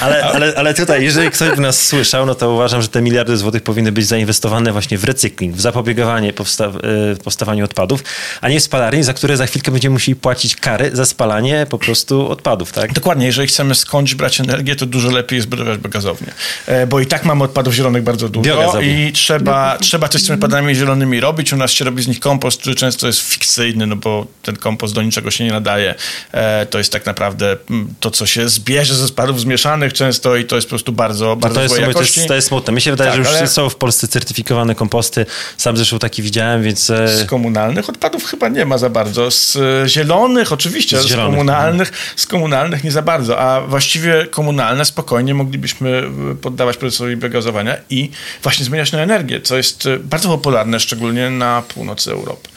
Ale, 0.00 0.24
ale, 0.24 0.54
ale 0.56 0.74
tutaj, 0.74 1.04
jeżeli 1.04 1.30
ktoś 1.30 1.50
by 1.50 1.62
nas 1.62 1.86
słyszał, 1.86 2.26
no 2.26 2.34
to 2.34 2.50
uważam, 2.50 2.82
że 2.82 2.88
te 2.88 3.02
miliardy 3.02 3.36
złotych 3.36 3.62
powinny 3.62 3.92
być 3.92 4.06
zainwestowane 4.06 4.72
właśnie 4.72 4.98
w 4.98 5.04
recykling, 5.04 5.56
w 5.56 5.60
zapobiegowanie 5.60 6.32
powsta 6.32 6.64
e, 6.64 7.16
powstawaniu 7.24 7.64
odpadów, 7.64 8.04
a 8.40 8.48
nie 8.48 8.60
w 8.60 8.62
spalarni, 8.62 9.02
za 9.02 9.14
które 9.14 9.36
za 9.36 9.46
chwilkę 9.46 9.70
będziemy 9.70 9.92
musieli 9.92 10.16
płacić 10.16 10.56
kary 10.56 10.90
za 10.92 11.06
spalanie 11.06 11.66
po 11.70 11.78
prostu 11.78 12.28
odpadów, 12.28 12.72
tak? 12.72 12.92
Dokładnie, 12.92 13.26
jeżeli 13.26 13.48
chcemy 13.48 13.74
skądś 13.74 14.14
brać 14.14 14.40
energię, 14.40 14.76
to 14.76 14.86
dużo 14.86 15.10
lepiej 15.10 15.36
jest 15.36 15.48
budować 15.48 15.78
gazownię, 15.80 16.32
e, 16.66 16.86
bo 16.86 17.00
i 17.00 17.06
tak 17.06 17.24
mamy 17.24 17.44
odpadów 17.44 17.74
zielonych 17.74 18.02
bardzo 18.02 18.28
dużo 18.28 18.80
i 18.80 19.12
trzeba, 19.12 19.78
trzeba 19.80 20.08
coś 20.08 20.22
z 20.22 20.26
tymi 20.26 20.34
odpadami 20.34 20.74
zielonymi 20.74 21.20
robić. 21.20 21.52
U 21.52 21.56
nas 21.56 21.70
się 21.70 21.84
robi 21.84 22.02
z 22.02 22.08
nich 22.08 22.20
kompost, 22.20 22.60
który 22.60 22.76
często 22.76 23.06
jest 23.06 23.20
fikcyjny, 23.20 23.86
no 23.86 23.96
bo 23.96 24.26
ten 24.42 24.56
kompost 24.56 24.94
do 24.94 25.02
niczego 25.02 25.30
się 25.30 25.44
nie 25.44 25.52
nadaje. 25.52 25.94
E, 26.32 26.66
to 26.66 26.78
jest 26.78 26.92
tak 26.92 27.06
naprawdę 27.06 27.56
mm, 27.70 27.94
to, 28.00 28.10
co 28.10 28.26
się 28.26 28.48
zbierze 28.48 28.94
ze 28.94 29.08
spadów 29.08 29.40
zmieszanych 29.46 29.92
często 29.92 30.36
i 30.36 30.44
to 30.44 30.56
jest 30.56 30.66
po 30.66 30.70
prostu 30.70 30.92
bardzo, 30.92 31.36
bardzo 31.36 31.54
to 31.54 31.62
jest. 31.62 31.74
To 31.74 32.00
jest, 32.00 32.28
to 32.28 32.34
jest 32.34 32.48
smutne. 32.48 32.72
Mi 32.72 32.80
się 32.80 32.90
wydaje, 32.90 33.10
tak, 33.10 33.24
że 33.24 33.30
już 33.30 33.38
ale... 33.38 33.48
są 33.48 33.68
w 33.68 33.76
Polsce 33.76 34.08
certyfikowane 34.08 34.74
komposty. 34.74 35.26
Sam 35.56 35.76
zresztą 35.76 35.98
taki 35.98 36.22
widziałem, 36.22 36.62
więc... 36.62 36.90
E, 36.90 37.08
z 37.08 37.26
komunalnych 37.26 37.88
odpadów 37.88 38.24
chyba 38.24 38.48
nie 38.48 38.64
ma 38.64 38.78
za 38.78 38.90
bardzo. 38.90 39.30
Z 39.30 39.56
e, 39.56 39.88
zielonych 39.88 40.52
oczywiście, 40.52 40.98
z, 40.98 41.02
z 41.02 41.06
zielonych, 41.06 41.30
komunalnych, 41.30 41.90
no. 41.92 41.96
z 42.16 42.26
komunalnych 42.26 42.84
nie 42.84 42.90
za 42.90 43.02
bardzo, 43.02 43.38
a 43.38 43.60
właściwie 43.60 44.26
komunalne 44.30 44.84
spokojnie 44.84 45.34
moglibyśmy 45.34 46.02
poddawać 46.42 46.76
procesowi 46.76 47.16
biogazowania 47.16 47.76
i 47.90 48.10
właśnie 48.42 48.64
zmieniać 48.64 48.92
na 48.92 48.98
energię, 48.98 49.40
co 49.40 49.56
jest 49.56 49.88
bardzo 50.00 50.28
popularne, 50.28 50.80
szczególnie 50.80 51.30
na 51.30 51.62
północy 51.68 52.12
Europy. 52.12 52.48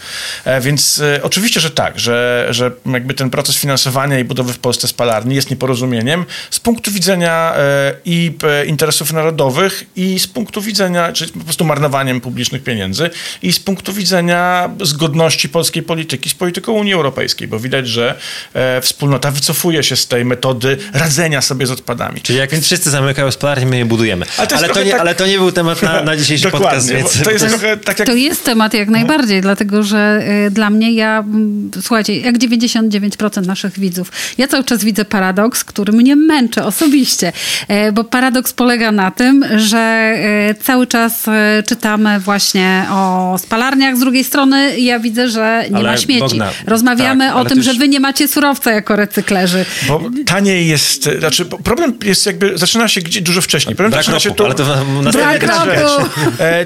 Więc 0.62 1.02
oczywiście, 1.24 1.60
że 1.60 1.72
tak, 1.72 2.00
że, 2.00 2.48
że 2.50 2.72
jakby 2.86 3.14
ten 3.14 3.30
proces 3.30 3.56
finansowania 3.56 4.20
i 4.20 4.24
budowy 4.24 4.54
w 4.54 4.60
Polsce 4.60 4.88
spalarni 4.88 5.36
jest 5.36 5.50
nieporozumieniem 5.50 6.26
z 6.50 6.60
punktu 6.60 6.79
widzenia 6.88 7.54
e, 7.56 7.94
i 8.06 8.32
e, 8.44 8.66
interesów 8.66 9.14
narodowych, 9.14 9.84
i 9.96 10.20
z 10.20 10.28
punktu 10.28 10.62
widzenia, 10.62 11.14
czyli 11.14 11.32
po 11.32 11.40
prostu 11.40 11.66
marnowaniem 11.66 12.22
publicznych 12.22 12.64
pieniędzy, 12.64 13.10
i 13.42 13.54
z 13.54 13.60
punktu 13.60 13.94
widzenia 13.94 14.70
zgodności 14.82 15.50
polskiej 15.50 15.84
polityki 15.84 16.30
z 16.30 16.34
polityką 16.34 16.72
Unii 16.72 16.94
Europejskiej, 16.94 17.48
bo 17.48 17.60
widać, 17.60 17.88
że 17.88 18.16
e, 18.54 18.82
wspólnota 18.82 19.32
wycofuje 19.32 19.84
się 19.84 19.96
z 19.96 20.08
tej 20.08 20.26
metody 20.26 20.78
radzenia 20.94 21.42
sobie 21.42 21.66
z 21.66 21.72
odpadami. 21.72 22.22
Czyli 22.22 22.40
jak 22.40 22.52
więc 22.52 22.66
wszyscy 22.66 22.90
zamykają 22.90 23.32
spalarnie, 23.32 23.66
my 23.66 23.78
je 23.78 23.86
budujemy. 23.86 24.26
Ale 24.38 24.48
to, 24.48 24.56
ale 24.56 24.70
to, 24.70 24.84
nie, 24.84 24.92
tak... 24.92 25.00
ale 25.02 25.16
to 25.16 25.28
nie 25.28 25.38
był 25.38 25.52
temat 25.52 25.82
na, 25.82 26.04
na 26.04 26.18
dzisiejszy 26.20 26.52
podcast. 26.52 26.90
Więc... 26.90 27.24
To 27.24 27.32
jest, 27.32 27.48
trochę 27.48 27.78
tak 27.78 28.00
jak... 28.00 28.08
to 28.08 28.16
jest 28.16 28.44
temat 28.44 28.74
jak 28.74 28.90
najbardziej, 28.90 29.42
dlatego 29.42 29.84
że 29.84 30.22
y, 30.48 30.52
dla 30.52 30.70
mnie 30.70 30.94
ja, 30.94 31.24
słuchajcie, 31.82 32.18
jak 32.18 32.38
99% 32.38 33.46
naszych 33.46 33.80
widzów, 33.80 34.12
ja 34.38 34.48
cały 34.48 34.64
czas 34.64 34.84
widzę 34.84 35.06
paradoks, 35.06 35.64
który 35.64 35.94
mnie 35.94 36.16
męczy 36.16 36.64
osobiście, 36.70 37.34
e, 37.68 37.92
bo 37.92 38.04
paradoks 38.04 38.54
polega 38.54 38.92
na 38.92 39.12
tym, 39.12 39.46
że 39.56 39.78
e, 39.78 40.56
cały 40.64 40.88
czas 40.88 41.28
e, 41.28 41.64
czytamy 41.68 42.20
właśnie 42.20 42.86
o 42.92 43.36
spalarniach, 43.38 43.98
z 43.98 44.00
drugiej 44.00 44.24
strony 44.24 44.80
ja 44.80 45.00
widzę, 45.00 45.30
że 45.30 45.66
nie 45.70 45.78
Ale 45.78 45.92
ma 45.92 45.98
śmieci. 45.98 46.20
Bogna, 46.20 46.52
Rozmawiamy 46.68 47.28
tak, 47.28 47.36
o 47.36 47.46
tym, 47.46 47.64
że 47.64 47.74
wy 47.74 47.88
nie 47.88 48.00
macie 48.00 48.28
surowca 48.28 48.72
jako 48.72 48.96
recyklerzy. 48.96 49.66
Bo 49.88 50.02
taniej 50.26 50.68
jest, 50.68 51.10
znaczy 51.20 51.46
problem 51.46 51.98
jest 52.04 52.26
jakby, 52.26 52.58
zaczyna 52.58 52.88
się 52.88 53.02
gdzie, 53.02 53.22
dużo 53.22 53.42
wcześniej. 53.42 53.76
Problem 53.76 53.92
brak 53.92 54.08
ropu, 54.08 54.20
się 54.20 54.32
to, 54.32 54.46
ale 54.46 54.56
to 54.56 54.86
na 55.02 55.12
brak 55.12 55.44
ropu. 55.44 56.10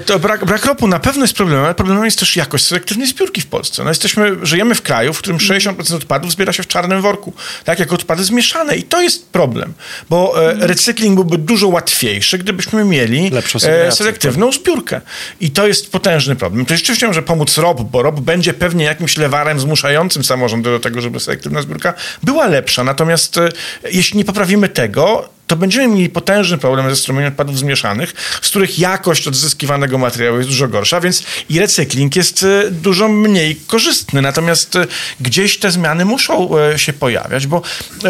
to 0.06 0.18
brak, 0.18 0.44
brak 0.44 0.64
ropu 0.64 0.88
na 0.88 0.98
pewno 0.98 1.24
jest 1.24 1.34
problemem, 1.34 1.64
ale 1.64 1.74
problemem 1.74 2.04
jest 2.04 2.18
też 2.18 2.36
jakość 2.36 2.64
selektywnej 2.64 3.06
zbiórki 3.06 3.40
w 3.40 3.46
Polsce. 3.46 3.84
No 3.84 3.88
jesteśmy, 3.88 4.36
żyjemy 4.42 4.74
w 4.74 4.82
kraju, 4.82 5.12
w 5.12 5.18
którym 5.18 5.38
60% 5.38 5.94
odpadów 5.94 6.32
zbiera 6.32 6.52
się 6.52 6.62
w 6.62 6.66
czarnym 6.66 7.02
worku, 7.02 7.32
tak, 7.64 7.78
jako 7.78 7.94
odpady 7.94 8.24
zmieszane 8.24 8.76
i 8.76 8.82
to 8.82 9.00
jest 9.02 9.28
problem, 9.28 9.74
bo 10.10 10.50
e, 10.50 10.66
recykling 10.66 11.14
byłby 11.14 11.38
dużo 11.38 11.68
łatwiejszy, 11.68 12.38
gdybyśmy 12.38 12.84
mieli 12.84 13.30
e, 13.64 13.92
selektywną 13.92 14.50
tak. 14.50 14.60
zbiórkę. 14.60 15.00
I 15.40 15.50
to 15.50 15.66
jest 15.66 15.92
potężny 15.92 16.36
problem. 16.36 16.66
To 16.66 16.76
rzeczywiście 16.76 17.06
może 17.06 17.22
pomóc 17.22 17.58
ROB, 17.58 17.80
bo 17.82 18.02
ROB 18.02 18.20
będzie 18.20 18.54
pewnie 18.54 18.84
jakimś 18.84 19.16
lewarem 19.16 19.60
zmuszającym 19.60 20.24
samorządy 20.24 20.70
do 20.70 20.80
tego, 20.80 21.00
żeby 21.00 21.20
selektywna 21.20 21.62
zbiórka 21.62 21.94
była 22.22 22.46
lepsza. 22.46 22.84
Natomiast 22.84 23.38
e, 23.38 23.48
jeśli 23.90 24.18
nie 24.18 24.24
poprawimy 24.24 24.68
tego, 24.68 25.33
to 25.46 25.56
będziemy 25.56 25.94
mieli 25.94 26.08
potężny 26.08 26.58
problem 26.58 26.90
ze 26.90 26.96
strumieniem 26.96 27.32
odpadów 27.32 27.58
zmieszanych, 27.58 28.12
z 28.42 28.48
których 28.48 28.78
jakość 28.78 29.28
odzyskiwanego 29.28 29.98
materiału 29.98 30.36
jest 30.36 30.48
dużo 30.48 30.68
gorsza, 30.68 31.00
więc 31.00 31.24
i 31.48 31.58
recykling 31.58 32.16
jest 32.16 32.42
e, 32.42 32.70
dużo 32.70 33.08
mniej 33.08 33.56
korzystny. 33.56 34.22
Natomiast 34.22 34.76
e, 34.76 34.86
gdzieś 35.20 35.58
te 35.58 35.70
zmiany 35.70 36.04
muszą 36.04 36.58
e, 36.58 36.78
się 36.78 36.92
pojawiać, 36.92 37.46
bo 37.46 37.62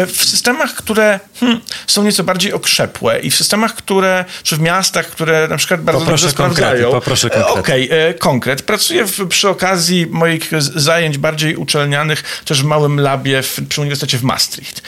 w 0.07 0.25
systemach, 0.25 0.75
które 0.75 1.19
hmm, 1.39 1.61
są 1.87 2.03
nieco 2.03 2.23
bardziej 2.23 2.53
okrzepłe 2.53 3.19
i 3.19 3.31
w 3.31 3.35
systemach, 3.35 3.75
które, 3.75 4.25
czy 4.43 4.55
w 4.55 4.59
miastach, 4.59 5.07
które 5.07 5.47
na 5.47 5.57
przykład 5.57 5.81
bardzo 5.81 5.99
poproszę 5.99 6.21
dobrze 6.21 6.33
sprawdzają... 6.33 6.91
Poproszę 6.91 7.29
konkret. 7.29 7.57
Okej, 7.57 7.85
okay, 7.85 8.13
konkret. 8.13 8.61
Pracuję 8.61 9.05
w, 9.05 9.27
przy 9.27 9.49
okazji 9.49 10.07
moich 10.07 10.51
zajęć 10.59 11.17
bardziej 11.17 11.55
uczelnianych 11.55 12.41
też 12.45 12.61
w 12.61 12.65
małym 12.65 12.99
labie 12.99 13.41
w, 13.41 13.59
przy 13.69 13.81
Uniwersytecie 13.81 14.17
w 14.17 14.23
Maastricht. 14.23 14.81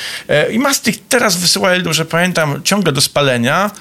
I 0.52 0.60
Maastricht 0.60 1.02
teraz 1.10 1.38
wysyła, 1.38 1.76
ile 1.76 1.84
dobrze 1.84 2.06
pamiętam, 2.06 2.37
tam 2.38 2.64
ciągle 2.64 2.92
do 2.92 3.02
spalenia 3.02 3.72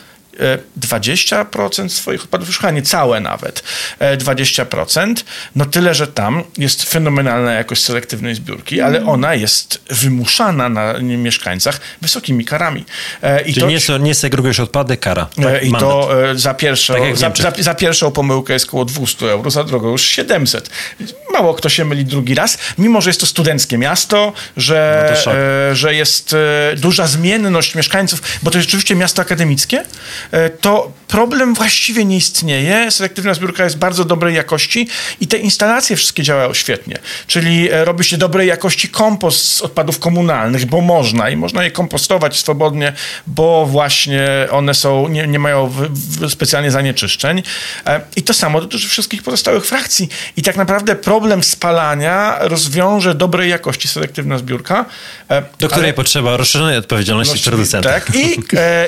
20% 0.81 1.89
swoich 1.89 2.23
odpadów, 2.23 2.49
już 2.49 2.59
chyba 2.59 2.71
nie 2.71 2.83
całe 2.83 3.21
nawet, 3.21 3.63
20%, 4.01 5.15
no 5.57 5.67
tyle, 5.67 5.95
że 5.95 6.07
tam 6.07 6.43
jest 6.59 6.85
fenomenalna 6.85 7.53
jakość 7.53 7.85
selektywnej 7.85 8.35
zbiórki, 8.35 8.81
ale 8.81 8.99
mm. 8.99 9.09
ona 9.09 9.35
jest 9.35 9.83
wymuszana 9.91 10.69
na 10.69 10.99
mieszkańcach 10.99 11.81
wysokimi 12.03 12.45
karami. 12.45 12.85
E, 13.23 13.41
I 13.41 13.55
Czyli 13.55 13.81
to, 13.81 13.99
nie, 13.99 14.05
nie 14.05 14.15
segregujesz 14.15 14.61
odpady, 14.61 14.97
kara. 14.97 15.29
E, 15.39 15.43
tak, 15.43 15.63
I 15.63 15.71
mandat. 15.71 15.91
to 15.91 16.31
e, 16.31 16.39
za 16.39 16.55
pierwszą, 16.55 16.95
tak 16.95 17.17
za, 17.17 17.33
za, 17.43 17.53
za, 17.59 17.75
pierwszą 17.75 18.11
pomyłkę 18.11 18.53
jest 18.53 18.67
około 18.67 18.85
200 18.85 19.31
euro, 19.31 19.51
za 19.51 19.65
drugą 19.65 19.91
już 19.91 20.03
700. 20.03 20.71
Mało 21.33 21.55
kto 21.55 21.69
się 21.69 21.85
myli 21.85 22.05
drugi 22.05 22.35
raz, 22.35 22.59
mimo 22.79 23.01
że 23.01 23.11
jest 23.11 23.21
to 23.21 23.27
studenckie 23.27 23.79
miasto, 23.79 24.33
że, 24.57 25.13
no 25.27 25.33
że 25.73 25.95
jest 25.95 26.37
duża 26.77 27.07
zmienność 27.07 27.75
mieszkańców, 27.75 28.23
bo 28.43 28.51
to 28.51 28.59
jest 28.59 28.69
rzeczywiście 28.69 28.95
miasto 28.95 29.23
akademickie, 29.23 29.77
E, 29.79 30.26
to 30.61 30.93
problem 31.09 31.55
właściwie 31.55 32.05
nie 32.05 32.17
istnieje. 32.17 32.91
Selektywna 32.91 33.35
zbiórka 33.35 33.65
jest 33.65 33.79
bardzo 33.79 34.05
dobrej 34.05 34.35
jakości 34.35 34.89
i 35.21 35.27
te 35.27 35.39
instalacje 35.39 35.97
wszystkie 35.97 36.23
działają 36.23 36.55
świetnie. 36.55 36.99
Czyli 37.27 37.71
e, 37.71 37.85
robi 37.85 38.05
się 38.05 38.17
dobrej 38.17 38.49
jakości 38.49 38.89
kompost 38.89 39.45
z 39.45 39.63
odpadów 39.63 39.99
komunalnych, 39.99 40.67
bo 40.67 40.81
można 40.81 41.31
i 41.31 41.37
można 41.37 41.65
je 41.65 41.71
kompostować 41.71 42.37
swobodnie, 42.37 42.93
bo 43.27 43.67
właśnie 43.67 44.29
one 44.51 44.75
są, 44.75 45.09
nie, 45.09 45.27
nie 45.27 45.39
mają 45.39 45.67
w, 45.67 45.89
w 45.91 46.31
specjalnie 46.31 46.71
zanieczyszczeń. 46.71 47.43
E, 47.87 48.01
I 48.17 48.23
to 48.23 48.35
samo 48.35 48.61
dotyczy 48.61 48.89
wszystkich 48.89 49.23
pozostałych 49.23 49.67
frakcji. 49.67 50.09
I 50.37 50.43
tak 50.43 50.57
naprawdę 50.57 50.97
problem 50.97 51.43
spalania 51.43 52.39
rozwiąże 52.41 53.15
dobrej 53.15 53.51
jakości 53.51 53.89
selektywna 53.89 54.39
zbiórka. 54.39 54.85
Do 55.59 55.69
której 55.69 55.85
ale... 55.85 55.93
potrzeba 55.93 56.37
rozszerzonej 56.37 56.77
odpowiedzialności 56.77 57.51
producenta. 57.51 57.89
Tak, 57.89 58.11
i, 58.15 58.37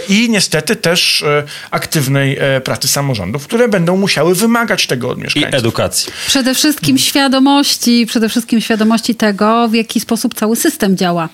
i 0.09 0.31
niestety 0.31 0.77
też 0.77 1.25
aktywnej 1.71 2.37
e, 2.41 2.61
pracy 2.61 2.89
samorządów, 2.89 3.45
które 3.47 3.69
będą 3.69 3.97
musiały 3.97 4.35
wymagać 4.35 4.87
tego 4.87 5.11
od 5.11 5.19
mieszkańców. 5.19 5.53
I 5.53 5.57
edukacji. 5.57 6.13
Przede 6.27 6.55
wszystkim 6.55 6.99
świadomości, 6.99 8.07
przede 8.07 8.29
wszystkim 8.29 8.61
świadomości 8.61 9.15
tego, 9.15 9.69
w 9.69 9.75
jaki 9.75 10.01
sposób 10.01 10.35
cały 10.35 10.57
system 10.57 10.97
działa. 10.97 11.29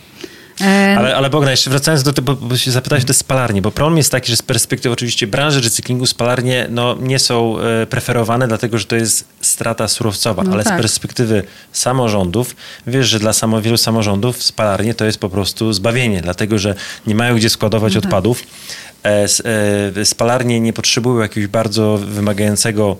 Ale, 0.98 1.16
ale 1.16 1.30
Bogna, 1.30 1.50
jeszcze 1.50 1.70
wracając 1.70 2.02
do 2.02 2.12
tego, 2.12 2.36
bo 2.36 2.56
się 2.56 2.70
zapytałeś 2.70 3.04
o 3.04 3.06
te 3.06 3.14
spalarnie, 3.14 3.62
bo 3.62 3.70
problem 3.70 3.96
jest 3.96 4.10
taki, 4.10 4.30
że 4.30 4.36
z 4.36 4.42
perspektywy 4.42 4.92
oczywiście 4.92 5.26
branży 5.26 5.60
recyklingu 5.60 6.06
spalarnie 6.06 6.66
no, 6.70 6.96
nie 7.00 7.18
są 7.18 7.58
e, 7.60 7.86
preferowane, 7.86 8.48
dlatego 8.48 8.78
że 8.78 8.84
to 8.84 8.96
jest 8.96 9.28
strata 9.40 9.88
surowcowa, 9.88 10.42
no 10.42 10.52
ale 10.52 10.64
tak. 10.64 10.74
z 10.74 10.76
perspektywy 10.76 11.42
samorządów, 11.72 12.56
wiesz, 12.86 13.08
że 13.08 13.18
dla 13.18 13.32
samo, 13.32 13.62
wielu 13.62 13.76
samorządów 13.76 14.42
spalarnie 14.42 14.94
to 14.94 15.04
jest 15.04 15.18
po 15.18 15.28
prostu 15.28 15.72
zbawienie, 15.72 16.20
dlatego 16.20 16.58
że 16.58 16.74
nie 17.06 17.14
mają 17.14 17.36
gdzie 17.36 17.50
składować 17.50 17.94
no 17.94 18.00
tak. 18.00 18.08
odpadów. 18.08 18.42
E, 19.04 19.26
e, 19.96 20.04
spalarnie 20.04 20.60
nie 20.60 20.72
potrzebują 20.72 21.22
jakiegoś 21.22 21.46
bardzo 21.46 21.98
wymagającego 21.98 22.96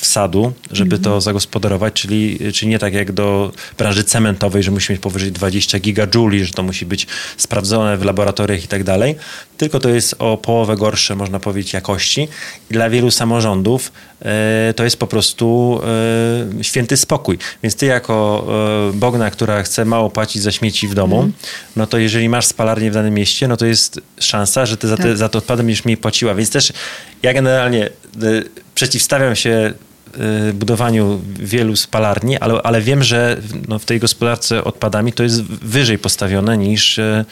wsadu, 0.00 0.52
żeby 0.70 0.88
mm 0.88 1.00
-hmm. 1.00 1.04
to 1.04 1.10
mhm. 1.10 1.20
zagospodarować, 1.20 1.94
czyli, 1.94 2.38
czyli 2.52 2.70
nie 2.70 2.78
tak 2.78 2.94
jak 2.94 3.12
do 3.12 3.52
branży 3.78 4.04
cementowej, 4.04 4.62
że 4.62 4.70
musi 4.70 4.92
mieć 4.92 5.02
powyżej 5.02 5.32
20 5.32 5.78
gigajouli, 5.78 6.44
że 6.44 6.52
to 6.52 6.62
musi 6.62 6.86
być 6.86 7.06
sprawdzone 7.36 7.96
w 7.96 8.04
laboratoriach 8.04 8.64
i 8.64 8.68
tak 8.68 8.84
dalej, 8.84 9.16
tylko 9.58 9.80
to 9.80 9.88
jest 9.88 10.14
o 10.18 10.36
połowę 10.36 10.76
gorsze, 10.76 11.16
można 11.16 11.40
powiedzieć, 11.40 11.72
jakości. 11.72 12.28
I 12.70 12.74
dla 12.74 12.90
wielu 12.90 13.10
samorządów 13.10 13.92
e, 14.22 14.74
to 14.76 14.84
jest 14.84 14.96
po 14.96 15.06
prostu 15.06 15.80
e, 16.60 16.64
święty 16.64 16.96
spokój. 16.96 17.38
Więc 17.62 17.76
ty 17.76 17.86
jako 17.86 18.46
e, 18.90 18.92
Bogna, 18.92 19.30
która 19.30 19.62
chce 19.62 19.84
mało 19.84 20.10
płacić 20.10 20.42
za 20.42 20.52
śmieci 20.52 20.88
w 20.88 20.94
domu, 20.94 21.20
mm. 21.20 21.32
no 21.76 21.86
to 21.86 21.98
jeżeli 21.98 22.28
masz 22.28 22.46
spalarnię 22.46 22.90
w 22.90 22.94
danym 22.94 23.14
mieście, 23.14 23.48
no 23.48 23.56
to 23.56 23.66
jest 23.66 24.00
szansa, 24.20 24.66
że 24.66 24.76
ty 24.76 24.88
za, 24.88 24.96
te, 24.96 25.02
tak. 25.02 25.16
za 25.16 25.28
to 25.28 25.38
odpady 25.38 25.62
będziesz 25.62 25.84
mniej 25.84 25.96
płaciła. 25.96 26.34
Więc 26.34 26.50
też 26.50 26.72
ja 27.22 27.32
generalnie 27.32 27.90
przeciwstawiam 28.74 29.36
się 29.36 29.72
budowaniu 30.54 31.20
wielu 31.38 31.76
spalarni, 31.76 32.38
ale, 32.38 32.62
ale 32.62 32.80
wiem, 32.82 33.02
że 33.02 33.36
no, 33.68 33.78
w 33.78 33.84
tej 33.84 34.00
gospodarce 34.00 34.64
odpadami 34.64 35.12
to 35.12 35.22
jest 35.22 35.42
wyżej 35.42 35.98
postawione 35.98 36.58
niż 36.58 36.98
y, 36.98 37.24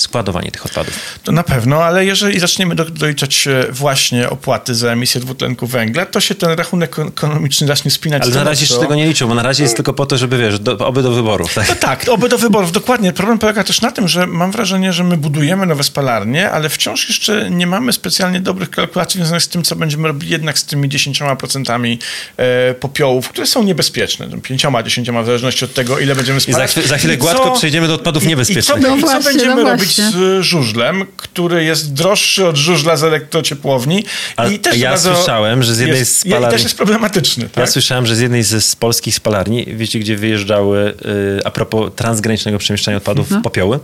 składowanie 0.00 0.50
tych 0.50 0.66
odpadów. 0.66 0.94
To 1.24 1.32
na 1.32 1.42
pewno, 1.42 1.84
ale 1.84 2.04
jeżeli 2.04 2.40
zaczniemy 2.40 2.74
do, 2.74 2.84
doliczać 2.84 3.48
właśnie 3.70 4.30
opłaty 4.30 4.74
za 4.74 4.92
emisję 4.92 5.20
dwutlenku 5.20 5.66
węgla, 5.66 6.06
to 6.06 6.20
się 6.20 6.34
ten 6.34 6.50
rachunek 6.50 6.98
ekonomiczny 6.98 7.66
zacznie 7.66 7.90
spinać. 7.90 8.22
Ale 8.22 8.34
na 8.34 8.44
razie 8.44 8.62
jeszcze 8.62 8.78
tego 8.78 8.94
nie 8.94 9.06
liczą, 9.06 9.28
bo 9.28 9.34
na 9.34 9.42
razie 9.42 9.62
jest 9.62 9.76
tylko 9.76 9.92
po 9.92 10.06
to, 10.06 10.18
żeby 10.18 10.38
wiesz, 10.38 10.58
do, 10.58 10.86
oby 10.86 11.02
do 11.02 11.10
wyborów. 11.10 11.54
Tak? 11.54 11.68
No 11.68 11.74
tak, 11.74 12.08
oby 12.08 12.28
do 12.28 12.38
wyborów, 12.38 12.72
dokładnie. 12.72 13.12
Problem 13.12 13.38
polega 13.38 13.64
też 13.64 13.80
na 13.80 13.92
tym, 13.92 14.08
że 14.08 14.26
mam 14.26 14.52
wrażenie, 14.52 14.92
że 14.92 15.04
my 15.04 15.16
budujemy 15.16 15.66
nowe 15.66 15.84
spalarnie, 15.84 16.50
ale 16.50 16.68
wciąż 16.68 17.08
jeszcze 17.08 17.50
nie 17.50 17.66
mamy 17.66 17.92
specjalnie 17.92 18.40
dobrych 18.40 18.70
kalkulacji 18.70 19.18
związanych 19.18 19.42
z 19.42 19.48
tym, 19.48 19.62
co 19.62 19.76
będziemy 19.76 20.08
robili 20.08 20.32
jednak 20.32 20.58
z 20.58 20.64
tymi 20.64 20.88
10% 20.88 21.98
e, 22.36 22.74
popiołów, 22.74 23.28
które 23.28 23.46
są 23.46 23.62
niebezpieczne. 23.62 24.28
5-10 24.28 25.22
w 25.22 25.26
zależności 25.26 25.64
od 25.64 25.74
tego, 25.74 25.98
ile 25.98 26.14
będziemy 26.14 26.40
spalać. 26.40 26.76
I 26.76 26.82
za, 26.82 26.88
za 26.88 26.98
chwilę 26.98 27.16
gładko 27.16 27.44
co, 27.44 27.56
przejdziemy 27.56 27.88
do 27.88 27.94
odpadów 27.94 28.26
niebezpiecznych. 28.26 28.78
I 28.78 28.82
co, 28.82 28.88
no 28.88 28.96
i 28.96 29.00
co 29.00 29.06
właśnie, 29.06 29.30
będziemy 29.30 29.62
no 29.62 29.70
robić 29.70 29.89
z 29.96 30.42
żużlem, 30.44 31.06
który 31.16 31.64
jest 31.64 31.92
droższy 31.92 32.46
od 32.46 32.56
żużla 32.56 32.96
z 32.96 33.04
elektrociepłowni. 33.04 34.04
A, 34.36 34.46
I 34.46 34.58
też 34.58 34.76
ja 34.76 34.98
słyszałem, 34.98 35.62
że 35.62 35.74
z 35.74 35.78
jednej 35.78 35.98
jest, 35.98 36.16
z 36.16 36.18
spalarni... 36.18 36.50
Też 36.50 36.62
jest 36.62 36.76
problematyczny. 36.76 37.44
Tak? 37.44 37.56
Ja 37.56 37.66
słyszałem, 37.66 38.06
że 38.06 38.16
z 38.16 38.20
jednej 38.20 38.42
z, 38.42 38.64
z 38.64 38.76
polskich 38.76 39.14
spalarni, 39.14 39.66
wiecie, 39.66 39.98
gdzie 39.98 40.16
wyjeżdżały, 40.16 40.94
y, 41.38 41.44
a 41.44 41.50
propos 41.50 41.90
transgranicznego 41.96 42.58
przemieszczania 42.58 42.96
odpadów, 42.96 43.26
mhm. 43.26 43.42
popioły? 43.42 43.78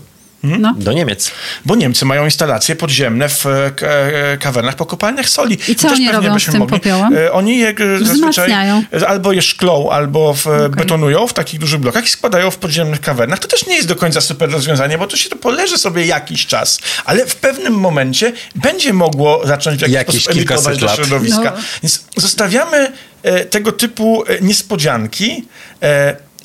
Mhm. 0.46 0.62
No. 0.62 0.74
Do 0.78 0.92
Niemiec. 0.92 1.30
Bo 1.64 1.74
Niemcy 1.74 2.04
mają 2.04 2.24
instalacje 2.24 2.76
podziemne 2.76 3.28
w 3.28 3.46
e, 3.46 3.72
e, 4.32 4.38
kawernach 4.38 4.76
po 4.76 4.87
kopalniach 4.87 5.28
soli. 5.28 5.59
I 5.68 5.74
co 5.74 5.88
I 5.88 5.92
oni 5.92 6.12
robią 6.12 6.38
z 6.38 6.44
tym 6.44 6.59
mogli, 6.59 6.76
popiołem? 6.76 7.16
E, 7.16 7.32
oni 7.32 7.59
je 7.59 7.74
zazwyczaj 8.02 8.52
albo 9.06 9.32
je 9.32 9.42
szklą, 9.42 9.90
albo 9.90 10.35
w, 10.35 10.46
okay. 10.46 10.68
betonują 10.68 11.26
w 11.26 11.32
takich 11.32 11.61
dużych 11.61 11.80
blokach 11.80 12.04
i 12.04 12.09
składają 12.09 12.50
w 12.50 12.56
podziemnych 12.56 13.00
kawernach. 13.00 13.38
To 13.38 13.48
też 13.48 13.66
nie 13.66 13.74
jest 13.74 13.88
do 13.88 13.96
końca 13.96 14.20
super 14.20 14.50
rozwiązanie, 14.50 14.98
bo 14.98 15.06
to 15.06 15.16
się 15.16 15.30
to 15.30 15.37
poleży 15.37 15.78
sobie 15.78 16.06
jakiś 16.06 16.46
czas, 16.46 16.78
ale 17.04 17.26
w 17.26 17.37
pewnym 17.37 17.72
momencie 17.72 18.32
będzie 18.54 18.92
mogło 18.92 19.46
zacząć 19.46 19.85
w 19.85 19.88
jakiś, 19.88 19.96
jakiś 19.96 20.22
sposób 20.22 20.37
emitować 20.37 20.78
do 20.78 20.88
środowiska. 20.88 21.52
No. 21.56 21.62
Więc 21.82 22.04
zostawiamy 22.16 22.92
tego 23.50 23.72
typu 23.72 24.24
niespodzianki 24.40 25.44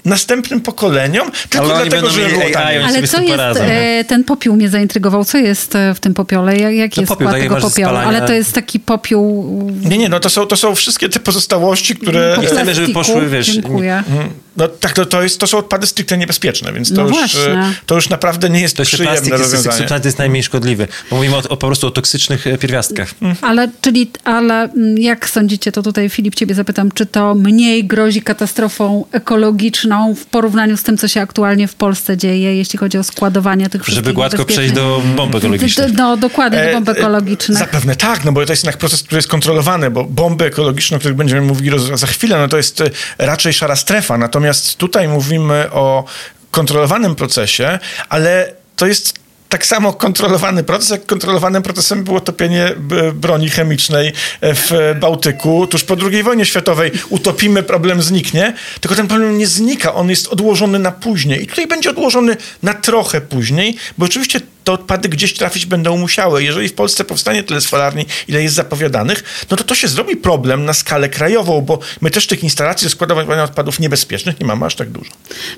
następnym 0.05 0.61
pokoleniom, 0.61 1.31
tylko 1.49 1.65
ale 1.65 1.85
dlatego, 1.85 2.09
że 2.09 2.29
było 2.29 2.43
Ale 2.85 3.07
co 3.07 3.21
jest, 3.21 3.59
e, 3.61 4.03
ten 4.07 4.23
popiół 4.23 4.55
mnie 4.55 4.69
zaintrygował, 4.69 5.25
co 5.25 5.37
jest 5.37 5.75
e, 5.75 5.93
w 5.93 5.99
tym 5.99 6.13
popiole? 6.13 6.57
Jak, 6.57 6.73
jak 6.73 6.97
jest 6.97 7.09
popiół, 7.09 7.27
skład 7.27 7.41
tego 7.41 7.55
popiołu? 7.55 7.97
Ale 7.97 8.27
to 8.27 8.33
jest 8.33 8.53
taki 8.53 8.79
popiół... 8.79 9.51
Nie, 9.81 9.97
nie, 9.97 10.09
no 10.09 10.19
to 10.19 10.29
są, 10.29 10.45
to 10.45 10.55
są 10.55 10.75
wszystkie 10.75 11.09
te 11.09 11.19
pozostałości, 11.19 11.95
które... 11.95 12.37
Nie 12.41 12.47
chcemy, 12.47 12.75
żeby 12.75 12.93
poszły, 12.93 13.29
wiesz... 13.29 13.47
Dziękuję. 13.47 13.97
Mhm. 13.97 14.29
No 14.57 14.67
tak, 14.67 14.93
to, 14.93 15.05
to, 15.05 15.23
jest, 15.23 15.39
to 15.39 15.47
są 15.47 15.57
odpady 15.57 15.87
stricte 15.87 16.17
niebezpieczne, 16.17 16.73
więc 16.73 16.93
to, 16.93 17.03
no 17.03 17.21
już, 17.21 17.35
e, 17.35 17.73
to 17.85 17.95
już 17.95 18.09
naprawdę 18.09 18.49
nie 18.49 18.61
jest 18.61 18.77
to 18.77 18.83
przyjemne 18.83 19.11
plastik 19.11 19.33
rozwiązanie. 19.33 19.87
Jest, 19.91 20.05
jest 20.05 20.17
najmniej 20.17 20.43
szkodliwy, 20.43 20.87
bo 21.09 21.15
mówimy 21.15 21.35
o, 21.35 21.39
o, 21.39 21.57
po 21.57 21.67
prostu 21.67 21.87
o 21.87 21.91
toksycznych 21.91 22.43
pierwiastkach. 22.59 23.13
Mhm. 23.21 23.51
Ale, 23.51 23.69
czyli, 23.81 24.11
ale 24.23 24.63
mm, 24.63 24.97
jak 24.97 25.29
sądzicie, 25.29 25.71
to 25.71 25.83
tutaj 25.83 26.09
Filip 26.09 26.35
ciebie 26.35 26.55
zapytam, 26.55 26.91
czy 26.91 27.05
to 27.05 27.35
mniej 27.35 27.85
grozi 27.85 28.21
katastrofą 28.21 29.05
ekologiczną 29.11 29.90
w 30.15 30.25
porównaniu 30.25 30.77
z 30.77 30.83
tym, 30.83 30.97
co 30.97 31.07
się 31.07 31.21
aktualnie 31.21 31.67
w 31.67 31.75
Polsce 31.75 32.17
dzieje, 32.17 32.55
jeśli 32.55 32.79
chodzi 32.79 32.97
o 32.97 33.03
składowanie 33.03 33.69
tych 33.69 33.83
wszystkich 33.83 34.05
Żeby 34.05 34.13
gładko 34.13 34.45
przejść 34.45 34.73
do 34.73 35.01
bomby 35.15 35.37
ekologicznej. 35.37 35.93
No, 35.93 36.17
dokładnie, 36.17 36.65
do 36.65 36.71
bomby 36.71 36.91
ekologicznej. 36.91 37.57
Zapewne 37.57 37.95
tak, 37.95 38.25
no 38.25 38.31
bo 38.31 38.45
to 38.45 38.53
jest 38.53 38.63
jednak 38.63 38.77
proces, 38.77 39.03
który 39.03 39.17
jest 39.17 39.27
kontrolowany, 39.27 39.91
bo 39.91 40.03
bomby 40.03 40.45
ekologiczne, 40.45 40.97
o 40.97 40.99
których 40.99 41.17
będziemy 41.17 41.41
mówili 41.41 41.77
za 41.93 42.07
chwilę, 42.07 42.37
no 42.39 42.47
to 42.47 42.57
jest 42.57 42.81
e, 42.81 42.89
raczej 43.17 43.53
szara 43.53 43.75
strefa. 43.75 44.17
Natomiast 44.17 44.77
tutaj 44.77 45.07
mówimy 45.07 45.71
o 45.71 46.03
kontrolowanym 46.51 47.15
procesie, 47.15 47.79
ale 48.09 48.53
to 48.75 48.87
jest 48.87 49.20
tak 49.51 49.65
samo 49.65 49.93
kontrolowany 49.93 50.63
proces, 50.63 50.89
jak 50.89 51.05
kontrolowanym 51.05 51.63
procesem 51.63 52.03
było 52.03 52.19
topienie 52.19 52.71
broni 53.13 53.49
chemicznej 53.49 54.13
w 54.41 54.95
Bałtyku 54.99 55.67
tuż 55.67 55.83
po 55.83 55.95
II 56.11 56.23
wojnie 56.23 56.45
światowej. 56.45 56.91
Utopimy, 57.09 57.63
problem 57.63 58.01
zniknie, 58.01 58.53
tylko 58.81 58.95
ten 58.95 59.07
problem 59.07 59.37
nie 59.37 59.47
znika, 59.47 59.93
on 59.93 60.09
jest 60.09 60.27
odłożony 60.27 60.79
na 60.79 60.91
później. 60.91 61.43
I 61.43 61.47
tutaj 61.47 61.67
będzie 61.67 61.89
odłożony 61.89 62.37
na 62.63 62.73
trochę 62.73 63.21
później, 63.21 63.77
bo 63.97 64.05
oczywiście 64.05 64.41
te 64.63 64.71
odpady 64.71 65.09
gdzieś 65.09 65.33
trafić 65.33 65.65
będą 65.65 65.97
musiały. 65.97 66.43
Jeżeli 66.43 66.69
w 66.69 66.73
Polsce 66.73 67.03
powstanie 67.03 67.43
tyle 67.43 67.61
spalarni, 67.61 68.05
ile 68.27 68.43
jest 68.43 68.55
zapowiadanych, 68.55 69.23
no 69.51 69.57
to 69.57 69.63
to 69.63 69.75
się 69.75 69.87
zrobi 69.87 70.15
problem 70.15 70.65
na 70.65 70.73
skalę 70.73 71.09
krajową, 71.09 71.61
bo 71.61 71.79
my 72.01 72.11
też 72.11 72.27
tych 72.27 72.43
instalacji 72.43 72.85
do 72.85 72.91
składowania 72.91 73.43
odpadów 73.43 73.79
niebezpiecznych 73.79 74.39
nie 74.39 74.45
mamy 74.45 74.65
aż 74.65 74.75
tak 74.75 74.89
dużo. 74.89 75.11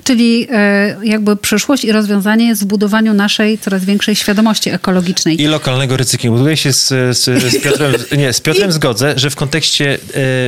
Czyli 0.04 0.46
e, 0.50 0.96
jakby 1.04 1.36
przyszłość 1.36 1.84
i 1.84 1.92
rozwiązanie 1.92 2.48
jest 2.48 2.62
w 2.62 2.66
budowaniu 2.66 3.14
naszej 3.14 3.58
coraz 3.58 3.84
większej 3.84 4.16
świadomości 4.16 4.70
ekologicznej. 4.70 5.42
I 5.42 5.46
lokalnego 5.46 5.96
recyklingu. 5.96 6.38
Tutaj 6.38 6.56
się 6.56 6.72
z, 6.72 6.88
z, 6.88 7.24
z 7.24 7.62
Piotrem, 7.62 7.94
nie, 8.18 8.32
z 8.32 8.40
Piotrem 8.40 8.70
I... 8.70 8.72
zgodzę, 8.72 9.14
że 9.16 9.30
w 9.30 9.36
kontekście 9.36 9.98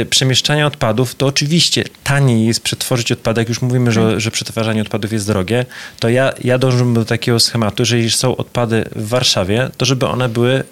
e, 0.01 0.05
przemieszczania 0.05 0.67
odpadów 0.67 1.15
to 1.15 1.27
oczywiście 1.27 1.85
taniej 2.05 2.47
jest 2.47 2.61
przetworzyć 2.61 3.13
odpady, 3.13 3.41
jak 3.41 3.49
już 3.49 3.63
mówimy, 3.63 3.93
że, 3.93 4.11
tak. 4.11 4.21
że 4.21 4.31
przetwarzanie 4.31 4.83
odpadów 4.83 5.13
jest 5.13 5.27
drogie, 5.27 5.67
to 5.99 6.09
ja, 6.09 6.33
ja 6.45 6.59
dążę 6.59 6.95
do 6.95 7.05
takiego 7.05 7.41
schematu, 7.41 7.85
że 7.85 7.99
jeśli 7.99 8.19
są 8.19 8.37
odpady 8.47 8.89
w 8.97 9.09
Warszawie, 9.09 9.71
to 9.77 9.85
żeby 9.85 10.07
one 10.07 10.29
były 10.29 10.65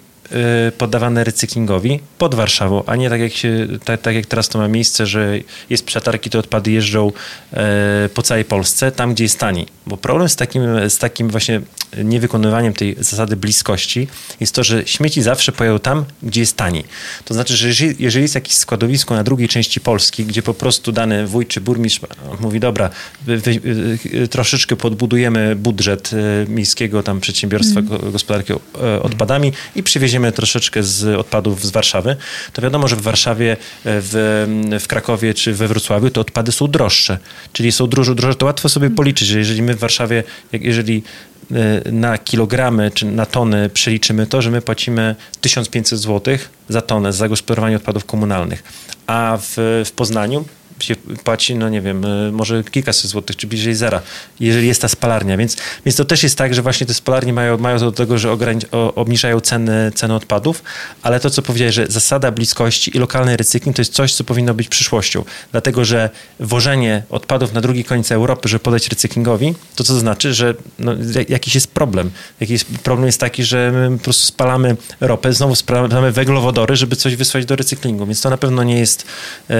poddawane 0.77 1.23
recyklingowi 1.23 1.99
pod 2.17 2.35
Warszawą, 2.35 2.83
a 2.85 2.95
nie 2.95 3.09
tak 3.09 3.21
jak, 3.21 3.33
się, 3.33 3.67
tak, 3.85 4.01
tak, 4.01 4.15
jak 4.15 4.25
teraz 4.25 4.49
to 4.49 4.59
ma 4.59 4.67
miejsce, 4.67 5.05
że 5.05 5.39
jest 5.69 5.85
przetargi, 5.85 6.29
te 6.29 6.39
odpady 6.39 6.71
jeżdżą 6.71 7.07
y, 7.07 8.09
po 8.09 8.21
całej 8.21 8.45
Polsce, 8.45 8.91
tam 8.91 9.13
gdzie 9.13 9.23
jest 9.23 9.39
taniej. 9.39 9.67
Bo 9.87 9.97
problem 9.97 10.29
z 10.29 10.35
takim, 10.35 10.63
z 10.89 10.97
takim 10.97 11.29
właśnie 11.29 11.61
niewykonywaniem 12.03 12.73
tej 12.73 12.95
zasady 12.99 13.35
bliskości 13.35 14.07
jest 14.39 14.55
to, 14.55 14.63
że 14.63 14.87
śmieci 14.87 15.21
zawsze 15.21 15.51
pojadą 15.51 15.79
tam, 15.79 16.05
gdzie 16.23 16.41
jest 16.41 16.57
taniej. 16.57 16.83
To 17.25 17.33
znaczy, 17.33 17.55
że 17.55 17.67
jeżeli, 17.67 17.95
jeżeli 17.99 18.23
jest 18.23 18.35
jakieś 18.35 18.53
składowisko 18.53 19.15
na 19.15 19.23
drugiej 19.23 19.47
części 19.47 19.81
Polski, 19.81 20.25
gdzie 20.25 20.41
po 20.41 20.53
prostu 20.53 20.91
dany 20.91 21.27
wójt 21.27 21.47
czy 21.47 21.61
burmistrz 21.61 21.99
mówi, 22.39 22.59
dobra, 22.59 22.89
wy, 23.21 23.37
wy, 23.37 23.59
wy, 23.59 24.27
troszeczkę 24.27 24.75
podbudujemy 24.75 25.55
budżet 25.55 26.11
miejskiego 26.47 27.03
tam 27.03 27.19
przedsiębiorstwa 27.19 27.79
mm. 27.79 28.11
gospodarki 28.11 28.53
odpadami 29.01 29.51
i 29.75 29.83
przywieziemy 29.83 30.14
troszeczkę 30.31 30.83
z 30.83 31.19
odpadów 31.19 31.65
z 31.65 31.71
Warszawy, 31.71 32.15
to 32.53 32.61
wiadomo, 32.61 32.87
że 32.87 32.95
w 32.95 33.01
Warszawie, 33.01 33.51
e, 33.51 33.57
w, 33.83 34.45
w 34.79 34.87
Krakowie 34.87 35.33
czy 35.33 35.53
we 35.53 35.67
Wrocławiu 35.67 36.09
te 36.09 36.21
odpady 36.21 36.51
są 36.51 36.67
droższe. 36.67 37.17
Czyli 37.53 37.71
są 37.71 37.87
droższe, 37.87 38.15
droższe. 38.15 38.37
To 38.37 38.45
łatwo 38.45 38.69
sobie 38.69 38.89
policzyć, 38.89 39.27
że 39.27 39.39
jeżeli 39.39 39.61
my 39.61 39.73
w 39.73 39.79
Warszawie, 39.79 40.23
jeżeli 40.53 41.03
Y, 41.51 41.91
na 41.91 42.17
kilogramy 42.17 42.91
czy 42.91 43.05
na 43.05 43.25
tony 43.25 43.69
przeliczymy 43.69 44.27
to, 44.27 44.41
że 44.41 44.51
my 44.51 44.61
płacimy 44.61 45.15
1500 45.41 45.99
zł 45.99 46.37
za 46.69 46.81
tonę 46.81 47.13
za 47.13 47.17
zagospodarowanie 47.17 47.75
odpadów 47.75 48.05
komunalnych, 48.05 48.63
a 49.07 49.37
w, 49.41 49.83
w 49.85 49.91
Poznaniu 49.91 50.45
się 50.79 50.95
płaci, 50.95 51.55
no 51.55 51.69
nie 51.69 51.81
wiem, 51.81 52.05
y, 52.05 52.31
może 52.31 52.63
kilkaset 52.63 53.11
złotych, 53.11 53.35
czy 53.35 53.47
bliżej 53.47 53.75
zera, 53.75 54.01
jeżeli 54.39 54.67
jest 54.67 54.81
ta 54.81 54.87
spalarnia. 54.87 55.37
Więc, 55.37 55.57
więc 55.85 55.95
to 55.95 56.05
też 56.05 56.23
jest 56.23 56.37
tak, 56.37 56.53
że 56.53 56.61
właśnie 56.61 56.87
te 56.87 56.93
spalarnie 56.93 57.33
mają, 57.33 57.57
mają 57.57 57.79
do 57.79 57.91
tego, 57.91 58.17
że 58.17 58.29
ogranic- 58.29 58.65
o, 58.71 58.93
obniżają 58.95 59.39
ceny, 59.39 59.91
ceny 59.95 60.13
odpadów, 60.15 60.63
ale 61.01 61.19
to, 61.19 61.29
co 61.29 61.41
powiedziałeś, 61.41 61.75
że 61.75 61.87
zasada 61.87 62.31
bliskości 62.31 62.97
i 62.97 62.99
lokalny 62.99 63.37
recykling 63.37 63.75
to 63.75 63.81
jest 63.81 63.93
coś, 63.93 64.13
co 64.13 64.23
powinno 64.23 64.53
być 64.53 64.67
przyszłością. 64.67 65.23
Dlatego, 65.51 65.85
że 65.85 66.09
wożenie 66.39 67.03
odpadów 67.09 67.53
na 67.53 67.61
drugi 67.61 67.83
koniec 67.83 68.11
Europy, 68.11 68.49
żeby 68.49 68.63
podać 68.63 68.87
recyklingowi, 68.87 69.53
to 69.75 69.83
co 69.83 69.93
to 69.93 69.99
znaczy, 69.99 70.33
że 70.33 70.53
no, 70.79 70.91
jakiś 71.29 71.55
jest 71.55 71.67
problem. 71.67 72.11
Jakiś 72.39 72.63
problem 72.63 73.05
jest 73.05 73.19
taki, 73.19 73.43
że 73.43 73.71
my 73.71 73.97
po 73.97 74.03
prostu 74.03 74.25
spalamy 74.25 74.75
ropę, 75.01 75.33
znowu 75.33 75.55
spalamy 75.55 76.11
węglowodory, 76.11 76.75
żeby 76.75 76.95
coś 76.95 77.15
wysłać 77.15 77.45
do 77.45 77.55
recyklingu, 77.55 78.05
więc 78.05 78.21
to 78.21 78.29
na 78.29 78.37
pewno 78.37 78.63
nie 78.63 78.79
jest, 78.79 79.05
e, 79.49 79.55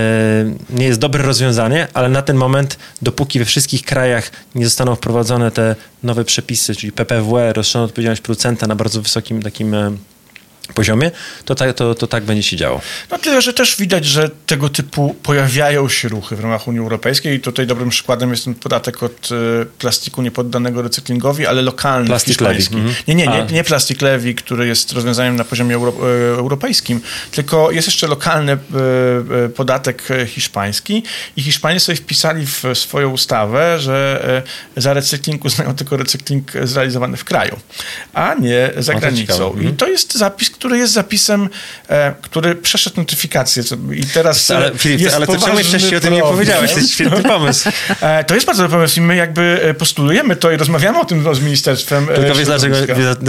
nie 0.70 0.86
jest 0.86 1.00
dobre 1.06 1.24
rozwiązanie, 1.24 1.88
ale 1.94 2.10
na 2.10 2.22
ten 2.22 2.36
moment, 2.38 2.78
dopóki 3.02 3.40
we 3.40 3.46
wszystkich 3.46 3.84
krajach 3.86 4.32
nie 4.56 4.66
zostaną 4.66 4.96
wprowadzone 4.96 5.52
te 5.52 5.76
nowe 6.04 6.26
przepisy, 6.26 6.76
czyli 6.76 6.92
PPW, 6.92 7.54
rozszerzona 7.54 7.86
odpowiedzialność 7.86 8.22
producenta 8.22 8.68
na 8.68 8.76
bardzo 8.76 9.02
wysokim 9.02 9.42
takim 9.44 9.74
e, 9.74 9.92
poziomie, 10.74 11.12
to, 11.46 11.56
tak, 11.56 11.74
to, 11.74 11.96
to 11.96 12.08
tak 12.08 12.24
będzie 12.24 12.44
się 12.44 12.58
działo. 12.58 12.82
No 13.12 13.18
tyle, 13.18 13.42
że 13.42 13.54
też 13.54 13.76
widać, 13.78 14.06
że 14.06 14.30
tego 14.46 14.70
typu 14.70 15.16
pojawiają 15.24 15.90
się 15.90 16.08
ruchy 16.10 16.36
w 16.36 16.40
ramach 16.40 16.68
Unii 16.68 16.80
Europejskiej 16.82 17.36
i 17.38 17.40
tutaj 17.40 17.68
dobrym 17.68 17.90
przykładem 17.90 18.32
jest 18.32 18.44
ten 18.46 18.56
podatek 18.56 19.04
od 19.04 19.32
y, 19.32 19.66
plastiku 19.80 20.22
niepoddanego 20.22 20.82
recyklingowi, 20.82 21.46
ale 21.48 21.62
lokalny, 21.62 22.08
Plastik 22.08 22.28
hiszpański. 22.38 22.76
Mhm. 22.76 22.96
Nie, 23.08 23.16
nie, 23.16 23.28
nie, 23.28 23.46
nie 23.52 23.64
plastik 23.64 24.02
lewi, 24.02 24.36
który 24.36 24.68
jest 24.68 24.92
rozwiązaniem 24.92 25.36
na 25.36 25.44
poziomie 25.44 25.76
euro, 25.76 25.94
y, 26.34 26.38
europejskim, 26.38 27.02
tylko 27.32 27.72
jest 27.72 27.88
jeszcze 27.88 28.08
lokalny 28.08 28.54
y, 29.46 29.50
podatek 29.50 30.08
hiszpański 30.28 31.04
i 31.38 31.42
Hiszpanie 31.42 31.80
sobie 31.80 31.96
wpisali 31.96 32.46
w 32.46 32.64
swoją 32.74 33.10
ustawę, 33.12 33.80
że 33.80 34.44
za 34.78 34.94
recykling 34.94 35.46
uznają 35.46 35.76
tylko 35.76 35.98
recykling 35.98 36.52
zrealizowany 36.64 37.18
w 37.18 37.24
kraju, 37.24 37.60
a 38.14 38.34
nie 38.34 38.72
za 38.78 38.94
No 38.94 39.00
granicą. 39.00 39.22
ciekawe. 39.34 39.50
I 39.56 39.58
Mhm. 39.58 39.78
to 39.78 39.88
jest 39.88 40.14
zapis, 40.16 40.52
który 40.56 40.78
jest 40.78 40.94
zapisem, 40.94 41.50
e, 41.90 42.14
który 42.22 42.56
przeszedł 42.56 42.98
notyfikację 42.98 43.64
i 43.94 44.04
teraz 44.04 44.52
Ale 44.52 44.72
e, 44.72 44.78
Filip, 44.78 45.00
jest 45.00 45.16
ale 45.16 45.28
to 45.28 45.34
czemu 45.34 45.46
poważny 45.46 45.64
wcześniej 45.64 45.96
o 45.96 46.00
tym 46.00 46.14
nie 46.14 46.22
powiedziałeś? 46.22 46.72
To 46.72 46.78
jest 46.78 46.92
świetny 46.92 47.24
pomysł. 47.34 47.70
E, 48.02 48.24
To 48.24 48.36
jest 48.36 48.48
bardzo 48.48 48.64
dobry 48.64 48.78
pomysł 48.78 49.00
i 49.00 49.02
my 49.02 49.16
jakby 49.16 49.76
postulujemy 49.78 50.36
to 50.36 50.52
i 50.52 50.58
rozmawiamy 50.58 51.00
o 51.00 51.06
tym 51.06 51.36
z 51.36 51.40
ministerstwem 51.40 52.08
Tylko 52.16 52.36
wiesz 52.36 52.46
dlaczego, 52.46 52.76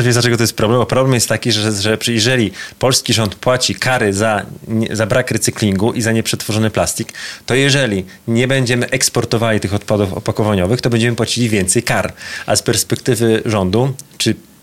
wiesz, 0.03 0.15
dlaczego 0.15 0.37
to 0.37 0.43
jest 0.43 0.57
problem? 0.57 0.81
Bo 0.81 0.87
problem 0.87 1.15
jest 1.15 1.29
taki, 1.29 1.53
że, 1.53 1.73
że 1.73 1.99
jeżeli 2.07 2.53
polski 2.79 3.12
rząd 3.12 3.35
płaci 3.35 3.75
kary 3.75 4.12
za, 4.12 4.47
za 4.91 5.07
brak 5.07 5.31
recyklingu 5.31 5.93
i 5.93 6.03
za 6.03 6.12
nieprzetworzony 6.12 6.71
plastik, 6.71 7.12
to 7.47 7.55
jeżeli 7.55 8.05
nie 8.29 8.49
będziemy 8.49 8.91
eksportowali 8.91 9.61
tych 9.61 9.75
odpadów 9.75 10.12
opakowaniowych, 10.12 10.81
to 10.81 10.91
będziemy 10.91 11.17
płacili 11.17 11.49
więcej 11.49 11.83
kar. 11.83 12.12
A 12.47 12.57
z 12.57 12.62
perspektywy 12.62 13.43
rządu, 13.45 13.95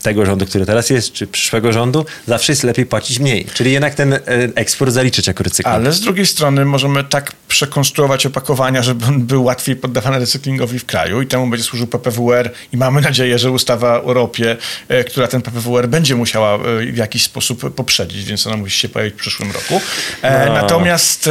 tego 0.04 0.26
rządu, 0.26 0.46
który 0.46 0.66
teraz 0.66 0.90
jest, 0.90 1.14
czy 1.14 1.28
przyszłego 1.28 1.74
rządu, 1.74 2.06
zawsze 2.28 2.52
jest 2.52 2.64
lepiej 2.64 2.86
płacić 2.86 3.20
mniej. 3.20 3.46
Czyli 3.54 3.72
jednak 3.72 3.96
ten 3.96 4.14
e, 4.14 4.20
eksport 4.56 4.92
zaliczyć 4.92 5.28
jako 5.28 5.44
recykling. 5.44 5.76
Ale 5.76 5.92
z 5.92 6.00
drugiej 6.00 6.26
strony 6.26 6.66
możemy 6.66 7.04
tak 7.04 7.32
przekonstruować 7.48 8.26
opakowania, 8.26 8.84
żeby 8.84 9.06
on 9.06 9.22
był 9.22 9.44
łatwiej 9.44 9.76
poddawany 9.76 10.20
recyklingowi 10.20 10.80
w 10.80 10.86
kraju 10.86 11.22
i 11.22 11.28
temu 11.28 11.48
będzie 11.48 11.64
służył 11.64 11.88
PPWR 11.88 12.52
i 12.74 12.78
mamy 12.78 13.02
nadzieję, 13.02 13.40
że 13.40 13.52
ustawa 13.52 14.04
o 14.04 14.14
ropie, 14.14 14.58
e, 14.88 15.04
która 15.04 15.28
ten 15.28 15.42
PPWR 15.42 15.88
będzie 15.88 16.16
musiała 16.16 16.56
e, 16.56 16.60
w 16.92 16.98
jakiś 16.98 17.24
sposób 17.24 17.76
poprzedzić, 17.76 18.24
więc 18.24 18.48
ona 18.48 18.58
musi 18.58 18.80
się 18.80 18.90
pojawić 18.90 19.14
w 19.14 19.18
przyszłym 19.18 19.52
roku. 19.52 19.82
No. 20.24 20.54
Natomiast 20.54 21.30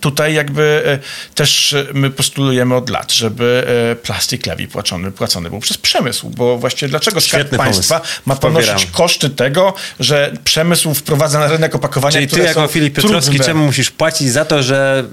tutaj 0.00 0.34
jakby 0.34 0.98
też 1.34 1.74
my 1.94 2.10
postulujemy 2.10 2.74
od 2.74 2.90
lat, 2.90 3.12
żeby 3.12 3.66
plastik 4.02 4.46
lewi 4.46 4.68
płacony, 4.68 5.12
płacony 5.12 5.50
był 5.50 5.60
przez 5.60 5.78
przemysł, 5.78 6.30
bo 6.30 6.58
właściwie 6.58 6.90
dlaczego 6.90 7.20
Skarb 7.20 7.56
Państwa 7.64 8.00
ma 8.26 8.36
ponosić 8.36 8.70
Popieram. 8.70 8.92
koszty 8.92 9.30
tego, 9.30 9.74
że 10.00 10.32
przemysł 10.44 10.94
wprowadza 10.94 11.38
na 11.38 11.46
rynek 11.46 11.74
opakowania, 11.74 12.12
Czyli 12.12 12.26
ty 12.26 12.30
które 12.32 12.48
jako 12.48 12.60
są 12.60 12.66
Filip 12.66 12.94
Piotrowski, 12.94 13.30
trudne. 13.30 13.46
czemu 13.46 13.66
musisz 13.66 13.90
płacić 13.90 14.28
za 14.32 14.44
to, 14.44 14.62
że 14.62 15.04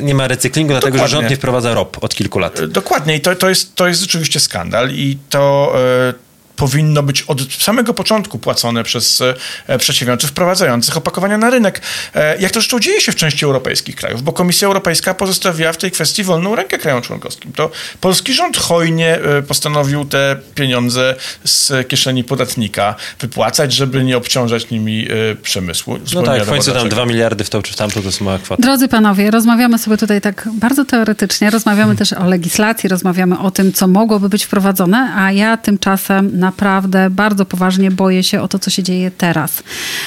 nie 0.00 0.14
ma 0.14 0.28
recyklingu, 0.28 0.72
dlatego 0.72 0.92
że 0.92 0.98
Dokładnie. 0.98 1.20
rząd 1.20 1.30
nie 1.30 1.36
wprowadza 1.36 1.74
ROP 1.74 2.04
od 2.04 2.14
kilku 2.14 2.38
lat? 2.38 2.64
Dokładnie 2.64 3.16
i 3.16 3.20
to, 3.20 3.36
to, 3.36 3.48
jest, 3.48 3.74
to 3.74 3.88
jest 3.88 4.00
rzeczywiście 4.00 4.40
skandal 4.40 4.90
i 4.90 5.18
to 5.30 5.74
e, 6.08 6.31
powinno 6.62 7.02
być 7.02 7.22
od 7.22 7.52
samego 7.52 7.94
początku 7.94 8.38
płacone 8.38 8.84
przez 8.84 9.22
e, 9.66 9.78
przedsiębiorców 9.78 10.30
wprowadzających 10.30 10.96
opakowania 10.96 11.38
na 11.38 11.50
rynek. 11.50 11.80
E, 12.14 12.38
jak 12.38 12.52
to 12.52 12.60
zresztą 12.60 12.80
dzieje 12.80 13.00
się 13.00 13.12
w 13.12 13.16
części 13.16 13.44
europejskich 13.44 13.96
krajów, 13.96 14.22
bo 14.22 14.32
Komisja 14.32 14.66
Europejska 14.66 15.14
pozostawiła 15.14 15.72
w 15.72 15.76
tej 15.76 15.90
kwestii 15.90 16.24
wolną 16.24 16.56
rękę 16.56 16.78
krajom 16.78 17.02
członkowskim. 17.02 17.52
To 17.52 17.70
polski 18.00 18.34
rząd 18.34 18.56
hojnie 18.56 19.18
e, 19.38 19.42
postanowił 19.42 20.04
te 20.04 20.36
pieniądze 20.54 21.14
z 21.44 21.88
kieszeni 21.88 22.24
podatnika 22.24 22.94
wypłacać, 23.20 23.72
żeby 23.72 24.04
nie 24.04 24.16
obciążać 24.16 24.70
nimi 24.70 25.06
przemysłu. 25.42 25.98
No 26.14 26.22
tak, 26.22 26.44
w 26.44 26.48
końcu 26.48 26.64
tam 26.64 26.74
dlaczego. 26.74 26.94
dwa 26.94 27.06
miliardy 27.06 27.44
w 27.44 27.50
tą 27.50 27.62
czy 27.62 27.72
w 27.72 27.76
tamtą 27.76 28.00
to 28.00 28.06
jest 28.06 28.20
mała 28.20 28.38
kwota. 28.38 28.62
Drodzy 28.62 28.88
panowie, 28.88 29.30
rozmawiamy 29.30 29.78
sobie 29.78 29.96
tutaj 29.96 30.20
tak 30.20 30.48
bardzo 30.52 30.84
teoretycznie, 30.84 31.50
rozmawiamy 31.50 31.96
też 31.96 32.12
o 32.12 32.24
legislacji, 32.24 32.88
rozmawiamy 32.88 33.38
o 33.38 33.50
tym, 33.50 33.72
co 33.72 33.86
mogłoby 33.86 34.28
być 34.28 34.44
wprowadzone, 34.44 35.14
a 35.16 35.32
ja 35.32 35.56
tymczasem 35.56 36.38
naprawdę 36.52 37.10
bardzo 37.10 37.44
poważnie 37.44 37.90
boję 37.90 38.22
się 38.22 38.40
o 38.40 38.48
to, 38.48 38.58
co 38.58 38.70
się 38.70 38.82
dzieje 38.82 39.10
teraz, 39.10 39.62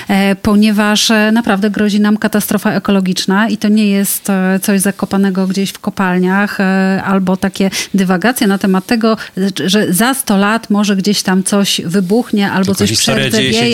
e, 0.07 0.35
ponieważ 0.35 1.11
e, 1.11 1.31
naprawdę 1.31 1.69
grozi 1.69 1.99
nam 1.99 2.17
katastrofa 2.17 2.71
ekologiczna 2.71 3.49
i 3.49 3.57
to 3.57 3.67
nie 3.67 3.87
jest 3.89 4.29
e, 4.29 4.59
coś 4.61 4.81
zakopanego 4.81 5.47
gdzieś 5.47 5.69
w 5.69 5.79
kopalniach 5.79 6.57
albo 7.03 7.37
takie 7.37 7.69
dywagacje 7.93 8.47
na 8.47 8.57
temat 8.57 8.85
tego, 8.85 9.17
że 9.65 9.93
za 9.93 10.13
100 10.13 10.37
lat 10.37 10.69
może 10.69 10.95
gdzieś 10.95 11.23
tam 11.23 11.43
coś 11.43 11.81
wybuchnie 11.85 12.51
albo 12.51 12.65
Tylko 12.65 12.79
coś 12.79 12.89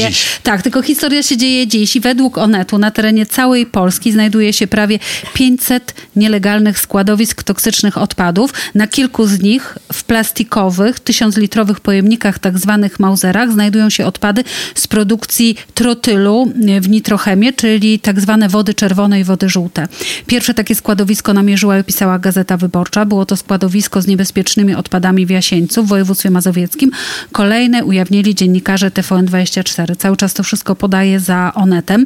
dziś. 0.08 0.26
Tak, 0.44 0.62
tylko 0.62 0.82
historia 0.82 1.24
się 1.24 1.38
dzieje 1.38 1.68
dziś 1.68 1.96
i 1.96 2.00
według 2.00 2.38
Onetu 2.38 2.78
na 2.78 2.92
terenie 2.92 3.26
całej 3.26 3.66
Polski 3.66 4.12
znajduje 4.12 4.54
się 4.54 4.68
prawie 4.68 5.00
500 5.34 5.96
nielegalnych 6.16 6.80
składowisk 6.80 7.44
toksycznych 7.44 7.98
odpadów. 7.98 8.54
Na 8.76 8.88
kilku 8.88 9.26
z 9.26 9.40
nich 9.40 9.78
w 9.94 10.04
plastikowych, 10.04 11.00
tysiąclitrowych 11.00 11.80
pojemnikach, 11.80 12.40
tak 12.40 12.51
zwanych 12.60 13.00
mauzerach, 13.00 13.52
znajdują 13.52 13.90
się 13.90 14.06
odpady 14.06 14.44
z 14.76 14.88
produkcji 14.88 15.56
trotylu 15.74 16.54
w 16.82 16.90
nitrochemie, 16.90 17.54
czyli 17.54 18.00
tak 18.00 18.20
zwane 18.20 18.50
wody 18.50 18.74
czerwone 18.74 19.20
i 19.20 19.24
wody 19.24 19.50
żółte. 19.50 19.88
Pierwsze 20.28 20.54
takie 20.54 20.76
składowisko 20.76 21.34
namierzyła 21.34 21.78
i 21.78 21.82
opisała 21.82 22.20
Gazeta 22.20 22.58
Wyborcza. 22.58 23.06
Było 23.06 23.26
to 23.26 23.38
składowisko 23.38 24.02
z 24.02 24.08
niebezpiecznymi 24.08 24.76
odpadami 24.76 25.26
w 25.26 25.30
Jasieńcu 25.30 25.84
w 25.84 25.88
województwie 25.88 26.30
mazowieckim. 26.30 26.92
Kolejne 27.32 27.86
ujawnili 27.86 28.36
dziennikarze 28.36 28.90
TVN24. 28.90 29.96
Cały 29.96 30.18
czas 30.18 30.34
to 30.34 30.44
wszystko 30.44 30.76
podaje 30.76 31.20
za 31.20 31.52
Onetem. 31.56 32.06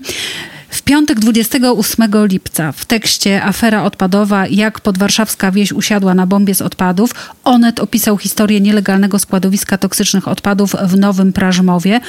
W 0.75 0.81
piątek 0.81 1.19
28 1.19 2.27
lipca 2.27 2.71
w 2.71 2.85
tekście 2.85 3.43
Afera 3.43 3.83
odpadowa, 3.83 4.47
jak 4.47 4.79
podwarszawska 4.81 5.51
wieś 5.51 5.71
usiadła 5.71 6.13
na 6.13 6.27
bombie 6.27 6.55
z 6.55 6.61
odpadów, 6.61 7.11
Onet 7.43 7.79
opisał 7.79 8.17
historię 8.17 8.61
nielegalnego 8.61 9.19
składowiska 9.19 9.77
toksycznych 9.77 10.27
odpadów 10.27 10.75
w 10.83 10.97
Nowym 10.97 11.33
Prażmowie, 11.33 11.99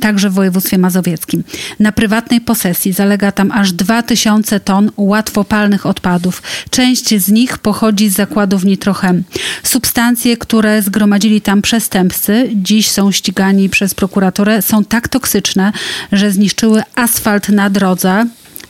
także 0.00 0.30
w 0.30 0.34
województwie 0.34 0.78
mazowieckim. 0.78 1.44
Na 1.80 1.92
prywatnej 1.92 2.40
posesji 2.40 2.92
zalega 2.92 3.32
tam 3.32 3.52
aż 3.52 3.72
2000 3.72 4.60
ton 4.60 4.90
łatwopalnych 4.96 5.86
odpadów. 5.86 6.42
Część 6.70 7.20
z 7.20 7.28
nich 7.28 7.58
pochodzi 7.58 8.08
z 8.08 8.14
zakładów 8.14 8.64
Nitrochem. 8.64 9.24
Substancje, 9.62 10.36
które 10.36 10.82
zgromadzili 10.82 11.40
tam 11.40 11.62
przestępcy, 11.62 12.50
dziś 12.54 12.90
są 12.90 13.12
ścigani 13.12 13.68
przez 13.68 13.94
prokuraturę, 13.94 14.62
są 14.62 14.84
tak 14.84 15.08
toksyczne, 15.08 15.72
że 16.12 16.32
zniszczyły 16.32 16.82
asfalt 16.94 17.48
na 17.48 17.70
drodze, 17.70 18.07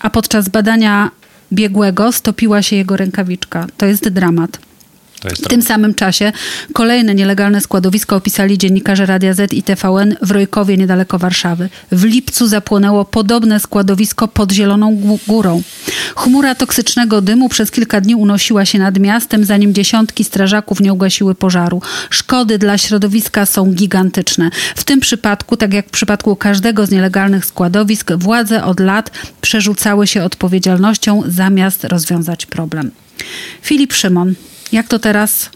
a 0.01 0.11
podczas 0.11 0.49
badania 0.49 1.11
biegłego 1.53 2.13
stopiła 2.13 2.63
się 2.63 2.77
jego 2.77 2.97
rękawiczka. 2.97 3.67
To 3.77 3.87
jest 3.87 4.09
dramat. 4.09 4.68
W 5.25 5.49
tym 5.49 5.63
samym 5.63 5.95
czasie 5.95 6.33
kolejne 6.73 7.15
nielegalne 7.15 7.61
składowisko 7.61 8.17
opisali 8.17 8.59
dziennikarze 8.59 9.07
Radia 9.07 9.35
Z 9.35 9.53
i 9.53 9.63
TVN 9.63 10.17
w 10.23 10.31
Rojkowie 10.31 10.77
niedaleko 10.77 11.19
Warszawy. 11.19 11.69
W 11.93 12.05
lipcu 12.05 12.47
zapłonęło 12.47 13.05
podobne 13.05 13.61
składowisko 13.61 14.29
pod 14.29 14.53
Zieloną 14.53 14.97
Gó- 14.97 15.19
Górą. 15.27 15.63
Chmura 16.17 16.55
toksycznego 16.55 17.21
dymu 17.21 17.49
przez 17.49 17.71
kilka 17.71 18.01
dni 18.01 18.15
unosiła 18.15 18.65
się 18.65 18.79
nad 18.79 18.99
miastem, 18.99 19.45
zanim 19.45 19.75
dziesiątki 19.75 20.25
strażaków 20.25 20.81
nie 20.81 20.93
ugasiły 20.93 21.35
pożaru. 21.35 21.83
Szkody 22.11 22.59
dla 22.59 22.79
środowiska 22.79 23.47
są 23.47 23.73
gigantyczne. 23.73 24.51
W 24.77 24.85
tym 24.85 25.01
przypadku, 25.01 25.57
tak 25.57 25.73
jak 25.73 25.87
w 25.89 25.91
przypadku 25.91 26.37
każdego 26.37 26.87
z 26.87 26.91
nielegalnych 26.91 27.45
składowisk, 27.45 28.13
władze 28.13 28.65
od 28.65 28.81
lat 28.81 29.11
przerzucały 29.41 30.07
się 30.07 30.25
odpowiedzialnością 30.25 31.23
zamiast 31.27 31.85
rozwiązać 31.85 32.47
problem. 32.47 32.91
Filip 33.63 33.93
Szymon, 33.93 34.35
jak 34.73 34.89
to 34.89 34.99
teraz 34.99 35.51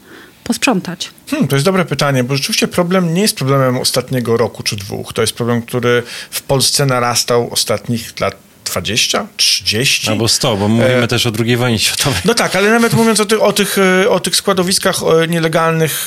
posprzątać? 0.44 1.10
Hmm, 1.30 1.48
to 1.48 1.56
jest 1.56 1.66
dobre 1.66 1.84
pytanie, 1.84 2.24
bo 2.24 2.36
rzeczywiście 2.36 2.68
problem 2.68 3.14
nie 3.14 3.22
jest 3.22 3.36
problemem 3.36 3.78
ostatniego 3.78 4.36
roku 4.36 4.62
czy 4.62 4.76
dwóch. 4.76 5.12
To 5.12 5.20
jest 5.20 5.32
problem, 5.32 5.62
który 5.62 6.02
w 6.30 6.42
Polsce 6.42 6.86
narastał 6.86 7.52
ostatnich 7.52 8.20
lat 8.20 8.36
20, 8.64 9.26
30. 9.36 10.10
Albo 10.10 10.28
100, 10.28 10.56
bo 10.56 10.68
mówimy 10.68 11.02
e... 11.02 11.08
też 11.08 11.26
o 11.26 11.32
II 11.38 11.56
wojnie 11.56 11.78
światowej. 11.78 12.20
No 12.24 12.34
tak, 12.34 12.56
ale 12.56 12.70
nawet 12.70 12.94
mówiąc 12.94 13.20
o 13.20 13.24
tych, 13.24 13.42
o 13.42 13.52
tych, 13.52 13.78
e, 13.78 14.10
o 14.10 14.20
tych 14.20 14.36
składowiskach 14.36 14.96
nielegalnych, 15.28 16.06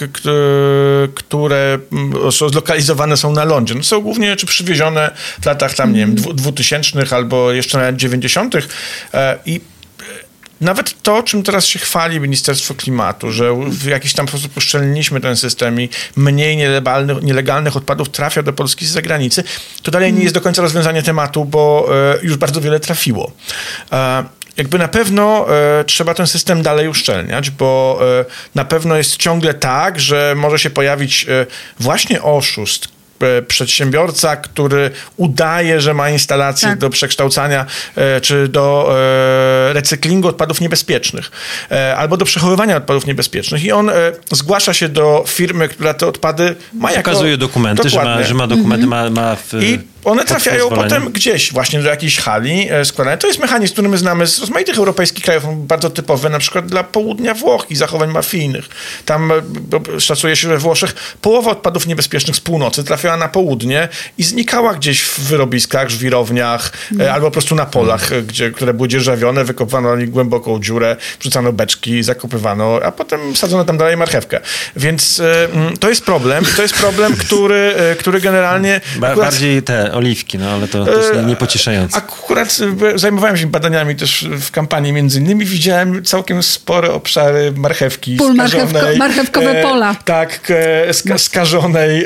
które 1.15 1.79
mm, 1.91 2.31
zlokalizowane 2.31 3.17
są 3.17 3.31
na 3.31 3.43
lądzie, 3.43 3.75
no 3.75 3.83
są 3.83 4.01
głównie 4.01 4.35
czy 4.35 4.45
przywiezione 4.45 5.11
w 5.41 5.45
latach 5.45 5.73
tam, 5.73 5.93
nie 5.93 5.99
wiem, 5.99 6.15
2000 6.15 6.99
mhm. 6.99 7.23
albo 7.23 7.51
jeszcze 7.51 7.77
nawet 7.77 7.95
90. 7.95 8.55
i 9.45 9.61
nawet 10.61 11.01
to, 11.01 11.23
czym 11.23 11.43
teraz 11.43 11.65
się 11.65 11.79
chwali 11.79 12.19
Ministerstwo 12.19 12.75
Klimatu, 12.75 13.31
że 13.31 13.55
w 13.67 13.85
jakiś 13.85 14.13
tam 14.13 14.27
sposób 14.27 14.57
uszczelniliśmy 14.57 15.21
ten 15.21 15.35
system 15.35 15.81
i 15.81 15.89
mniej 16.15 16.57
nielegalnych, 16.57 17.23
nielegalnych 17.23 17.77
odpadów 17.77 18.09
trafia 18.09 18.43
do 18.43 18.53
Polski 18.53 18.85
z 18.85 18.91
zagranicy, 18.91 19.43
to 19.83 19.91
dalej 19.91 20.13
nie 20.13 20.23
jest 20.23 20.35
do 20.35 20.41
końca 20.41 20.61
rozwiązanie 20.61 21.03
tematu, 21.03 21.45
bo 21.45 21.87
e, 21.91 22.25
już 22.25 22.37
bardzo 22.37 22.61
wiele 22.61 22.79
trafiło. 22.79 23.31
E, 23.91 24.23
jakby 24.57 24.77
na 24.77 24.87
pewno 24.87 25.45
e, 25.49 25.83
trzeba 25.83 26.13
ten 26.13 26.27
system 26.27 26.61
dalej 26.61 26.87
uszczelniać, 26.87 27.49
bo 27.49 27.99
e, 28.19 28.25
na 28.55 28.65
pewno 28.65 28.95
jest 28.95 29.17
ciągle 29.17 29.53
tak, 29.53 29.99
że 29.99 30.33
może 30.37 30.59
się 30.59 30.69
pojawić 30.69 31.25
e, 31.29 31.45
właśnie 31.79 32.21
oszust, 32.21 32.94
przedsiębiorca, 33.47 34.35
który 34.35 34.91
udaje, 35.17 35.81
że 35.81 35.93
ma 35.93 36.09
instalację 36.09 36.69
tak. 36.69 36.79
do 36.79 36.89
przekształcania 36.89 37.65
e, 37.95 38.21
czy 38.21 38.47
do 38.47 38.95
e, 39.69 39.73
recyklingu 39.73 40.27
odpadów 40.27 40.61
niebezpiecznych 40.61 41.31
albo 41.97 42.17
do 42.17 42.25
przechowywania 42.25 42.77
odpadów 42.77 43.05
niebezpiecznych 43.05 43.63
i 43.63 43.71
on 43.71 43.91
zgłasza 44.31 44.73
się 44.73 44.89
do 44.89 45.23
firmy, 45.27 45.69
która 45.69 45.93
te 45.93 46.07
odpady 46.07 46.55
ma 46.73 46.91
jako... 46.91 47.03
Pokazuje 47.03 47.37
dokumenty, 47.37 47.89
że 47.89 48.03
ma, 48.03 48.23
że 48.23 48.33
ma 48.33 48.47
dokumenty, 48.47 48.83
mhm. 48.83 49.13
ma, 49.13 49.21
ma 49.21 49.35
w, 49.35 49.53
I 49.63 49.94
one 50.05 50.25
trafiają 50.25 50.69
potem 50.69 51.11
gdzieś 51.11 51.53
właśnie 51.53 51.81
do 51.81 51.89
jakiejś 51.89 52.19
hali 52.19 52.67
składane. 52.83 53.17
To 53.17 53.27
jest 53.27 53.39
mechanizm, 53.39 53.73
który 53.73 53.89
my 53.89 53.97
znamy 53.97 54.27
z 54.27 54.39
rozmaitych 54.39 54.77
europejskich 54.77 55.25
krajów, 55.25 55.67
bardzo 55.67 55.89
typowy, 55.89 56.29
na 56.29 56.39
przykład 56.39 56.65
dla 56.65 56.83
południa 56.83 57.33
Włoch 57.33 57.65
i 57.69 57.75
zachowań 57.75 58.11
mafijnych. 58.11 58.65
Tam 59.05 59.31
szacuje 59.99 60.35
się, 60.35 60.41
że 60.41 60.49
we 60.49 60.57
Włoszech 60.57 60.93
połowa 61.21 61.51
odpadów 61.51 61.87
niebezpiecznych 61.87 62.35
z 62.35 62.39
północy 62.39 62.83
trafiała 62.83 63.17
na 63.17 63.27
południe 63.27 63.89
i 64.17 64.23
znikała 64.23 64.73
gdzieś 64.73 65.01
w 65.01 65.19
wyrobiskach, 65.19 65.89
żwirowniach 65.89 66.71
mm. 66.91 67.13
albo 67.13 67.27
po 67.27 67.31
prostu 67.31 67.55
na 67.55 67.65
polach, 67.65 68.11
mm. 68.11 68.25
gdzie, 68.25 68.51
które 68.51 68.73
były 68.73 68.87
dzierżawione, 68.87 69.45
nich 69.97 70.09
głęboką 70.09 70.59
dziurę, 70.59 70.95
wrzucano 71.19 71.53
beczki, 71.53 72.03
zakopywano, 72.03 72.79
a 72.83 72.91
potem 72.91 73.35
sadzono 73.35 73.65
tam 73.65 73.77
dalej 73.77 73.97
marchewkę. 73.97 74.39
Więc 74.75 75.19
y, 75.19 75.23
to 75.79 75.89
jest 75.89 76.05
problem. 76.05 76.45
To 76.55 76.61
jest 76.61 76.73
problem, 76.73 77.15
który, 77.15 77.75
który 77.99 78.21
generalnie... 78.21 78.81
Ba 78.95 79.15
bardziej 79.15 79.63
te 79.63 79.94
oliwki, 79.95 80.37
no 80.37 80.49
ale 80.49 80.67
to, 80.67 80.85
to 80.85 80.97
jest 80.97 81.13
niepocieszające. 81.27 81.97
Akurat 81.97 82.59
zajmowałem 82.95 83.37
się 83.37 83.47
badaniami 83.47 83.95
też 83.95 84.27
w 84.41 84.51
kampanii 84.51 84.93
między 84.93 85.19
innymi. 85.19 85.45
Widziałem 85.45 86.03
całkiem 86.03 86.43
spore 86.43 86.93
obszary 86.93 87.51
marchewki 87.51 88.15
Pól 88.15 88.33
skażonej. 88.33 88.73
Marchewko, 88.73 88.97
marchewkowe 88.97 89.61
pola. 89.61 89.95
tak, 90.05 90.51
ska 90.91 91.17
skażonej, 91.17 92.05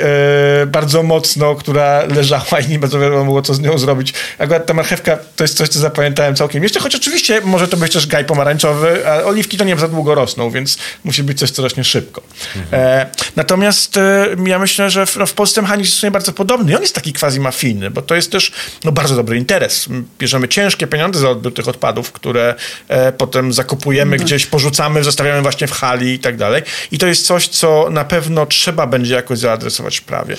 bardzo 0.66 0.90
bardzo 0.90 1.02
mocno, 1.02 1.54
która 1.54 2.06
leżała 2.06 2.60
i 2.66 2.68
nie 2.68 2.78
bardzo 2.78 2.98
wiadomo 3.00 3.24
było, 3.24 3.42
co 3.42 3.54
z 3.54 3.60
nią 3.60 3.78
zrobić. 3.78 4.14
Akurat 4.38 4.66
ta 4.66 4.74
marchewka 4.74 5.18
to 5.36 5.44
jest 5.44 5.56
coś, 5.56 5.68
co 5.68 5.78
zapamiętałem 5.78 6.34
całkiem 6.34 6.62
jeszcze, 6.62 6.80
choć 6.80 6.94
oczywiście 6.94 7.40
może 7.40 7.68
to 7.68 7.76
być 7.76 7.92
też 7.92 8.06
gaj 8.06 8.24
pomarańczowy, 8.24 9.08
a 9.08 9.24
oliwki 9.24 9.56
to 9.56 9.64
nie 9.64 9.76
za 9.76 9.88
długo 9.88 10.14
rosną, 10.14 10.50
więc 10.50 10.78
musi 11.04 11.22
być 11.22 11.38
coś, 11.38 11.50
co 11.50 11.62
rośnie 11.62 11.84
szybko. 11.84 12.22
Mhm. 12.56 12.82
E, 12.82 13.06
natomiast 13.36 13.96
e, 13.96 14.26
ja 14.46 14.58
myślę, 14.58 14.90
że 14.90 15.06
w, 15.06 15.16
no, 15.16 15.26
w 15.26 15.32
Polsce 15.32 15.62
mechanizm 15.62 15.92
jest 15.92 16.12
bardzo 16.12 16.32
podobny 16.32 16.72
i 16.72 16.74
on 16.74 16.82
jest 16.82 16.94
taki 16.94 17.12
quasi 17.12 17.40
mafijny, 17.40 17.79
bo 17.90 18.02
to 18.02 18.14
jest 18.14 18.32
też 18.32 18.52
no, 18.84 18.92
bardzo 18.92 19.16
dobry 19.16 19.36
interes. 19.36 19.88
Bierzemy 20.18 20.48
ciężkie 20.48 20.86
pieniądze 20.86 21.20
za 21.20 21.30
odbiór 21.30 21.54
tych 21.54 21.68
odpadów, 21.68 22.12
które 22.12 22.54
e, 22.88 23.12
potem 23.12 23.52
zakupujemy 23.52 24.12
mhm. 24.12 24.26
gdzieś, 24.26 24.46
porzucamy, 24.46 25.04
zostawiamy 25.04 25.42
właśnie 25.42 25.66
w 25.66 25.72
hali 25.72 26.12
i 26.12 26.18
tak 26.18 26.36
dalej. 26.36 26.62
I 26.92 26.98
to 26.98 27.06
jest 27.06 27.26
coś, 27.26 27.48
co 27.48 27.88
na 27.90 28.04
pewno 28.04 28.46
trzeba 28.46 28.86
będzie 28.86 29.14
jakoś 29.14 29.38
zaadresować 29.38 29.98
w 29.98 30.02
prawie. 30.02 30.36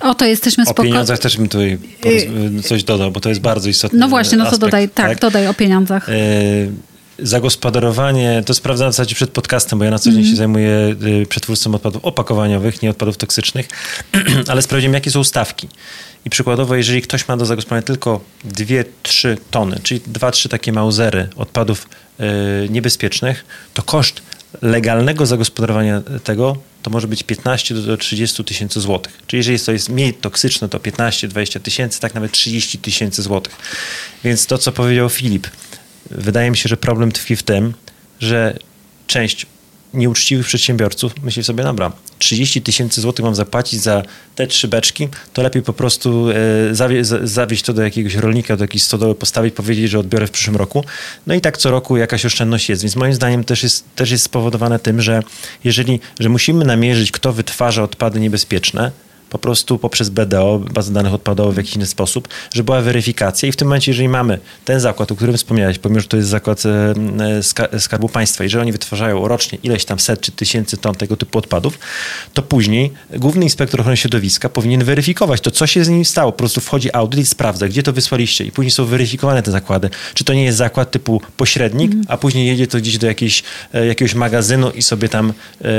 O 0.00 0.14
to 0.14 0.24
jesteśmy 0.24 0.64
spokojni. 0.64 0.90
O 0.90 0.92
pieniądzach 0.92 1.18
też 1.18 1.36
bym 1.36 1.48
tutaj 1.48 1.78
coś 2.64 2.84
dodał, 2.84 3.10
bo 3.10 3.20
to 3.20 3.28
jest 3.28 3.40
bardzo 3.40 3.68
istotne. 3.68 3.98
No 3.98 4.08
właśnie, 4.08 4.38
no 4.38 4.44
to 4.44 4.48
aspekt, 4.48 4.60
dodaj, 4.60 4.88
tak, 4.88 5.08
tak, 5.08 5.18
dodaj 5.18 5.48
o 5.48 5.54
pieniądzach. 5.54 6.08
E, 6.08 6.12
zagospodarowanie, 7.18 8.42
to 8.46 8.54
sprawdzam 8.54 8.90
w 8.90 8.92
zasadzie 8.92 9.14
przed 9.14 9.30
podcastem, 9.30 9.78
bo 9.78 9.84
ja 9.84 9.90
na 9.90 9.98
co 9.98 10.10
dzień 10.10 10.20
mm. 10.20 10.30
się 10.30 10.36
zajmuję 10.36 10.96
y, 11.22 11.26
przetwórstwem 11.28 11.74
odpadów 11.74 12.04
opakowaniowych, 12.04 12.82
nie 12.82 12.90
odpadów 12.90 13.16
toksycznych, 13.16 13.68
ale 14.50 14.62
sprawdziłem, 14.62 14.94
jakie 14.94 15.10
są 15.10 15.24
stawki. 15.24 15.68
I 16.24 16.30
przykładowo, 16.30 16.76
jeżeli 16.76 17.02
ktoś 17.02 17.28
ma 17.28 17.36
do 17.36 17.46
zagospodarowania 17.46 17.86
tylko 17.86 18.20
2-3 18.48 19.36
tony, 19.50 19.80
czyli 19.82 20.00
2-3 20.00 20.48
takie 20.48 20.72
mauzery 20.72 21.28
odpadów 21.36 21.88
y, 22.20 22.68
niebezpiecznych, 22.68 23.44
to 23.74 23.82
koszt 23.82 24.22
legalnego 24.62 25.26
zagospodarowania 25.26 26.02
tego 26.24 26.56
to 26.82 26.90
może 26.90 27.08
być 27.08 27.22
15 27.22 27.74
do 27.74 27.96
30 27.96 28.44
tysięcy 28.44 28.80
złotych. 28.80 29.18
Czyli 29.26 29.38
jeżeli 29.38 29.60
to 29.60 29.72
jest 29.72 29.88
mniej 29.88 30.14
toksyczne, 30.14 30.68
to 30.68 30.78
15-20 30.78 31.60
tysięcy, 31.60 32.00
tak 32.00 32.14
nawet 32.14 32.32
30 32.32 32.78
tysięcy 32.78 33.22
złotych. 33.22 33.56
Więc 34.24 34.46
to, 34.46 34.58
co 34.58 34.72
powiedział 34.72 35.08
Filip, 35.08 35.46
wydaje 36.10 36.50
mi 36.50 36.56
się, 36.56 36.68
że 36.68 36.76
problem 36.76 37.12
tkwi 37.12 37.36
w 37.36 37.42
tym, 37.42 37.74
że 38.20 38.58
część 39.06 39.46
nieuczciwych 39.94 40.46
przedsiębiorców 40.46 41.22
myśli 41.22 41.44
sobie, 41.44 41.64
dobra, 41.64 41.92
30 42.18 42.62
tysięcy 42.62 43.00
złotych 43.00 43.24
mam 43.24 43.34
zapłacić 43.34 43.82
za 43.82 44.02
te 44.34 44.46
trzy 44.46 44.68
beczki, 44.68 45.08
to 45.32 45.42
lepiej 45.42 45.62
po 45.62 45.72
prostu 45.72 46.30
e, 46.30 46.74
zawie, 46.74 47.04
zawieźć 47.04 47.64
to 47.64 47.72
do 47.72 47.82
jakiegoś 47.82 48.14
rolnika, 48.14 48.56
do 48.56 48.64
jakiejś 48.64 48.82
stodoły, 48.82 49.14
postawić, 49.14 49.54
powiedzieć, 49.54 49.90
że 49.90 49.98
odbiorę 49.98 50.26
w 50.26 50.30
przyszłym 50.30 50.56
roku. 50.56 50.84
No 51.26 51.34
i 51.34 51.40
tak 51.40 51.58
co 51.58 51.70
roku 51.70 51.96
jakaś 51.96 52.26
oszczędność 52.26 52.68
jest. 52.68 52.82
Więc 52.82 52.96
moim 52.96 53.14
zdaniem 53.14 53.44
też 53.44 53.62
jest, 53.62 53.84
też 53.94 54.10
jest 54.10 54.24
spowodowane 54.24 54.78
tym, 54.78 55.00
że 55.00 55.22
jeżeli, 55.64 56.00
że 56.20 56.28
musimy 56.28 56.64
namierzyć, 56.64 57.12
kto 57.12 57.32
wytwarza 57.32 57.82
odpady 57.82 58.20
niebezpieczne, 58.20 58.90
po 59.38 59.42
prostu 59.42 59.78
poprzez 59.78 60.08
BDO, 60.08 60.60
bazę 60.74 60.92
danych 60.92 61.14
odpadowych 61.14 61.54
w 61.54 61.56
jakiś 61.56 61.76
inny 61.76 61.86
sposób, 61.86 62.28
że 62.54 62.64
była 62.64 62.80
weryfikacja 62.80 63.48
i 63.48 63.52
w 63.52 63.56
tym 63.56 63.68
momencie, 63.68 63.90
jeżeli 63.90 64.08
mamy 64.08 64.38
ten 64.64 64.80
zakład, 64.80 65.12
o 65.12 65.16
którym 65.16 65.36
wspomniałeś, 65.36 65.78
pomimo, 65.78 66.00
że 66.00 66.08
to 66.08 66.16
jest 66.16 66.28
zakład 66.28 66.62
e, 66.66 66.94
e, 67.72 67.80
Skarbu 67.80 68.08
Państwa 68.08 68.44
i 68.44 68.48
że 68.48 68.60
oni 68.60 68.72
wytwarzają 68.72 69.28
rocznie 69.28 69.58
ileś 69.62 69.84
tam 69.84 69.98
set 69.98 70.20
czy 70.20 70.32
tysięcy 70.32 70.76
ton 70.76 70.94
tego 70.94 71.16
typu 71.16 71.38
odpadów, 71.38 71.78
to 72.34 72.42
później 72.42 72.92
Główny 73.10 73.44
Inspektor 73.44 73.80
Ochrony 73.80 73.96
Środowiska 73.96 74.48
powinien 74.48 74.84
weryfikować 74.84 75.40
to, 75.40 75.50
co 75.50 75.66
się 75.66 75.84
z 75.84 75.88
nimi 75.88 76.04
stało. 76.04 76.32
Po 76.32 76.38
prostu 76.38 76.60
wchodzi 76.60 76.92
audyt 76.92 77.20
i 77.20 77.26
sprawdza, 77.26 77.68
gdzie 77.68 77.82
to 77.82 77.92
wysłaliście 77.92 78.44
i 78.44 78.52
później 78.52 78.70
są 78.70 78.84
weryfikowane 78.84 79.42
te 79.42 79.50
zakłady. 79.50 79.90
Czy 80.14 80.24
to 80.24 80.32
nie 80.32 80.44
jest 80.44 80.58
zakład 80.58 80.90
typu 80.90 81.20
pośrednik, 81.36 81.92
mm. 81.92 82.04
a 82.08 82.16
później 82.16 82.46
jedzie 82.46 82.66
to 82.66 82.78
gdzieś 82.78 82.98
do 82.98 83.06
jakiejś, 83.06 83.42
e, 83.74 83.86
jakiegoś 83.86 84.14
magazynu 84.14 84.70
i 84.70 84.82
sobie 84.82 85.08
tam 85.08 85.32
e, 85.62 85.70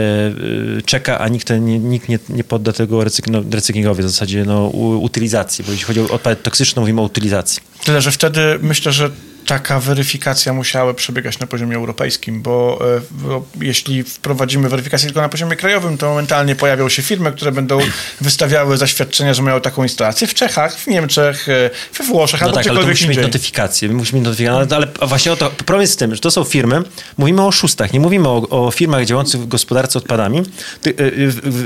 czeka, 0.86 1.20
a 1.20 1.28
nikt, 1.28 1.50
nie, 1.50 1.80
nikt 1.80 2.10
nie, 2.10 2.20
nie 2.30 2.44
podda 2.44 2.74
tego 2.74 3.04
recyklingu 3.04 3.44
no, 3.44 3.47
recyklingowej, 3.52 4.06
w 4.06 4.10
zasadzie 4.10 4.46
no, 4.46 4.68
utylizacji, 5.02 5.66
bo 5.66 5.72
jeśli 5.72 5.86
chodzi 5.86 6.00
o 6.00 6.10
odpady 6.10 6.36
toksyczne, 6.36 6.80
mówimy 6.80 7.02
o 7.02 7.04
utylizacji. 7.04 7.62
Tyle, 7.84 8.02
że 8.02 8.12
wtedy 8.12 8.42
myślę, 8.62 8.92
że 8.92 9.10
taka 9.48 9.80
weryfikacja 9.80 10.54
musiała 10.54 10.94
przebiegać 10.94 11.40
na 11.40 11.48
poziomie 11.48 11.76
europejskim, 11.76 12.42
bo, 12.42 12.80
e, 12.98 13.02
bo, 13.12 13.46
jeśli 13.62 14.04
wprowadzimy 14.04 14.70
weryfikację 14.70 15.08
tylko 15.08 15.22
na 15.22 15.30
poziomie 15.30 15.56
krajowym, 15.56 15.98
to 15.98 16.10
momentalnie 16.10 16.56
pojawią 16.56 16.90
się 16.90 17.02
firmy, 17.02 17.32
które 17.32 17.52
będą 17.52 17.80
wystawiały 18.22 18.78
zaświadczenia, 18.78 19.34
że 19.34 19.42
mają 19.42 19.62
taką 19.62 19.84
instalację 19.84 20.28
w 20.28 20.34
Czechach, 20.34 20.78
w 20.80 20.88
Niemczech, 20.88 21.50
e, 21.50 21.70
we 21.98 22.04
Włoszech, 22.04 22.42
no 22.42 22.48
albo 22.48 22.58
tak, 22.58 22.68
ale 22.68 22.82
to 22.82 22.88
musimy 22.88 23.10
mieć 23.10 23.20
notyfikację, 23.20 23.90
musimy 23.90 24.20
mieć 24.20 24.26
notyfikację, 24.26 24.76
ale 24.76 25.08
właśnie 25.08 25.32
o 25.32 25.36
to, 25.36 25.50
problem 25.50 25.82
jest 25.82 25.94
z 25.94 25.98
tym, 25.98 26.16
że 26.16 26.22
to 26.22 26.32
są 26.32 26.44
firmy, 26.44 26.82
mówimy 27.18 27.42
o 27.42 27.48
oszustach, 27.48 27.94
nie 27.94 28.00
mówimy 28.00 28.28
o, 28.28 28.50
o 28.50 28.72
firmach 28.72 29.06
działających 29.06 29.42
w 29.42 29.48
gospodarce 29.48 30.00
odpadami, 30.00 30.44
ty, 30.82 30.90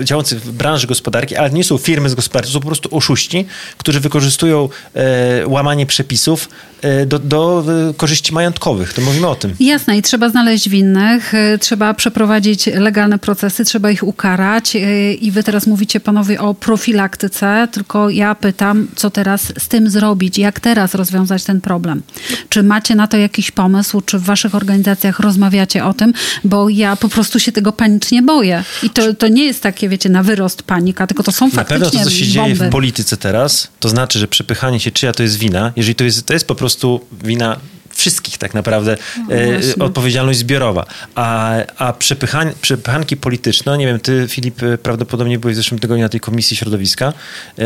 y, 0.01 0.05
działających 0.05 0.41
w 0.41 0.51
branży 0.51 0.87
gospodarki, 0.87 1.35
ale 1.35 1.49
nie 1.49 1.63
są 1.63 1.77
firmy 1.77 2.09
z 2.09 2.15
gospodarki, 2.15 2.47
to 2.47 2.53
są 2.53 2.59
po 2.59 2.67
prostu 2.67 2.97
oszuści, 2.97 3.45
którzy 3.77 3.99
wykorzystują 3.99 4.69
e, 4.95 5.47
łamanie 5.47 5.85
przepisów 5.85 6.49
e, 6.81 7.05
do, 7.05 7.19
do 7.19 7.63
korzyści 7.97 8.33
majątkowych. 8.33 8.93
To 8.93 9.01
mówimy 9.01 9.27
o 9.27 9.35
tym. 9.35 9.55
Jasne 9.59 9.97
i 9.97 10.01
trzeba 10.01 10.29
znaleźć 10.29 10.69
winnych, 10.69 11.33
y, 11.33 11.57
trzeba 11.59 11.93
przeprowadzić 11.93 12.65
legalne 12.67 13.19
procesy, 13.19 13.65
trzeba 13.65 13.91
ich 13.91 14.03
ukarać 14.03 14.75
y, 14.75 15.13
i 15.13 15.31
wy 15.31 15.43
teraz 15.43 15.67
mówicie 15.67 15.99
panowie 15.99 16.41
o 16.41 16.53
profilaktyce, 16.53 17.67
tylko 17.71 18.09
ja 18.09 18.35
pytam, 18.35 18.87
co 18.95 19.09
teraz 19.09 19.53
z 19.59 19.67
tym 19.67 19.89
zrobić, 19.89 20.37
jak 20.37 20.59
teraz 20.59 20.95
rozwiązać 20.95 21.43
ten 21.43 21.61
problem? 21.61 22.01
Czy 22.49 22.63
macie 22.63 22.95
na 22.95 23.07
to 23.07 23.17
jakiś 23.17 23.51
pomysł, 23.51 24.01
czy 24.01 24.19
w 24.19 24.23
waszych 24.23 24.55
organizacjach 24.55 25.19
rozmawiacie 25.19 25.85
o 25.85 25.93
tym, 25.93 26.13
bo 26.43 26.69
ja 26.69 26.95
po 26.95 27.09
prostu 27.09 27.39
się 27.39 27.51
tego 27.51 27.71
panicznie 27.71 28.21
boję. 28.21 28.63
I 28.83 28.89
to, 28.89 29.13
to 29.13 29.27
nie 29.27 29.43
jest 29.43 29.63
takie, 29.63 29.89
wiecie, 29.89 30.09
na 30.09 30.23
wyrost 30.23 30.63
panika, 30.63 31.07
tylko 31.07 31.23
to 31.23 31.31
są 31.31 31.45
na 31.45 31.51
faktycznie 31.51 31.79
Na 31.79 31.85
pewno 31.91 31.99
to, 31.99 32.09
co 32.09 32.15
się 32.15 32.25
bomby. 32.39 32.53
dzieje 32.55 32.69
w 32.69 32.71
polityce 32.71 33.17
teraz, 33.17 33.67
to 33.79 33.89
znaczy, 33.89 34.19
że 34.19 34.27
przepychanie 34.27 34.79
się 34.79 34.91
czyja 34.91 35.11
to 35.13 35.23
jest 35.23 35.37
wina, 35.37 35.73
jeżeli 35.75 35.95
to 35.95 36.03
jest, 36.03 36.25
to 36.25 36.33
jest 36.33 36.47
po 36.47 36.55
prostu 36.55 37.01
wina 37.23 37.57
wszystkich 37.93 38.37
tak 38.37 38.53
naprawdę 38.53 38.97
No 39.29 39.35
e, 39.81 39.85
odpowiedzialność 39.85 40.39
zbiorowa. 40.39 40.85
A, 41.15 41.53
a 41.77 41.93
przepychań, 41.93 42.51
przepychanki 42.61 43.17
polityczne, 43.17 43.77
nie 43.77 43.85
wiem, 43.85 43.99
ty 43.99 44.25
Filip 44.29 44.63
e, 44.63 44.77
prawdopodobnie 44.77 45.39
byłeś 45.39 45.55
w 45.55 45.57
zeszłym 45.57 45.79
tygodniu 45.79 46.03
na 46.03 46.09
tej 46.09 46.19
Komisji 46.19 46.57
Środowiska, 46.57 47.13
e, 47.59 47.63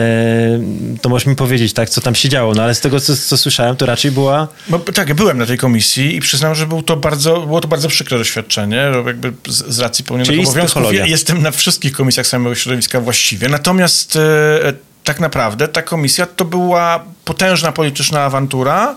to 1.01 1.09
możesz 1.09 1.25
mi 1.25 1.35
powiedzieć, 1.35 1.73
tak, 1.73 1.89
co 1.89 2.01
tam 2.01 2.15
się 2.15 2.29
działo, 2.29 2.53
no 2.53 2.63
ale 2.63 2.75
z 2.75 2.81
tego, 2.81 2.99
co, 2.99 3.17
co 3.17 3.37
słyszałem, 3.37 3.75
to 3.75 3.85
raczej 3.85 4.11
była... 4.11 4.47
Bo, 4.67 4.79
tak, 4.79 5.13
byłem 5.13 5.37
na 5.37 5.45
tej 5.45 5.57
komisji 5.57 6.15
i 6.15 6.19
przyznam, 6.19 6.55
że 6.55 6.67
był 6.67 6.83
to 6.83 6.97
bardzo, 6.97 7.41
było 7.41 7.61
to 7.61 7.67
bardzo 7.67 7.87
przykre 7.87 8.17
doświadczenie, 8.17 8.91
jakby 9.05 9.33
z, 9.47 9.75
z 9.75 9.79
racji 9.79 10.05
obowiązków. 10.09 10.65
psychologia. 10.65 10.99
Ja 10.99 11.05
jestem 11.05 11.41
na 11.41 11.51
wszystkich 11.51 11.91
komisjach 11.91 12.27
samego 12.27 12.55
środowiska 12.55 13.01
właściwie. 13.01 13.49
Natomiast 13.49 14.15
e, 14.15 14.73
tak 15.03 15.19
naprawdę 15.19 15.67
ta 15.67 15.81
komisja 15.81 16.25
to 16.25 16.45
była 16.45 17.05
potężna 17.25 17.71
polityczna 17.71 18.23
awantura, 18.23 18.95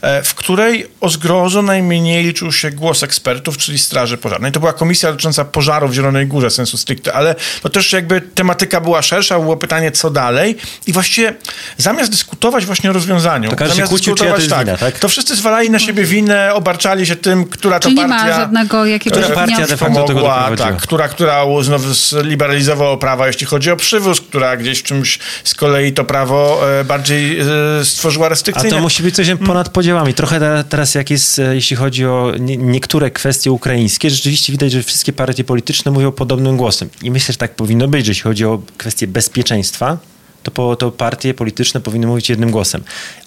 e, 0.00 0.22
w 0.22 0.34
której 0.34 0.86
o 1.00 1.08
zgrozo 1.08 1.62
najmniej 1.62 2.24
liczył 2.24 2.52
się 2.52 2.70
głos 2.70 3.02
ekspertów, 3.02 3.58
czyli 3.58 3.78
Straży 3.78 4.16
Pożarnej. 4.16 4.52
To 4.52 4.60
była 4.60 4.72
komisja 4.72 5.10
dotycząca 5.10 5.44
pożaru 5.44 5.88
w 5.88 5.94
Zielonej 5.94 6.26
Górze, 6.26 6.50
sensu 6.50 6.78
stricte, 6.78 7.12
ale 7.12 7.34
to 7.62 7.68
też 7.68 7.92
jakby 7.92 8.20
tematyka 8.20 8.80
była 8.80 9.02
szersza, 9.02 9.38
było 9.38 9.56
pytanie, 9.56 9.92
co 9.92 10.10
dalej 10.10 10.56
i 10.86 10.92
właściwie 10.92 11.34
zamiast 11.76 12.10
dyskutować 12.10 12.66
właśnie 12.66 12.90
o 12.90 12.92
rozwiązaniu, 12.92 13.50
To 13.50 13.64
się 13.64 13.70
zamiast 13.70 13.88
kłócił, 13.88 14.14
czyja 14.14 14.30
to 14.30 14.36
dyskutować, 14.36 14.66
jest 14.66 14.80
wina, 14.80 14.90
tak? 14.90 15.00
to 15.00 15.08
wszyscy 15.08 15.36
zwalali 15.36 15.70
na 15.70 15.78
siebie 15.78 16.04
winę, 16.04 16.54
obarczali 16.54 17.06
się 17.06 17.16
tym, 17.16 17.44
która 17.44 17.80
Czyli 17.80 17.96
to 17.96 18.02
nie 18.02 18.08
partia... 18.08 18.26
ma 18.26 18.36
żadnego 18.36 18.84
jakiegoś 18.84 19.22
Która 19.22 19.34
partia 19.34 19.66
de 19.66 19.76
facto 19.76 20.04
pomogła, 20.04 20.50
tak, 20.56 20.76
która, 20.76 21.08
która 21.08 21.44
znowu 21.60 21.94
zliberalizowała 21.94 22.96
prawa, 22.96 23.26
jeśli 23.26 23.46
chodzi 23.46 23.70
o 23.70 23.76
przywóz, 23.76 24.20
która 24.20 24.56
gdzieś 24.56 24.82
czymś 24.82 25.18
z 25.44 25.54
kolei 25.54 25.92
to 25.92 26.04
prawo 26.04 26.60
e, 26.80 26.84
bardziej 26.84 27.40
stworzyła 27.84 28.26
A 28.26 28.28
restrykcyjnie. 28.28 28.70
to 28.70 28.80
musi 28.82 29.02
być 29.02 29.14
coś 29.14 29.28
ponad 29.46 29.68
podziałami. 29.68 30.14
Trochę 30.14 30.40
te- 30.40 30.64
teraz 30.68 30.94
jak 30.94 31.10
jest, 31.10 31.38
e, 31.38 31.54
jeśli 31.54 31.76
chodzi 31.76 32.06
o 32.06 32.32
nie, 32.40 32.56
niektóre 32.56 33.10
kwestie 33.10 33.52
ukraińskie, 33.52 34.10
rzeczywiście 34.10 34.52
widać, 34.52 34.72
że 34.72 34.82
wszystkie 34.82 35.12
partie 35.12 35.44
polityczne 35.44 35.90
mówią 35.92 36.12
podobnym 36.12 36.56
głosem. 36.56 36.88
I 37.02 37.10
myślę, 37.10 37.32
że 37.32 37.38
tak 37.38 37.54
powinno 37.54 37.88
być, 37.88 38.06
że 38.06 38.10
jeśli 38.10 38.22
chodzi 38.22 38.44
o 38.44 38.62
kwestie 38.78 39.06
bezpieczeństwa, 39.06 39.98
to, 40.42 40.50
po, 40.50 40.76
to 40.76 40.90
partie 40.90 41.34
polityczne 41.34 41.80
powinny 41.80 42.06
mówić 42.06 42.28
jednym 42.30 42.50
głosem. 42.50 42.82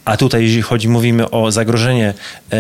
A 0.06 0.18
tutaj, 0.18 0.44
jeśli 0.44 0.62
chodzi, 0.62 0.90
mówimy 0.90 1.30
o 1.30 1.52
zagrożenie 1.52 2.14
e, 2.52 2.58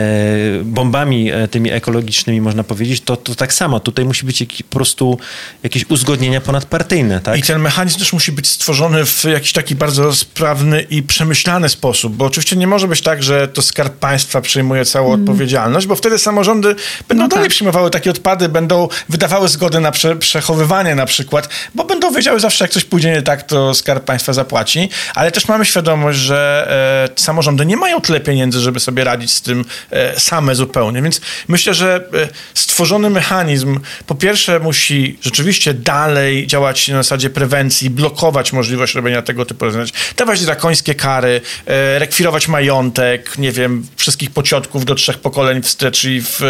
bombami 0.63 1.31
e, 1.31 1.47
tymi 1.47 1.71
ekologicznymi, 1.71 2.41
można 2.41 2.63
powiedzieć, 2.63 3.01
to, 3.01 3.17
to 3.17 3.35
tak 3.35 3.53
samo. 3.53 3.79
Tutaj 3.79 4.05
musi 4.05 4.25
być 4.25 4.43
po 4.69 4.75
prostu 4.75 5.19
jakieś 5.63 5.89
uzgodnienia 5.89 6.41
ponadpartyjne, 6.41 7.19
tak? 7.19 7.39
I 7.39 7.41
ten 7.41 7.61
mechanizm 7.61 7.99
też 7.99 8.13
musi 8.13 8.31
być 8.31 8.49
stworzony 8.49 9.05
w 9.05 9.23
jakiś 9.23 9.53
taki 9.53 9.75
bardzo 9.75 10.15
sprawny 10.15 10.81
i 10.81 11.03
przemyślany 11.03 11.69
sposób, 11.69 12.15
bo 12.15 12.25
oczywiście 12.25 12.55
nie 12.55 12.67
może 12.67 12.87
być 12.87 13.01
tak, 13.01 13.23
że 13.23 13.47
to 13.47 13.61
Skarb 13.61 13.93
Państwa 13.93 14.41
przyjmuje 14.41 14.85
całą 14.85 15.11
odpowiedzialność, 15.13 15.87
bo 15.87 15.95
wtedy 15.95 16.17
samorządy 16.17 16.75
będą 17.07 17.23
No 17.23 17.27
dalej 17.27 17.45
tak. 17.45 17.51
przyjmowały 17.51 17.89
takie 17.89 18.11
odpady, 18.11 18.49
będą 18.49 18.87
wydawały 19.09 19.47
zgody 19.47 19.79
na 19.79 19.91
prze, 19.91 20.15
przechowywanie 20.15 20.95
na 20.95 21.05
przykład, 21.05 21.49
bo 21.75 21.83
będą 21.83 22.11
wiedziały 22.11 22.39
zawsze, 22.39 22.63
jak 22.63 22.71
coś 22.71 22.83
pójdzie 22.85 23.11
nie 23.11 23.21
tak, 23.21 23.43
to 23.43 23.73
Skarb 23.73 24.05
Państwa 24.05 24.33
zapłaci, 24.33 24.89
ale 25.15 25.31
też 25.31 25.47
mamy 25.47 25.65
świadomość, 25.65 26.19
że 26.19 26.67
e, 27.09 27.15
samorządy 27.31 27.65
nie 27.65 27.77
mają 27.77 28.01
tyle 28.01 28.19
pieniędzy, 28.19 28.59
żeby 28.59 28.79
sobie 28.79 29.03
radzić 29.03 29.33
z 29.33 29.41
tym 29.41 29.65
e, 29.91 30.19
same 30.19 30.55
zupełnie, 30.55 31.01
więc 31.01 31.21
myślę, 31.47 31.73
że 31.73 31.95
e, 32.13 32.27
stworzony 32.53 33.09
mechanizm 33.09 33.79
po 34.07 34.15
pierwsze 34.15 34.59
musi 34.59 35.17
rzeczywiście 35.21 35.73
dalej 35.73 36.47
działać 36.47 36.87
na 36.87 36.95
zasadzie 36.95 37.29
prewencji, 37.29 37.89
blokować 37.89 38.53
możliwość 38.53 38.95
robienia 38.95 39.21
tego 39.21 39.45
typu 39.45 39.65
rozwiązań, 39.65 39.93
dawać 40.17 40.45
drakońskie 40.45 40.95
kary, 40.95 41.41
e, 41.65 41.99
rekwirować 41.99 42.47
majątek, 42.47 43.37
nie 43.37 43.51
wiem, 43.51 43.87
wszystkich 43.95 44.31
pociotków 44.31 44.85
do 44.85 44.95
trzech 44.95 45.19
pokoleń 45.19 45.61
wstecz 45.61 46.05
i, 46.05 46.21
w, 46.21 46.41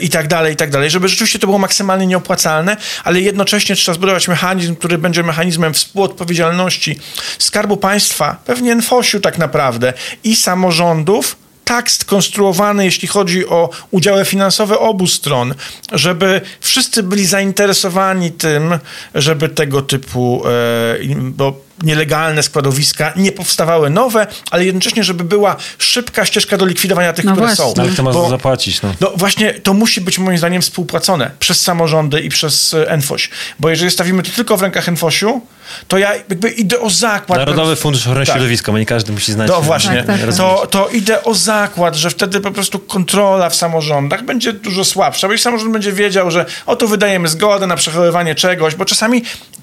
i 0.00 0.08
tak 0.08 0.28
dalej, 0.28 0.52
i 0.52 0.56
tak 0.56 0.70
dalej, 0.70 0.90
żeby 0.90 1.08
rzeczywiście 1.08 1.38
to 1.38 1.46
było 1.46 1.58
maksymalnie 1.58 2.06
nieopłacalne, 2.06 2.76
ale 3.04 3.20
jednocześnie 3.20 3.76
trzeba 3.76 3.94
zbudować 3.94 4.28
mechanizm, 4.28 4.76
który 4.76 4.98
będzie 4.98 5.22
mechanizmem 5.22 5.74
współodpowiedzialności 5.74 6.98
Skarbu 7.38 7.76
Państwa, 7.76 8.36
pewnie 8.44 8.74
NFOŚ-u 8.74 9.20
tak 9.20 9.38
naprawdę 9.38 9.92
i 10.24 10.36
samorządów, 10.36 11.36
tak 11.64 11.90
skonstruowany, 11.90 12.84
jeśli 12.84 13.08
chodzi 13.08 13.46
o 13.46 13.70
udziały 13.90 14.24
finansowe 14.24 14.78
obu 14.78 15.06
stron, 15.06 15.54
żeby 15.92 16.40
wszyscy 16.60 17.02
byli 17.02 17.26
zainteresowani 17.26 18.30
tym, 18.30 18.78
żeby 19.14 19.48
tego 19.48 19.82
typu 19.82 20.42
e, 20.46 21.14
bo 21.16 21.60
nielegalne 21.82 22.42
składowiska 22.42 23.12
nie 23.16 23.32
powstawały 23.32 23.90
nowe, 23.90 24.26
ale 24.50 24.64
jednocześnie, 24.64 25.04
żeby 25.04 25.24
była 25.24 25.56
szybka 25.78 26.24
ścieżka 26.24 26.56
do 26.56 26.66
likwidowania 26.66 27.12
tych, 27.12 27.24
No 27.24 27.32
które 27.32 27.46
właśnie. 27.46 27.64
są. 27.64 27.74
Ale 27.82 27.90
kto 27.90 28.02
ma 28.02 28.12
Bo- 28.12 28.28
zapłacić? 28.28 28.82
No. 28.82 28.94
no 29.00 29.12
właśnie, 29.16 29.54
to 29.54 29.74
musi 29.74 30.00
być 30.00 30.18
moim 30.18 30.38
zdaniem 30.38 30.62
współpłacone 30.62 31.30
przez 31.38 31.60
samorządy 31.60 32.20
i 32.20 32.28
przez 32.28 32.74
e, 32.74 32.96
NFOŚ. 32.96 33.30
Bo 33.60 33.70
jeżeli 33.70 33.90
stawimy 33.90 34.22
to 34.22 34.30
tylko 34.30 34.56
w 34.56 34.62
rękach 34.62 34.88
NFOŚ-u, 34.92 35.40
to 35.88 35.98
ja 35.98 36.14
jakby 36.14 36.50
idę 36.50 36.80
o 36.80 36.90
zakład. 36.90 37.38
Narodowy 37.38 37.76
Fundusz 37.76 38.06
Ochrony 38.06 38.26
Tak. 38.26 38.34
Środowiska, 38.34 38.72
bo 38.72 38.78
nie 38.78 38.86
każdy 38.86 39.12
musi 39.12 39.32
znać. 39.32 39.48
To 39.48 39.58
e, 39.58 39.62
właśnie, 39.62 39.96
Tak, 39.96 40.06
tak, 40.06 40.26
tak. 40.26 40.36
To, 40.36 40.66
to 40.70 40.88
idę 40.88 41.24
o 41.24 41.34
zakład, 41.34 41.96
że 41.96 42.10
wtedy 42.10 42.40
po 42.40 42.50
prostu 42.50 42.78
kontrola 42.78 43.50
w 43.50 43.54
samorządach 43.56 44.24
będzie 44.24 44.52
dużo 44.52 44.84
słabsza, 44.84 45.26
bo 45.26 45.32
jeśli 45.32 45.42
samorząd 45.44 45.72
będzie 45.72 45.92
wiedział, 45.92 46.30
że 46.30 46.46
oto 46.66 46.86
wydajemy 46.88 47.28
zgodę 47.28 47.66
na 47.66 47.76
przechowywanie 47.76 48.34
czegoś, 48.34 48.74
bo 48.74 48.84
czasami 48.84 49.22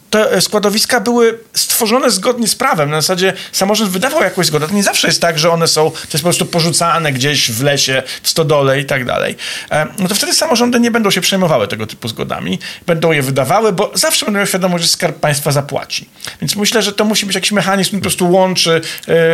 te 0.10 0.42
składowiska 0.42 1.00
były 1.00 1.40
stworzone 1.54 2.12
zgodnie 2.12 2.48
z 2.48 2.56
prawem. 2.56 2.90
Na 2.90 3.02
zasadzie 3.02 3.34
samorząd 3.52 3.92
wydawał 3.92 4.24
jakąś 4.24 4.46
zgodę. 4.46 4.68
To 4.68 4.74
nie 4.74 4.84
zawsze 4.84 5.08
jest 5.08 5.22
tak, 5.22 5.40
że 5.40 5.52
one 5.52 5.68
są, 5.68 5.92
to 5.92 5.98
jest 5.98 6.18
po 6.18 6.20
prostu 6.24 6.46
porzucane 6.46 7.12
gdzieś 7.12 7.52
w 7.52 7.64
lesie, 7.64 8.04
w 8.24 8.30
stodole 8.30 8.80
i 8.80 8.86
tak 8.86 9.06
dalej. 9.06 9.36
E, 9.72 9.88
No 10.00 10.08
to 10.08 10.16
wtedy 10.16 10.34
samorządy 10.34 10.80
nie 10.80 10.92
będą 10.92 11.12
się 11.12 11.22
przejmowały 11.22 11.68
tego 11.68 11.88
typu 11.88 12.08
zgodami. 12.08 12.60
Będą 12.88 13.12
je 13.12 13.22
wydawały, 13.22 13.74
bo 13.74 13.92
zawsze 13.94 14.26
będą 14.26 14.38
miały 14.38 14.48
świadomość, 14.48 14.84
że 14.84 14.90
Skarb 14.90 15.20
Państwa 15.20 15.52
zapłaci. 15.52 16.10
Więc 16.42 16.56
myślę, 16.56 16.82
że 16.82 16.94
to 16.94 17.06
musi 17.06 17.26
być 17.26 17.36
jakiś 17.36 17.52
mechanizm, 17.52 17.90
który 17.90 18.02
po 18.02 18.04
prostu 18.04 18.32
łączy 18.32 18.82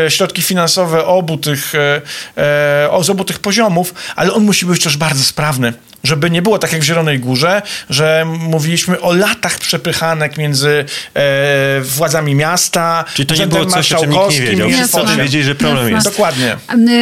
e, 0.06 0.12
środki 0.12 0.42
finansowe 0.42 1.06
obu 1.06 1.38
tych, 1.38 1.76
e, 1.76 2.02
z 3.02 3.10
obu 3.10 3.24
tych 3.24 3.40
poziomów, 3.40 3.94
ale 4.16 4.34
on 4.34 4.44
musi 4.44 4.66
być 4.66 4.84
też 4.84 4.98
bardzo 4.98 5.24
sprawny. 5.24 5.74
Żeby 6.04 6.32
nie 6.32 6.42
było 6.42 6.60
tak 6.60 6.74
jak 6.74 6.82
w 6.82 6.84
Zielonej 6.84 7.20
Górze, 7.20 7.62
że 7.90 8.26
mówiliśmy 8.40 9.02
o 9.02 9.14
latach 9.14 9.60
przepychanek 9.60 10.38
między 10.38 10.65
e, 10.70 11.82
władzami 11.82 12.36
miasta, 12.36 13.06
Czyli 13.14 13.26
to 13.26 13.36
nie 13.36 13.48
było 13.48 13.66
coś, 13.66 13.92
o 13.92 14.02
czym 14.02 14.10
nikt 14.12 14.30
nie 14.30 14.42
wiedział. 14.42 14.70
Wszyscy 14.70 15.02
o 15.02 15.06
tym 15.06 15.18
wiedzieli, 15.18 15.44
że 15.44 15.56
problem 15.56 15.78
Jasne. 15.90 15.96
jest. 15.96 16.08
Dokładnie. 16.08 16.58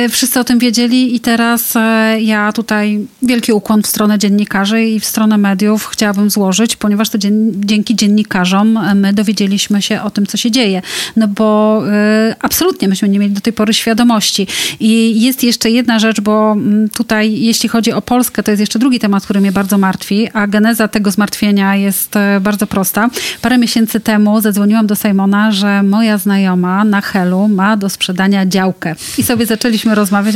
Y, 0.05 0.09
Wszyscy 0.09 0.39
o 0.39 0.43
tym 0.43 0.59
wiedzieli 0.59 1.15
i 1.15 1.19
teraz 1.19 1.75
e, 1.75 2.17
ja 2.21 2.51
tutaj 2.53 2.99
wielki 3.21 3.53
ukłon 3.53 3.81
w 3.83 3.87
stronę 3.87 4.19
dziennikarzy 4.19 4.83
i 4.83 4.99
w 4.99 5.05
stronę 5.05 5.37
mediów 5.37 5.85
chciałabym 5.85 6.29
złożyć, 6.29 6.75
ponieważ 6.75 7.09
to 7.09 7.17
dzien- 7.17 7.51
dzięki 7.55 7.95
dziennikarzom 7.95 8.77
e, 8.77 8.95
my 8.95 9.13
dowiedzieliśmy 9.13 9.81
się 9.81 10.01
o 10.01 10.09
tym, 10.09 10.27
co 10.27 10.37
się 10.37 10.51
dzieje. 10.51 10.81
No 11.15 11.27
bo 11.27 11.81
y, 12.29 12.35
absolutnie 12.41 12.87
myśmy 12.87 13.09
nie 13.09 13.19
mieli 13.19 13.33
do 13.33 13.41
tej 13.41 13.53
pory 13.53 13.73
świadomości. 13.73 14.47
I 14.79 15.21
jest 15.21 15.43
jeszcze 15.43 15.69
jedna 15.71 15.99
rzecz, 15.99 16.21
bo 16.21 16.55
tutaj 16.95 17.39
jeśli 17.41 17.69
chodzi 17.69 17.91
o 17.93 18.01
Polskę, 18.01 18.43
to 18.43 18.51
jest 18.51 18.61
jeszcze 18.61 18.79
drugi 18.79 18.99
temat, 18.99 19.23
który 19.23 19.41
mnie 19.41 19.51
bardzo 19.51 19.77
martwi, 19.77 20.29
a 20.33 20.47
geneza 20.47 20.87
tego 20.87 21.11
zmartwienia 21.11 21.75
jest 21.75 22.11
bardzo 22.41 22.67
prosta. 22.67 23.09
Parę 23.41 23.52
miesięcy 23.57 23.99
temu 23.99 24.41
zadzwoniłam 24.41 24.87
do 24.87 24.95
Simona, 24.95 25.51
że 25.51 25.83
moja 25.83 26.17
znajoma 26.17 26.83
na 26.83 27.01
Helu 27.01 27.47
ma 27.47 27.77
do 27.77 27.89
sprzedania 27.89 28.45
działkę. 28.45 28.95
I 29.17 29.23
sobie 29.23 29.45
zaczęliśmy 29.45 29.95
rozmawiać. 29.95 30.35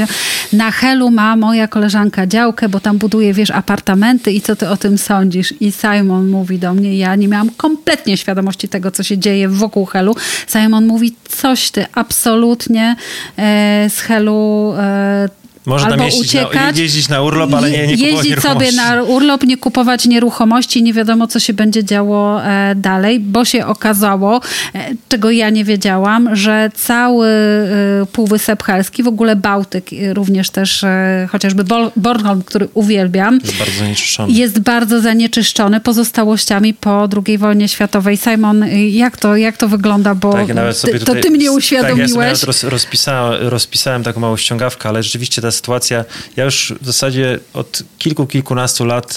Na 0.53 0.72
Helu 0.72 1.11
ma 1.11 1.36
moja 1.36 1.68
koleżanka 1.68 2.28
działkę, 2.28 2.70
bo 2.70 2.80
tam 2.80 2.97
buduje, 2.97 3.34
wiesz, 3.34 3.51
apartamenty 3.51 4.32
i 4.32 4.41
co 4.41 4.55
ty 4.55 4.70
o 4.70 4.78
tym 4.78 4.97
sądzisz? 4.97 5.53
I 5.59 5.72
Simon 5.72 6.28
mówi 6.28 6.59
do 6.59 6.74
mnie, 6.74 6.97
ja 6.97 7.15
nie 7.15 7.28
miałam 7.28 7.49
kompletnie 7.49 8.18
świadomości 8.18 8.68
tego, 8.68 8.91
co 8.91 9.03
się 9.03 9.18
dzieje 9.18 9.49
wokół 9.49 9.86
Helu. 9.86 10.15
Simon 10.47 10.88
mówi, 10.88 11.15
coś 11.30 11.72
ty, 11.72 11.86
absolutnie 11.93 12.95
e, 13.38 13.88
z 13.89 13.99
Helu 13.99 14.74
e, 14.78 15.30
Można 15.68 15.88
albo 15.89 16.03
jeździć 16.03 16.22
uciekać, 16.22 16.76
na, 16.76 16.82
jeździć 16.82 17.09
na 17.09 17.22
urlop, 17.22 17.53
ale 17.53 17.72
nie, 17.72 17.88
nie 17.88 17.97
kupować 17.97 18.26
jeździć 18.26 18.43
sobie 18.43 18.72
na 18.72 19.03
urlop, 19.03 19.43
nie 19.43 19.57
kupować 19.57 20.05
nieruchomości, 20.05 20.84
nie 20.84 20.93
wiadomo, 20.93 21.28
co 21.28 21.39
się 21.39 21.53
będzie 21.53 21.84
działo 21.84 22.43
e, 22.43 22.76
dalej, 22.76 23.20
bo 23.20 23.45
się 23.45 23.65
okazało, 23.65 24.41
e, 24.76 24.89
czego 25.09 25.32
ja 25.32 25.49
nie 25.49 25.63
wiedziałam, 25.63 26.36
że 26.36 26.70
cały 26.76 27.28
e, 27.28 28.05
Półwysep 28.11 28.63
Helski, 28.63 29.03
w 29.03 29.07
ogóle 29.07 29.36
Bałtyk, 29.36 29.86
również 30.13 30.49
też 30.49 30.86
chociażby 31.30 31.63
Bol- 31.63 31.91
Bornholm, 31.95 32.43
który 32.43 32.68
uwielbiam, 32.74 33.39
Jest 33.43 33.57
bardzo 33.57 33.80
zanieczyszczony. 33.80 34.34
jest 34.34 34.59
bardzo 34.59 35.01
zanieczyszczony 35.01 35.80
pozostałościami 35.80 36.74
po 36.74 37.09
II 37.28 37.38
wojnie 37.38 37.68
światowej. 37.68 38.18
Simon, 38.18 38.65
jak 38.89 39.18
to, 39.18 39.36
jak 39.36 39.57
to 39.57 39.68
wygląda? 39.68 40.15
Bo 40.15 40.34
Tak, 40.34 40.47
ja 40.47 40.55
ty, 40.74 40.99
tutaj, 40.99 40.99
to 40.99 41.22
ty 41.22 41.30
mnie 41.30 41.30
Tak, 41.30 41.32
ja 41.32 41.47
sobie 41.47 41.57
uświadomiłeś. 41.57 42.43
rozpisałem, 42.63 43.47
rozpisałem 43.47 44.03
taką 44.03 44.20
małą 44.20 44.38
ściągawkę, 44.38 44.89
ale 44.89 45.03
rzeczywiście 45.03 45.41
ta 45.41 45.51
sytuacja. 45.58 46.05
Ja 46.36 46.43
już 46.45 46.74
w 46.82 46.86
zasadzie 46.86 47.39
od 47.53 47.84
kilku, 47.97 48.28
kilkunastu 48.28 48.86
lat 48.86 49.16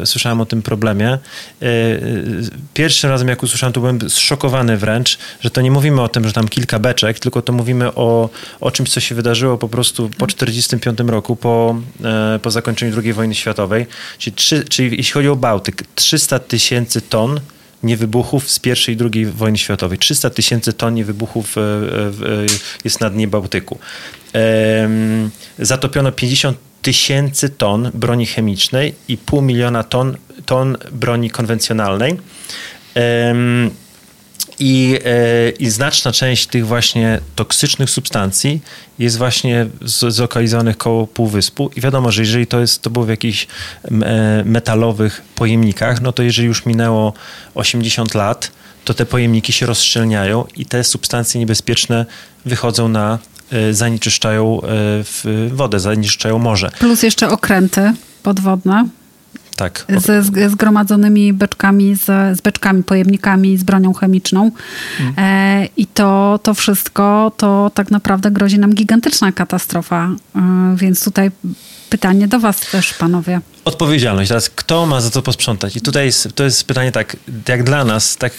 e, 0.00 0.06
słyszałem 0.06 0.40
o 0.40 0.46
tym 0.46 0.62
problemie. 0.62 1.08
E, 1.12 1.18
pierwszym 2.74 3.10
razem, 3.10 3.28
jak 3.28 3.42
usłyszałem, 3.42 3.72
to 3.72 3.80
byłem 3.80 4.10
zszokowany 4.10 4.76
wręcz, 4.76 5.18
że 5.40 5.50
to 5.50 5.60
nie 5.60 5.70
mówimy 5.70 6.02
o 6.02 6.08
tym, 6.08 6.26
że 6.26 6.32
tam 6.32 6.48
kilka 6.48 6.78
beczek, 6.78 7.18
tylko 7.18 7.42
to 7.42 7.52
mówimy 7.52 7.94
o, 7.94 8.30
o 8.60 8.70
czymś, 8.70 8.90
co 8.90 9.00
się 9.00 9.14
wydarzyło 9.14 9.58
po 9.58 9.68
prostu 9.68 10.02
po 10.18 10.26
1945 10.26 11.10
roku, 11.10 11.36
po, 11.36 11.76
po 12.42 12.50
zakończeniu 12.50 13.00
II 13.02 13.12
wojny 13.12 13.34
światowej. 13.34 13.86
Czyli, 14.18 14.36
trzy, 14.36 14.64
czyli 14.64 14.96
jeśli 14.96 15.12
chodzi 15.12 15.28
o 15.28 15.36
Bałtyk, 15.36 15.82
300 15.94 16.38
tysięcy 16.38 17.00
ton 17.00 17.40
niewybuchów 17.82 18.50
z 18.50 18.60
I 18.88 18.92
i 18.92 18.96
II 19.14 19.26
wojny 19.26 19.58
światowej. 19.58 19.98
300 19.98 20.30
tysięcy 20.30 20.72
ton 20.72 20.94
niewybuchów 20.94 21.58
e, 21.58 21.60
e, 21.60 21.66
jest 22.84 23.00
na 23.00 23.10
dnie 23.10 23.28
Bałtyku. 23.28 23.78
Zatopiono 25.58 26.12
50 26.12 26.58
tysięcy 26.82 27.48
ton 27.48 27.90
broni 27.94 28.26
chemicznej 28.26 28.94
i 29.08 29.16
pół 29.16 29.42
miliona 29.42 29.82
ton, 29.84 30.16
ton 30.46 30.76
broni 30.92 31.30
konwencjonalnej. 31.30 32.18
I, 34.60 34.98
e, 35.04 35.50
I, 35.50 35.70
znaczna 35.70 36.12
część 36.12 36.46
tych 36.46 36.66
właśnie 36.66 37.20
toksycznych 37.36 37.90
substancji 37.90 38.60
jest 38.98 39.18
właśnie 39.18 39.66
zlokalizowanych 39.82 40.76
koło 40.76 41.06
półwyspu. 41.06 41.70
I 41.76 41.80
wiadomo, 41.80 42.12
że 42.12 42.22
jeżeli 42.22 42.46
to, 42.46 42.60
jest, 42.60 42.82
to 42.82 42.90
było 42.90 43.04
w 43.04 43.08
jakichś 43.08 43.46
e, 43.84 44.42
metalowych 44.44 45.22
pojemnikach, 45.34 46.00
no 46.00 46.12
to 46.12 46.22
jeżeli 46.22 46.48
już 46.48 46.66
minęło 46.66 47.12
80 47.54 48.14
lat, 48.14 48.50
to 48.84 48.94
te 48.94 49.06
pojemniki 49.06 49.52
się 49.52 49.66
rozszczelniają 49.66 50.44
i 50.56 50.66
te 50.66 50.84
substancje 50.84 51.40
niebezpieczne 51.40 52.06
wychodzą 52.44 52.88
na, 52.88 53.18
e, 53.52 53.74
zanieczyszczają 53.74 54.60
wodę, 55.52 55.80
zanieczyszczają 55.80 56.38
morze. 56.38 56.70
Plus 56.78 57.02
jeszcze 57.02 57.28
okręty 57.28 57.92
podwodne. 58.22 58.88
Tak. 59.58 59.84
Ze 59.96 60.22
zgromadzonymi 60.50 61.32
beczkami, 61.32 61.96
z, 61.96 62.38
z 62.38 62.40
beczkami, 62.40 62.82
pojemnikami, 62.82 63.58
z 63.58 63.62
bronią 63.62 63.92
chemiczną. 63.92 64.50
Mm. 65.00 65.14
E, 65.18 65.68
I 65.76 65.86
to, 65.86 66.40
to 66.42 66.54
wszystko, 66.54 67.32
to 67.36 67.70
tak 67.74 67.90
naprawdę 67.90 68.30
grozi 68.30 68.58
nam 68.58 68.74
gigantyczna 68.74 69.32
katastrofa. 69.32 70.10
E, 70.36 70.76
więc 70.76 71.04
tutaj 71.04 71.30
pytanie 71.90 72.28
do 72.28 72.40
was 72.40 72.60
też, 72.60 72.94
panowie. 72.94 73.40
Odpowiedzialność. 73.64 74.28
Teraz 74.28 74.50
kto 74.50 74.86
ma 74.86 75.00
za 75.00 75.10
to 75.10 75.22
posprzątać? 75.22 75.76
I 75.76 75.80
tutaj 75.80 76.06
jest, 76.06 76.28
to 76.34 76.44
jest 76.44 76.64
pytanie 76.64 76.92
tak, 76.92 77.16
jak 77.48 77.62
dla 77.62 77.84
nas, 77.84 78.16
tak 78.16 78.32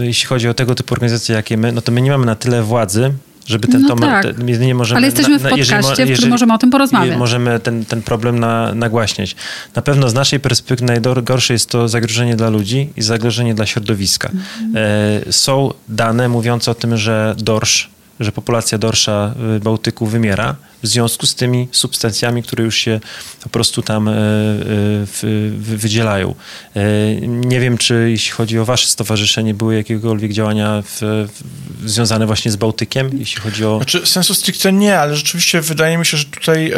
jeśli 0.00 0.26
chodzi 0.26 0.48
o 0.48 0.54
tego 0.54 0.74
typu 0.74 0.94
organizacje, 0.94 1.34
jakie 1.34 1.56
my, 1.56 1.72
no 1.72 1.82
to 1.82 1.92
my 1.92 2.02
nie 2.02 2.10
mamy 2.10 2.26
na 2.26 2.34
tyle 2.34 2.62
władzy, 2.62 3.12
żeby 3.48 3.68
ten 3.68 3.82
no 3.82 3.96
tak. 3.96 4.26
jedynie 4.46 4.74
możemy... 4.74 4.98
Ale 4.98 5.06
jesteśmy 5.06 5.38
w 5.38 5.42
podcaście, 5.42 5.90
jeżeli, 5.90 6.10
w 6.10 6.12
którym 6.12 6.30
możemy 6.30 6.54
o 6.54 6.58
tym 6.58 6.70
porozmawiać. 6.70 7.18
Możemy 7.18 7.60
ten, 7.60 7.84
ten 7.84 8.02
problem 8.02 8.38
na, 8.38 8.74
nagłaśniać. 8.74 9.36
Na 9.74 9.82
pewno 9.82 10.08
z 10.08 10.14
naszej 10.14 10.40
perspektywy 10.40 10.92
najgorsze 10.92 11.52
jest 11.52 11.70
to 11.70 11.88
zagrożenie 11.88 12.36
dla 12.36 12.50
ludzi 12.50 12.90
i 12.96 13.02
zagrożenie 13.02 13.54
dla 13.54 13.66
środowiska. 13.66 14.30
Mhm. 14.30 14.86
E, 15.28 15.32
są 15.32 15.72
dane 15.88 16.28
mówiące 16.28 16.70
o 16.70 16.74
tym, 16.74 16.96
że 16.96 17.34
dorsz, 17.38 17.90
że 18.20 18.32
populacja 18.32 18.78
dorsza 18.78 19.34
w 19.36 19.60
Bałtyku 19.62 20.06
wymiera, 20.06 20.56
w 20.82 20.86
związku 20.86 21.26
z 21.26 21.34
tymi 21.34 21.68
substancjami, 21.72 22.42
które 22.42 22.64
już 22.64 22.76
się 22.76 23.00
po 23.42 23.48
prostu 23.48 23.82
tam 23.82 24.08
e, 24.08 24.12
e, 24.12 24.16
wydzielają. 25.58 26.34
E, 26.76 26.80
nie 27.26 27.60
wiem, 27.60 27.78
czy 27.78 28.06
jeśli 28.10 28.30
chodzi 28.30 28.58
o 28.58 28.64
wasze 28.64 28.86
stowarzyszenie, 28.86 29.54
były 29.54 29.76
jakiekolwiek 29.76 30.32
działania 30.32 30.82
w, 30.82 30.98
w, 31.80 31.90
związane 31.90 32.26
właśnie 32.26 32.50
z 32.50 32.56
Bałtykiem, 32.56 33.10
jeśli 33.18 33.40
chodzi 33.42 33.64
o... 33.64 33.76
Znaczy, 33.76 34.06
sensu 34.06 34.34
stricte 34.34 34.72
nie, 34.72 34.98
ale 34.98 35.16
rzeczywiście 35.16 35.60
wydaje 35.60 35.98
mi 35.98 36.06
się, 36.06 36.16
że 36.16 36.24
tutaj 36.24 36.72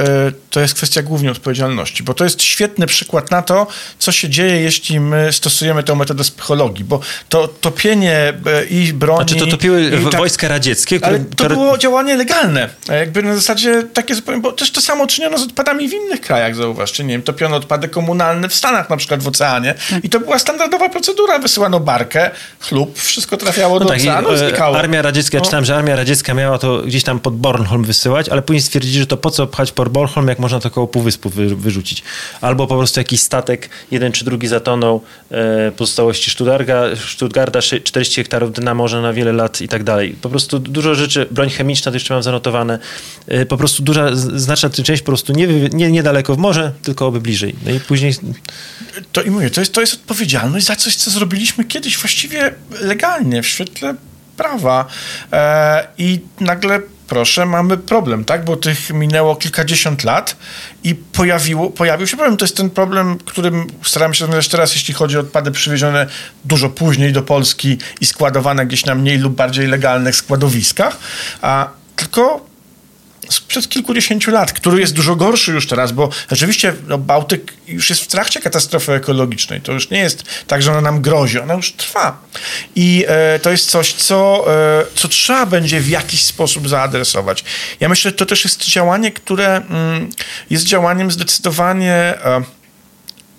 to 0.51 0.61
jest 0.61 0.75
kwestia 0.75 1.03
głównie 1.03 1.31
odpowiedzialności, 1.31 2.03
bo 2.03 2.15
to 2.15 2.25
jest 2.25 2.43
świetny 2.43 2.87
przykład 2.87 3.31
na 3.31 3.43
to, 3.43 3.67
co 3.99 4.13
się 4.13 4.29
dzieje, 4.29 4.61
jeśli 4.61 5.01
my 5.01 5.33
stosujemy 5.33 5.83
tę 5.83 5.95
metodę 5.95 6.25
psychologii, 6.25 6.85
bo 6.85 7.01
to 7.29 7.49
topienie 7.49 8.33
i 8.71 8.93
broni... 8.93 9.29
Znaczy 9.29 9.45
to 9.45 9.51
topiły 9.51 9.91
tak, 10.11 10.21
wojska 10.21 10.49
radzieckie, 10.49 10.97
które... 10.97 11.17
Ale 11.17 11.25
to 11.37 11.49
było 11.49 11.79
działanie 11.79 12.17
legalne. 12.17 12.69
Jakby 12.89 13.23
na 13.23 13.35
zasadzie 13.35 13.83
takie 13.93 14.15
zupełnie, 14.15 14.43
bo 14.43 14.53
też 14.53 14.71
to 14.71 14.81
samo 14.81 15.07
czyniono 15.07 15.39
z 15.39 15.43
odpadami 15.43 15.89
w 15.89 15.93
innych 15.93 16.21
krajach, 16.21 16.55
zauważcie, 16.55 17.05
nie 17.05 17.15
wiem, 17.15 17.23
topiono 17.23 17.57
odpady 17.57 17.89
komunalne 17.89 18.49
w 18.49 18.55
Stanach, 18.55 18.91
na 18.91 18.97
przykład 18.97 19.23
w 19.23 19.29
oceanie 19.29 19.75
tak. 19.91 20.05
i 20.05 20.09
to 20.09 20.21
była 20.21 20.39
standardowa 20.39 20.89
procedura, 20.89 21.39
wysyłano 21.39 21.81
barkę, 21.81 22.31
chlub, 22.61 22.99
wszystko 22.99 23.37
trafiało 23.37 23.75
no 23.75 23.85
do 23.85 23.91
tak, 23.91 24.01
oceanu, 24.01 24.31
i, 24.31 24.35
e, 24.35 24.39
znikało. 24.39 24.79
Armia 24.79 25.03
radziecka, 25.03 25.37
ja 25.37 25.41
no. 25.41 25.45
czytałem, 25.45 25.65
że 25.65 25.77
armia 25.77 25.97
radziecka 25.97 26.35
miała 26.35 26.59
to 26.59 26.83
gdzieś 26.83 27.05
tam 27.05 27.21
pod 27.21 27.37
Bornholm 27.37 27.85
wysyłać, 27.85 28.29
ale 28.29 28.43
później 28.43 28.63
stwierdzili, 28.63 28.99
że 28.99 29.07
to 29.07 29.17
po 29.17 29.31
co 29.31 29.47
pchać 29.47 29.73
pod 29.73 29.89
Bornholm, 29.89 30.29
jak 30.29 30.39
można 30.39 30.61
to 30.61 30.71
koło 30.71 30.87
półwyspu 30.87 31.31
wy, 31.31 31.57
wyrzucić. 31.57 32.03
Albo 32.41 32.67
po 32.67 32.77
prostu 32.77 33.01
jakiś 33.01 33.21
statek, 33.21 33.69
jeden 33.91 34.13
czy 34.13 34.25
drugi 34.25 34.49
zatonął, 34.49 35.03
e, 35.31 35.73
pozostałości 35.73 36.31
Stuttgarta, 36.31 36.83
Stuttgarta 37.13 37.61
40 37.63 38.15
hektarów 38.17 38.53
dna 38.53 38.75
morza 38.75 39.01
na 39.01 39.13
wiele 39.13 39.33
lat 39.33 39.61
i 39.61 39.69
tak 39.69 39.85
dalej. 39.85 40.17
Po 40.23 40.29
prostu 40.29 40.59
dużo 40.59 40.95
rzeczy, 40.95 41.27
broń 41.31 41.51
chemiczna 41.51 41.93
to 41.93 41.97
jeszcze 41.97 42.15
mam 42.15 42.23
zanotowane, 42.23 42.79
e, 43.29 43.47
po 43.47 43.57
prostu 43.57 43.80
duża 43.81 44.11
znaczna 44.15 44.71
część 44.71 45.03
po 45.03 45.07
prostu 45.07 45.33
nie, 45.33 45.47
nie, 45.73 45.91
niedaleko 45.91 46.35
w 46.35 46.39
morze, 46.39 46.73
tylko 46.83 47.07
oby 47.07 47.21
bliżej. 47.21 47.55
No 47.67 47.73
i 47.73 47.81
później... 47.81 48.15
To 49.13 49.23
i 49.23 49.31
mówię, 49.31 49.51
to 49.51 49.61
jest, 49.61 49.73
to 49.73 49.81
jest 49.81 49.95
odpowiedzialność 49.95 50.67
za 50.67 50.77
coś, 50.77 50.97
co 50.97 51.11
zrobiliśmy 51.11 51.65
kiedyś 51.65 51.99
właściwie 51.99 52.55
legalnie, 52.81 53.43
w 53.43 53.47
świetle 53.47 53.95
prawa. 54.37 54.87
E, 55.33 55.87
I 55.99 56.21
nagle 56.41 56.81
proszę, 57.11 57.47
mamy 57.47 57.77
problem, 57.77 58.25
tak? 58.25 58.45
Bo 58.45 58.57
tych 58.57 58.91
minęło 58.91 59.37
kilkadziesiąt 59.37 60.05
lat 60.05 60.37
i 60.85 60.95
pojawiło, 60.95 61.71
pojawił 61.71 62.07
się 62.07 62.17
problem. 62.17 62.37
To 62.37 62.45
jest 62.45 62.57
ten 62.57 62.71
problem, 62.71 63.19
którym 63.25 63.67
staramy 63.83 64.15
się 64.15 64.21
rozmawiać 64.21 64.49
teraz, 64.49 64.75
jeśli 64.75 64.95
chodzi 64.95 65.17
o 65.17 65.21
odpady 65.21 65.51
przywiezione 65.51 66.07
dużo 66.45 66.69
później 66.69 67.13
do 67.13 67.23
Polski 67.23 67.79
i 68.01 68.07
składowane 68.07 68.67
gdzieś 68.67 68.85
na 68.85 68.95
mniej 68.95 69.19
lub 69.19 69.35
bardziej 69.35 69.67
legalnych 69.67 70.17
składowiskach. 70.17 70.99
A 71.43 71.69
tylko 71.97 72.50
sprzed 73.31 73.69
kilkudziesięciu 73.69 74.31
lat, 74.31 74.53
który 74.53 74.81
jest 74.81 74.95
dużo 74.95 75.17
gorszy 75.17 75.53
już 75.53 75.67
teraz, 75.67 75.93
bo 75.93 76.09
rzeczywiście 76.31 76.75
no, 76.89 76.99
Bałtyk 76.99 77.53
już 77.69 77.91
jest 77.91 78.03
w 78.03 78.07
trakcie 78.07 78.41
katastrofy 78.41 78.93
ekologicznej. 78.93 79.61
To 79.61 79.73
już 79.73 79.91
nie 79.91 79.99
jest 79.99 80.25
tak, 80.47 80.63
że 80.63 80.71
ona 80.71 80.81
nam 80.81 81.03
grozi, 81.03 81.39
ona 81.39 81.55
już 81.55 81.73
trwa. 81.73 82.23
I 82.77 83.05
e, 83.09 83.39
to 83.39 83.51
jest 83.51 83.71
coś, 83.71 83.93
co, 83.93 84.45
e, 84.55 84.85
co 84.95 85.09
trzeba 85.09 85.47
będzie 85.47 85.81
w 85.81 85.89
jakiś 85.89 86.25
sposób 86.25 86.69
zaadresować. 86.69 87.45
Ja 87.81 87.89
myślę, 87.89 88.11
że 88.11 88.17
to 88.17 88.27
też 88.27 88.45
jest 88.45 88.65
działanie, 88.65 89.13
które 89.13 89.57
mm, 89.57 90.11
jest 90.51 90.65
działaniem 90.65 91.11
zdecydowanie... 91.11 91.95
E, 91.95 92.60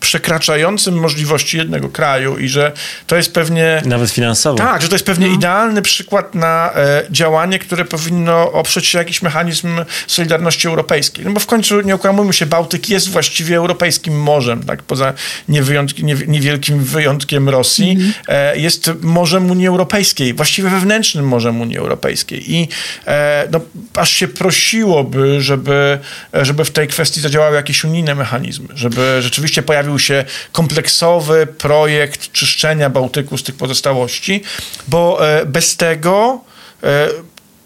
przekraczającym 0.02 0.99
możliwości 0.99 1.58
jednego 1.58 1.89
kraju 1.89 2.38
i 2.38 2.47
że 2.47 2.72
to 3.08 3.16
jest 3.16 3.34
pewnie... 3.34 3.82
Nawet 3.86 4.12
finansowo. 4.12 4.58
Tak, 4.58 4.82
że 4.82 4.88
to 4.88 4.95
jest 4.95 5.06
pewnie 5.06 5.28
no. 5.28 5.34
idealny 5.34 5.82
przykład 5.82 6.36
na 6.36 6.74
e, 6.76 7.04
działanie, 7.12 7.60
które 7.60 7.86
powinno 7.86 8.52
oprzeć 8.52 8.86
się 8.86 8.97
jakiś 8.97 9.22
mechanizm 9.22 9.68
Solidarności 10.08 10.68
Europejskiej. 10.68 11.26
No 11.26 11.32
bo 11.32 11.39
w 11.39 11.45
końcu, 11.45 11.82
nie 11.82 11.95
okłamujmy 11.95 12.34
się, 12.34 12.45
Bałtyk 12.45 12.89
jest 12.89 13.10
właściwie 13.10 13.58
europejskim 13.58 14.22
morzem, 14.22 14.64
tak, 14.64 14.84
poza 14.84 15.14
niewyjątki, 15.49 16.06
nie, 16.06 16.16
niewielkim 16.28 16.84
wyjątkiem 16.84 17.49
Rosji. 17.49 17.91
Mm 17.91 18.04
-hmm. 18.04 18.14
e, 18.28 18.58
jest 18.58 18.91
morzem 19.02 19.52
Unii 19.52 19.68
Europejskiej, 19.68 20.34
właściwie 20.34 20.70
wewnętrznym 20.70 21.28
morzem 21.28 21.62
Unii 21.62 21.78
Europejskiej 21.78 22.52
i 22.52 22.68
e, 23.08 23.47
no, 23.52 23.60
aż 23.95 24.10
się 24.10 24.28
prosiłoby, 24.28 25.41
żeby, 25.41 25.99
żeby 26.34 26.66
w 26.66 26.72
tej 26.72 26.88
kwestii 26.88 27.22
zadziałały 27.22 27.56
jakieś 27.56 27.84
unijne 27.84 28.16
mechanizmy, 28.16 28.68
żeby 28.76 29.20
rzeczywiście 29.22 29.62
pojawił 29.62 29.91
pojawił 29.92 30.00
się 30.00 30.26
kompleksowy 30.52 31.48
projekt 31.48 32.32
czyszczenia 32.32 32.89
Bałtyku 32.89 33.38
z 33.38 33.44
tych 33.44 33.56
pozostałości, 33.56 34.44
bo 34.88 35.30
e, 35.30 35.46
bez 35.46 35.78
tego 35.78 36.42
e, 36.84 37.08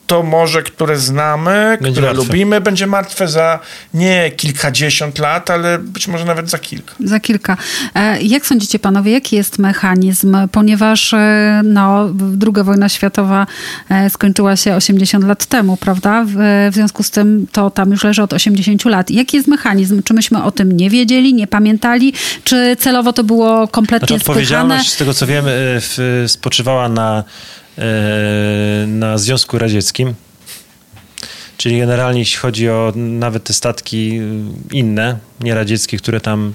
to 0.08 0.24
morze, 0.24 0.64
które 0.64 0.98
znamy, 0.98 1.78
będzie 1.82 1.92
które 1.92 2.08
martwe. 2.08 2.28
lubimy, 2.28 2.62
będzie 2.62 2.88
martwe 2.88 3.28
za 3.28 3.60
nie 3.94 4.32
kilkadziesiąt 4.32 5.20
lat, 5.20 5.50
ale 5.50 5.80
być 5.80 6.08
może 6.08 6.26
nawet 6.26 6.50
za 6.50 6.60
kilka. 6.60 6.96
Za 7.00 7.20
kilka. 7.20 7.58
E, 7.96 8.22
jak 8.22 8.46
sądzicie 8.46 8.80
panowie, 8.80 9.12
jaki 9.12 9.36
jest 9.36 9.60
mechanizm? 9.60 10.38
Ponieważ 10.52 11.14
e, 11.14 11.62
no, 11.64 12.10
II 12.56 12.64
wojna 12.64 12.90
światowa 12.90 13.48
e, 13.90 14.10
skończyła 14.10 14.56
się 14.56 14.76
80 14.76 15.26
lat 15.26 15.46
temu, 15.46 15.78
prawda? 15.78 16.26
W 16.72 16.74
związku 16.74 17.04
z 17.04 17.12
tym 17.12 17.48
to 17.52 17.70
tam 17.70 17.92
już 17.92 18.04
leży 18.04 18.24
od 18.24 18.34
80 18.34 18.86
lat. 18.86 19.12
Jaki 19.12 19.38
jest 19.38 19.48
mechanizm? 19.48 20.04
Czy 20.04 20.14
myśmy 20.14 20.44
o 20.44 20.52
tym 20.52 20.72
nie 20.72 20.90
wiedzieli, 20.90 21.34
nie 21.34 21.48
pamiętali? 21.48 22.14
Czy 22.44 22.76
celowo 22.80 23.14
to 23.14 23.24
było 23.24 23.68
kompletnie 23.68 24.08
znaczy, 24.08 24.24
odpowiedzialność, 24.24 24.92
z 24.92 24.98
tego 24.98 25.14
co 25.14 25.28
wiemy, 25.28 25.82
spoczywała 26.28 26.90
na 26.90 27.24
na 28.88 29.18
Związku 29.18 29.60
Radzieckim. 29.60 30.14
Czyli 31.58 31.80
generalnie 31.80 32.20
jeśli 32.20 32.38
chodzi 32.38 32.70
o 32.70 32.94
nawet 32.96 33.44
te 33.44 33.54
statki 33.54 34.22
inne, 34.72 35.18
nieradzieckie, 35.40 35.98
które 35.98 36.22
tam 36.22 36.54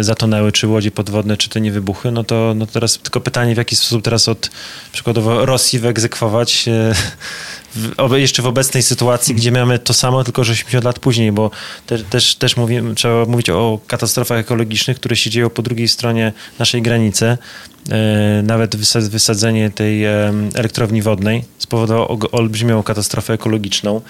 zatonęły, 0.00 0.52
czy 0.52 0.66
łodzie 0.66 0.90
podwodne, 0.90 1.36
czy 1.36 1.48
te 1.48 1.60
nie 1.60 1.72
wybuchy, 1.72 2.10
no 2.10 2.24
to 2.24 2.54
no 2.56 2.66
teraz 2.66 2.98
tylko 2.98 3.20
pytanie, 3.20 3.54
w 3.54 3.58
jaki 3.58 3.76
sposób 3.76 4.04
teraz 4.04 4.28
od 4.28 4.50
przykładowo 4.92 5.46
Rosji 5.46 5.78
wyegzekwować 5.78 6.68
e, 6.68 6.94
w, 7.74 8.16
jeszcze 8.16 8.42
w 8.42 8.46
obecnej 8.46 8.82
sytuacji, 8.82 9.34
gdzie 9.34 9.52
mamy 9.52 9.78
to 9.78 9.94
samo, 9.94 10.24
tylko 10.24 10.44
że 10.44 10.52
80 10.52 10.84
lat 10.84 10.98
później, 10.98 11.32
bo 11.32 11.50
te, 11.86 11.98
też, 11.98 12.34
też 12.34 12.54
trzeba 12.96 13.24
mówić 13.24 13.50
o 13.50 13.78
katastrofach 13.86 14.38
ekologicznych, 14.38 14.96
które 14.96 15.16
się 15.16 15.30
dzieją 15.30 15.50
po 15.50 15.62
drugiej 15.62 15.88
stronie 15.88 16.32
naszej 16.58 16.82
granicy. 16.82 17.38
E, 17.90 18.42
nawet 18.42 18.76
wysadzenie 19.08 19.70
tej 19.70 20.04
elektrowni 20.54 21.02
wodnej 21.02 21.44
spowodowało 21.58 22.18
olbrzymią 22.32 22.82
katastrofę 22.82 23.32
ekologiczną. 23.32 24.00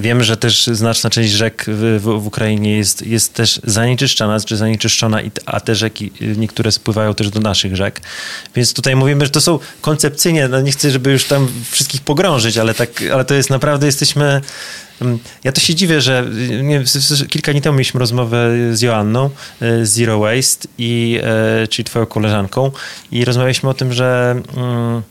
Wiem, 0.00 0.22
że 0.22 0.36
też 0.36 0.66
znaczna 0.66 1.10
część 1.10 1.30
rzek 1.30 1.64
w, 1.68 2.00
w, 2.02 2.26
Ukrainie 2.26 2.76
jest, 2.76 3.06
jest 3.06 3.34
też 3.34 3.60
zanieczyszczona, 3.64 4.40
czy 4.40 4.56
zanieczyszczona, 4.56 5.18
a 5.46 5.60
te 5.60 5.74
rzeki 5.74 6.12
niektóre 6.36 6.72
spływają 6.72 7.14
też 7.14 7.30
do 7.30 7.40
naszych 7.40 7.76
rzek. 7.76 8.00
Więc 8.54 8.74
tutaj 8.74 8.96
mówimy, 8.96 9.24
że 9.24 9.30
to 9.30 9.40
są 9.40 9.58
koncepcyjnie, 9.80 10.48
no 10.48 10.60
nie 10.60 10.72
chcę, 10.72 10.90
żeby 10.90 11.12
już 11.12 11.24
tam 11.24 11.48
wszystkich 11.70 12.00
pogrążyć, 12.00 12.58
ale, 12.58 12.74
tak, 12.74 13.04
ale 13.12 13.24
to 13.24 13.34
jest 13.34 13.50
naprawdę, 13.50 13.86
jesteśmy... 13.86 14.40
Mm, 15.00 15.18
ja 15.44 15.52
to 15.52 15.60
się 15.60 15.74
dziwię, 15.74 16.00
że 16.00 16.26
nie, 16.62 16.84
kilka 17.28 17.52
dni 17.52 17.62
temu 17.62 17.74
mieliśmy 17.74 18.00
rozmowę 18.00 18.50
z 18.72 18.80
Joanną 18.80 19.30
z 19.60 19.62
e, 19.62 19.86
Zero 19.86 20.18
Waste, 20.18 20.68
i, 20.78 21.20
czyli 21.70 21.84
twoją 21.84 22.06
koleżanką 22.06 22.70
i 23.12 23.24
rozmawialiśmy 23.24 23.68
o 23.68 23.74
tym, 23.74 23.92
że... 23.92 24.40
Mm, 24.56 25.02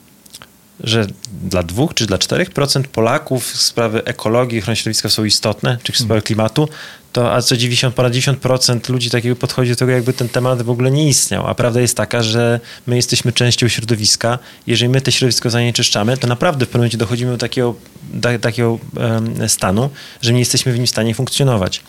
że 0.83 1.07
dla 1.43 1.63
dwóch 1.63 1.93
czy 1.93 2.05
dla 2.05 2.17
czterech 2.17 2.51
procent 2.51 2.87
Polaków 2.87 3.45
sprawy 3.45 4.05
ekologii, 4.05 4.59
ochrony 4.59 4.75
środowiska 4.75 5.09
są 5.09 5.23
istotne, 5.23 5.77
czy 5.83 5.93
sprawy 5.93 6.21
klimatu, 6.21 6.69
to 7.13 7.33
a 7.33 7.41
co 7.41 7.57
90, 7.57 7.95
ponad 7.95 8.13
90% 8.13 8.89
ludzi 8.89 9.09
takiego 9.09 9.35
podchodzi 9.35 9.71
do 9.71 9.75
tego, 9.75 9.91
jakby 9.91 10.13
ten 10.13 10.29
temat 10.29 10.61
w 10.61 10.69
ogóle 10.69 10.91
nie 10.91 11.07
istniał. 11.07 11.47
A 11.47 11.55
prawda 11.55 11.81
jest 11.81 11.97
taka, 11.97 12.23
że 12.23 12.59
my 12.87 12.95
jesteśmy 12.95 13.33
częścią 13.33 13.67
środowiska. 13.67 14.39
Jeżeli 14.67 14.89
my 14.89 15.01
to 15.01 15.11
środowisko 15.11 15.49
zanieczyszczamy, 15.49 16.17
to 16.17 16.27
naprawdę 16.27 16.65
w 16.65 16.69
pewnym 16.69 16.81
momencie 16.81 16.97
dochodzimy 16.97 17.31
do 17.31 17.37
takiego, 17.37 17.75
do 18.13 18.39
takiego 18.39 18.79
um, 18.97 19.49
stanu, 19.49 19.89
że 20.21 20.33
nie 20.33 20.39
jesteśmy 20.39 20.73
w 20.73 20.77
nim 20.77 20.87
stanie 20.87 21.15
funkcjonować. 21.15 21.81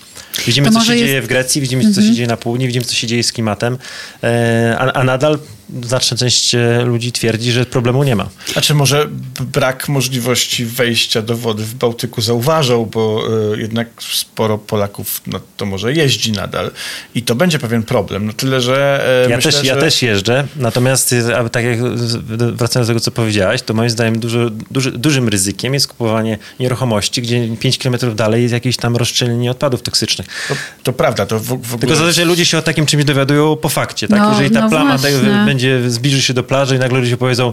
Widzimy, 0.46 0.70
co 0.70 0.80
się 0.80 0.92
jest... 0.92 1.04
dzieje 1.04 1.22
w 1.22 1.26
Grecji, 1.26 1.60
widzimy, 1.60 1.82
co 1.82 1.94
się 1.94 1.98
mhm. 1.98 2.14
dzieje 2.14 2.28
na 2.28 2.36
południu, 2.36 2.66
widzimy, 2.66 2.84
co 2.84 2.94
się 2.94 3.06
dzieje 3.06 3.22
z 3.22 3.32
klimatem, 3.32 3.78
e, 4.22 4.76
a, 4.78 4.92
a 4.92 5.04
nadal 5.04 5.38
znaczna 5.82 6.16
część 6.16 6.54
e, 6.54 6.82
ludzi 6.84 7.12
twierdzi, 7.12 7.52
że 7.52 7.66
problemu 7.66 8.04
nie 8.04 8.16
ma. 8.16 8.28
A 8.54 8.60
czy 8.60 8.74
może 8.74 9.08
brak 9.40 9.88
możliwości 9.88 10.64
wejścia 10.64 11.22
do 11.22 11.36
wody 11.36 11.64
w 11.64 11.74
Bałtyku 11.74 12.20
zauważał, 12.20 12.86
bo 12.86 13.24
y, 13.54 13.60
jednak 13.60 13.88
sporo 13.98 14.58
Polaków 14.58 15.09
no, 15.26 15.40
to 15.56 15.66
może 15.66 15.92
jeździ 15.92 16.32
nadal 16.32 16.70
i 17.14 17.22
to 17.22 17.34
będzie 17.34 17.58
pewien 17.58 17.82
problem. 17.82 18.26
No 18.26 18.32
tyle, 18.32 18.60
że 18.60 19.04
y, 19.26 19.30
ja, 19.30 19.36
myślę, 19.36 19.52
też, 19.52 19.60
że... 19.60 19.66
ja 19.66 19.76
też 19.76 20.02
jeżdżę, 20.02 20.46
natomiast 20.56 21.14
tak 21.52 21.64
jak 21.64 21.78
wracając 22.54 22.88
do 22.88 22.90
tego, 22.90 23.00
co 23.00 23.10
powiedziałaś, 23.10 23.62
to 23.62 23.74
moim 23.74 23.90
zdaniem 23.90 24.18
dużo, 24.18 24.50
duży, 24.70 24.92
dużym 24.92 25.28
ryzykiem 25.28 25.74
jest 25.74 25.88
kupowanie 25.88 26.38
nieruchomości, 26.60 27.22
gdzie 27.22 27.56
5 27.56 27.78
kilometrów 27.78 28.16
dalej 28.16 28.42
jest 28.42 28.52
jakieś 28.52 28.76
tam 28.76 28.96
rozszczelnienie 28.96 29.50
odpadów 29.50 29.82
toksycznych. 29.82 30.26
To, 30.48 30.54
to 30.82 30.92
prawda. 30.92 31.26
To 31.26 31.38
w, 31.38 31.44
w 31.44 31.52
ogóle... 31.52 31.78
Tylko 31.78 31.96
zazwyczaj 31.96 32.24
ludzie 32.24 32.44
się 32.44 32.58
o 32.58 32.62
takim 32.62 32.86
czymś 32.86 33.04
dowiadują 33.04 33.56
po 33.56 33.68
fakcie. 33.68 34.08
Tak? 34.08 34.18
No, 34.18 34.30
Jeżeli 34.30 34.50
ta 34.50 34.60
no 34.60 34.68
plama 34.68 34.98
tak, 34.98 35.12
będzie 35.46 35.70
będzie, 35.70 35.90
zbliży 35.90 36.22
się 36.22 36.34
do 36.34 36.42
plaży 36.42 36.76
i 36.76 36.78
nagle 36.78 36.98
ludzie 36.98 37.16
powiedzą, 37.16 37.52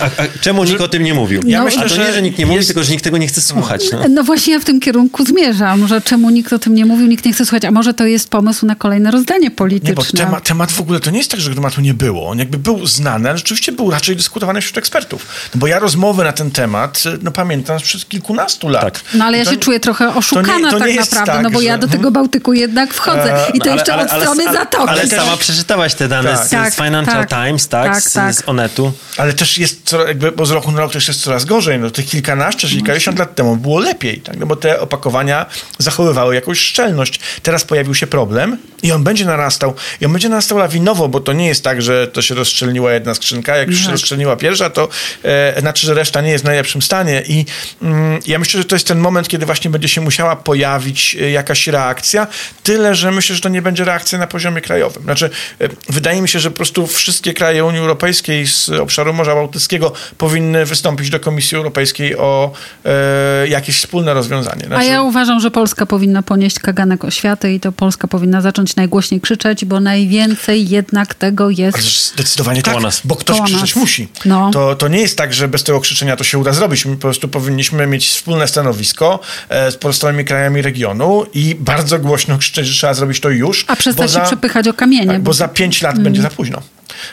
a, 0.00 0.22
a, 0.22 0.26
czemu 0.40 0.64
nikt 0.64 0.80
o 0.80 0.88
tym 0.88 1.02
nie 1.02 1.14
mówił? 1.14 1.42
Ja 1.46 1.58
no, 1.58 1.64
myślę, 1.64 1.84
a 1.84 1.88
to 1.88 1.96
nie, 1.96 2.12
że 2.12 2.22
nikt 2.22 2.38
nie 2.38 2.46
mówi, 2.46 2.56
jest... 2.56 2.68
tylko 2.68 2.84
że 2.84 2.92
nikt 2.92 3.04
tego 3.04 3.18
nie 3.18 3.26
chce 3.26 3.40
słuchać. 3.40 3.84
No. 3.92 3.98
no. 4.08 4.24
właśnie 4.24 4.52
ja 4.52 4.60
w 4.60 4.64
tym 4.64 4.80
kierunku 4.80 5.24
zmierzam, 5.24 5.86
że 5.86 6.00
czemu 6.00 6.30
nikt 6.30 6.52
o 6.52 6.58
tym 6.58 6.74
nie 6.74 6.86
mówił, 6.86 7.06
nikt 7.06 7.24
nie 7.24 7.32
chce 7.32 7.44
słuchać, 7.44 7.64
a 7.64 7.70
może 7.70 7.94
to 7.94 8.06
jest 8.06 8.28
pomysł 8.30 8.66
na 8.66 8.74
kolejne 8.74 9.10
rozdanie 9.10 9.50
polityczne. 9.50 9.90
Nie, 9.90 9.94
bo 9.94 10.04
temat, 10.04 10.44
temat 10.44 10.72
w 10.72 10.80
ogóle 10.80 11.00
to 11.00 11.10
nie 11.10 11.18
jest 11.18 11.30
tak, 11.30 11.40
że 11.40 11.54
tematu 11.54 11.80
nie 11.80 11.94
było. 11.94 12.28
On 12.28 12.38
jakby 12.38 12.58
był 12.58 12.86
znany, 12.86 13.28
ale 13.28 13.38
rzeczywiście 13.38 13.72
był 13.72 13.90
raczej 13.90 14.16
dyskutowany 14.16 14.60
wśród 14.60 14.78
ekspertów. 14.78 15.26
No 15.54 15.58
bo 15.58 15.66
ja 15.66 15.78
rozmowy 15.78 16.24
na 16.24 16.32
ten 16.32 16.50
temat, 16.50 17.02
no 17.22 17.30
pamiętam 17.30 17.80
sprzed 17.80 18.08
kilkunastu 18.08 18.68
lat. 18.68 18.84
Tak. 18.84 19.00
No 19.14 19.24
ale 19.24 19.38
ja 19.38 19.44
to, 19.44 19.50
się 19.50 19.56
czuję 19.56 19.80
trochę 19.80 20.14
oszukana 20.14 20.70
to 20.70 20.78
nie, 20.78 20.84
to 20.84 20.86
nie 20.86 20.96
tak 20.96 21.12
naprawdę, 21.12 21.32
tak, 21.32 21.42
no 21.42 21.50
bo 21.50 21.58
że... 21.58 21.64
ja 21.64 21.78
do 21.78 21.88
tego 21.88 22.10
Bałtyku 22.10 22.52
jednak 22.52 22.94
wchodzę 22.94 23.48
e, 23.48 23.50
i 23.50 23.60
to 23.60 23.70
no, 23.70 23.74
jeszcze 23.76 23.94
ale, 23.94 24.02
od 24.02 24.10
ale, 24.10 24.22
strony 24.22 24.48
ale, 24.48 24.58
Zatoki. 24.58 24.88
Ale 24.88 25.06
sama 25.06 25.36
przeczytałaś 25.36 25.94
te 25.94 26.08
dane 26.08 26.34
tak. 26.50 26.70
z, 26.70 26.74
z, 26.74 26.76
Financial 26.76 27.26
tak, 27.26 27.28
Times, 27.28 27.68
tak, 27.68 27.92
tak, 27.94 28.02
z, 28.02 28.12
tak. 28.12 28.34
z 28.34 28.48
Onetu. 28.48 28.92
Ale 29.16 29.29
też 29.32 29.58
jest 29.58 29.80
co 29.84 30.06
jakby, 30.06 30.32
bo 30.32 30.46
z 30.46 30.50
roku 30.50 30.72
na 30.72 30.80
rok 30.80 30.92
też 30.92 31.08
jest 31.08 31.20
coraz 31.20 31.44
gorzej. 31.44 31.78
No 31.78 31.90
tych 31.90 32.06
kilkanaście 32.06 32.68
czy 32.68 32.74
kilkadziesiąt 32.74 33.18
lat 33.18 33.34
temu 33.34 33.56
było 33.56 33.80
lepiej, 33.80 34.20
tak? 34.20 34.36
no 34.36 34.46
bo 34.46 34.56
te 34.56 34.80
opakowania 34.80 35.46
zachowywały 35.78 36.34
jakąś 36.34 36.58
szczelność. 36.58 37.20
Teraz 37.42 37.64
pojawił 37.64 37.94
się 37.94 38.06
problem 38.06 38.58
i 38.82 38.92
on 38.92 39.04
będzie 39.04 39.24
narastał. 39.24 39.74
I 40.00 40.06
on 40.06 40.12
będzie 40.12 40.28
narastał 40.28 40.58
lawinowo, 40.58 41.08
bo 41.08 41.20
to 41.20 41.32
nie 41.32 41.46
jest 41.46 41.64
tak, 41.64 41.82
że 41.82 42.08
to 42.08 42.22
się 42.22 42.34
rozszczelniła 42.34 42.92
jedna 42.92 43.14
skrzynka. 43.14 43.56
Jak 43.56 43.68
już 43.68 43.78
się 43.78 43.84
tak. 43.84 43.92
rozszczelniła 43.92 44.36
pierwsza, 44.36 44.70
to 44.70 44.88
e, 45.24 45.60
znaczy, 45.60 45.86
że 45.86 45.94
reszta 45.94 46.20
nie 46.20 46.30
jest 46.30 46.44
w 46.44 46.46
najlepszym 46.46 46.82
stanie. 46.82 47.22
I 47.28 47.44
mm, 47.82 48.20
ja 48.26 48.38
myślę, 48.38 48.60
że 48.60 48.64
to 48.64 48.74
jest 48.74 48.86
ten 48.86 48.98
moment, 48.98 49.28
kiedy 49.28 49.46
właśnie 49.46 49.70
będzie 49.70 49.88
się 49.88 50.00
musiała 50.00 50.36
pojawić 50.36 51.16
e, 51.20 51.30
jakaś 51.30 51.66
reakcja. 51.66 52.26
Tyle, 52.62 52.94
że 52.94 53.10
myślę, 53.10 53.36
że 53.36 53.42
to 53.42 53.48
nie 53.48 53.62
będzie 53.62 53.84
reakcja 53.84 54.18
na 54.18 54.26
poziomie 54.26 54.60
krajowym. 54.60 55.02
Znaczy, 55.02 55.30
e, 55.60 55.68
wydaje 55.88 56.22
mi 56.22 56.28
się, 56.28 56.40
że 56.40 56.50
po 56.50 56.56
prostu 56.56 56.86
wszystkie 56.86 57.34
kraje 57.34 57.64
Unii 57.64 57.80
Europejskiej 57.80 58.46
z 58.46 58.68
obszaru 58.68 59.12
Morza 59.20 59.34
Bałtyckiego 59.34 59.92
powinny 60.18 60.66
wystąpić 60.66 61.10
do 61.10 61.20
Komisji 61.20 61.56
Europejskiej 61.56 62.16
o 62.16 62.52
e, 62.84 63.48
jakieś 63.48 63.76
wspólne 63.76 64.14
rozwiązanie. 64.14 64.66
Znaczy... 64.66 64.82
A 64.82 64.84
ja 64.84 65.02
uważam, 65.02 65.40
że 65.40 65.50
Polska 65.50 65.86
powinna 65.86 66.22
ponieść 66.22 66.58
kaganek 66.58 67.04
oświaty 67.04 67.52
i 67.52 67.60
to 67.60 67.72
Polska 67.72 68.08
powinna 68.08 68.40
zacząć 68.40 68.76
najgłośniej 68.76 69.20
krzyczeć, 69.20 69.64
bo 69.64 69.80
najwięcej 69.80 70.68
jednak 70.68 71.14
tego 71.14 71.50
jest... 71.50 71.78
Ale 71.78 71.86
zdecydowanie 71.86 72.62
tak, 72.62 72.82
nas. 72.82 73.00
bo 73.04 73.16
ktoś 73.16 73.40
krzyczeć 73.40 73.76
musi. 73.76 74.08
No. 74.24 74.50
To, 74.50 74.74
to 74.74 74.88
nie 74.88 75.00
jest 75.00 75.18
tak, 75.18 75.34
że 75.34 75.48
bez 75.48 75.64
tego 75.64 75.80
krzyczenia 75.80 76.16
to 76.16 76.24
się 76.24 76.38
uda 76.38 76.52
zrobić. 76.52 76.86
My 76.86 76.96
po 76.96 77.02
prostu 77.02 77.28
powinniśmy 77.28 77.86
mieć 77.86 78.08
wspólne 78.08 78.48
stanowisko 78.48 79.20
e, 79.48 79.70
z 79.70 79.76
pozostałymi 79.76 80.24
krajami 80.24 80.62
regionu 80.62 81.26
i 81.34 81.56
bardzo 81.58 81.98
głośno 81.98 82.38
krzyczeć, 82.38 82.66
że 82.66 82.74
trzeba 82.74 82.94
zrobić 82.94 83.20
to 83.20 83.30
już. 83.30 83.64
A 83.68 83.76
przestać 83.76 84.12
się 84.12 84.20
przepychać 84.20 84.68
o 84.68 84.74
kamienie. 84.74 85.06
Tak, 85.06 85.18
bo, 85.18 85.24
bo 85.24 85.32
za 85.32 85.48
pięć 85.48 85.82
lat 85.82 85.92
mm. 85.92 86.04
będzie 86.04 86.22
za 86.22 86.30
późno. 86.30 86.62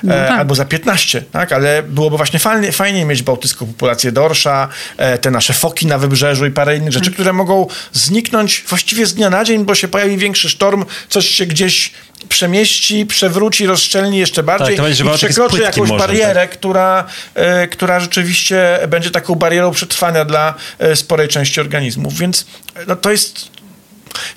No 0.04 0.16
e, 0.16 0.28
tak. 0.28 0.40
albo 0.40 0.56
za 0.56 0.66
15, 0.66 1.22
tak? 1.32 1.52
Ale 1.52 1.84
byłoby 1.84 2.18
właśnie 2.18 2.40
fajnie, 2.40 2.72
fajnie 2.72 3.06
mieć 3.06 3.24
bałtycką 3.24 3.66
populację 3.66 4.12
dorsza, 4.12 4.68
e, 4.98 5.18
te 5.18 5.32
nasze 5.32 5.54
foki 5.54 5.88
na 5.88 5.98
wybrzeżu 5.98 6.46
i 6.46 6.52
parę 6.52 6.78
innych 6.78 6.94
rzeczy, 6.94 7.06
tak. 7.06 7.14
które 7.14 7.34
mogą 7.34 7.68
zniknąć 7.94 8.64
właściwie 8.68 9.06
z 9.06 9.14
dnia 9.14 9.30
na 9.30 9.44
dzień, 9.44 9.66
bo 9.66 9.76
się 9.76 9.88
pojawi 9.88 10.18
większy 10.18 10.50
sztorm, 10.50 10.86
coś 11.10 11.28
się 11.28 11.46
gdzieś 11.46 11.92
przemieści, 12.30 13.06
przewróci, 13.06 13.68
rozszczelni 13.68 14.18
jeszcze 14.18 14.44
bardziej 14.44 14.78
tak, 14.78 15.00
i 15.00 15.18
przekroczy 15.18 15.62
jakąś 15.62 15.90
może, 15.90 16.08
barierę, 16.08 16.42
tak. 16.42 16.50
która, 16.50 17.06
e, 17.36 17.68
która 17.68 18.00
rzeczywiście 18.00 18.80
będzie 18.88 19.12
taką 19.12 19.36
barierą 19.36 19.72
przetrwania 19.72 20.26
dla 20.26 20.54
e, 20.80 20.96
sporej 20.96 21.28
części 21.28 21.60
organizmów. 21.60 22.18
Więc 22.18 22.46
no, 22.88 22.96
to 22.96 23.12
jest 23.12 23.57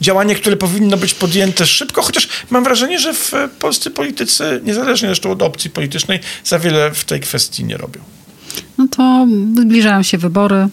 działanie, 0.00 0.34
które 0.34 0.56
powinno 0.56 0.96
być 0.96 1.14
podjęte 1.14 1.66
szybko, 1.66 2.02
chociaż 2.02 2.28
mam 2.50 2.64
wrażenie, 2.64 2.98
że 2.98 3.14
w 3.14 3.32
polscy 3.58 3.90
politycy, 3.90 4.60
niezależnie 4.64 5.08
zresztą 5.08 5.30
od 5.30 5.42
opcji 5.42 5.70
politycznej, 5.70 6.20
za 6.44 6.58
wiele 6.58 6.90
w 6.94 7.04
tej 7.04 7.20
kwestii 7.20 7.64
nie 7.64 7.76
robią. 7.76 8.00
No 8.78 8.88
to 8.88 9.26
zbliżają 9.62 10.02
się 10.02 10.18
wybory. 10.18 10.68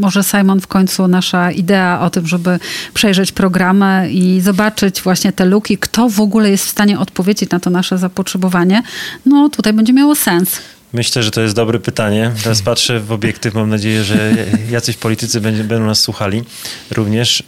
Może 0.00 0.24
Simon 0.24 0.60
w 0.60 0.66
końcu 0.66 1.08
nasza 1.08 1.52
idea 1.52 2.00
o 2.00 2.10
tym, 2.10 2.26
żeby 2.26 2.58
przejrzeć 2.94 3.32
programy 3.32 4.10
i 4.10 4.40
zobaczyć 4.40 5.02
właśnie 5.02 5.32
te 5.32 5.44
luki, 5.44 5.78
kto 5.78 6.08
w 6.08 6.20
ogóle 6.20 6.50
jest 6.50 6.66
w 6.66 6.70
stanie 6.70 6.98
odpowiedzieć 6.98 7.50
na 7.50 7.60
to 7.60 7.70
nasze 7.70 7.98
zapotrzebowanie, 7.98 8.82
no 9.26 9.48
tutaj 9.48 9.72
będzie 9.72 9.92
miało 9.92 10.14
sens. 10.14 10.60
Myślę, 10.92 11.22
że 11.22 11.30
to 11.30 11.40
jest 11.40 11.54
dobre 11.54 11.78
pytanie. 11.78 12.32
Teraz 12.42 12.62
patrzę 12.62 13.00
w 13.00 13.12
obiektyw, 13.12 13.54
mam 13.54 13.70
nadzieję, 13.70 14.04
że 14.04 14.34
jacyś 14.70 14.96
politycy 14.96 15.40
będą 15.40 15.86
nas 15.86 16.00
słuchali 16.00 16.42
również, 16.90 17.42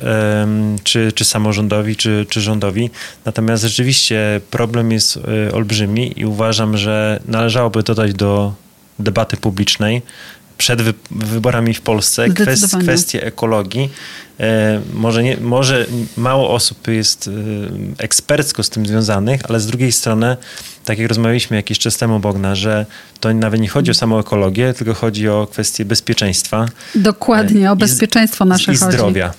czy, 0.84 1.12
czy 1.12 1.24
samorządowi, 1.24 1.96
czy, 1.96 2.26
czy 2.28 2.40
rządowi. 2.40 2.90
Natomiast 3.24 3.62
rzeczywiście 3.62 4.40
problem 4.50 4.92
jest 4.92 5.16
e, 5.48 5.52
olbrzymi 5.52 6.20
i 6.20 6.24
uważam, 6.26 6.76
że 6.76 7.20
należałoby 7.26 7.82
dodać 7.82 8.14
do 8.14 8.54
debaty 8.98 9.36
publicznej 9.36 10.02
przed 10.62 10.82
wy 10.82 10.94
wyborami 11.10 11.74
w 11.74 11.80
Polsce 11.80 12.28
kwest 12.28 12.76
kwestie 12.76 13.26
ekologii. 13.26 13.90
E, 14.40 14.80
może, 14.94 15.22
nie, 15.22 15.36
może 15.36 15.86
mało 16.16 16.50
osób 16.50 16.88
jest 16.88 17.30
e, 17.98 18.04
ekspercko 18.04 18.62
z 18.62 18.70
tym 18.70 18.86
związanych, 18.86 19.40
ale 19.48 19.60
z 19.60 19.66
drugiej 19.66 19.92
strony, 19.92 20.36
tak 20.84 20.98
jak 20.98 21.08
rozmawialiśmy 21.08 21.56
jakiś 21.56 21.78
czas 21.78 21.96
temu, 21.96 22.20
Bogna, 22.20 22.54
że 22.54 22.86
to 23.20 23.34
nawet 23.34 23.60
nie 23.60 23.68
chodzi 23.68 23.90
o 23.90 23.94
samą 23.94 24.18
ekologię, 24.18 24.74
tylko 24.74 24.94
chodzi 24.94 25.28
o 25.28 25.46
kwestię 25.50 25.84
bezpieczeństwa. 25.84 26.66
Dokładnie, 26.94 27.72
o 27.72 27.76
bezpieczeństwo 27.76 28.44
nasze 28.44 28.72
i, 28.72 28.76
chodzi. 28.76 28.94
I 28.94 28.98
zdrowia. 28.98 29.32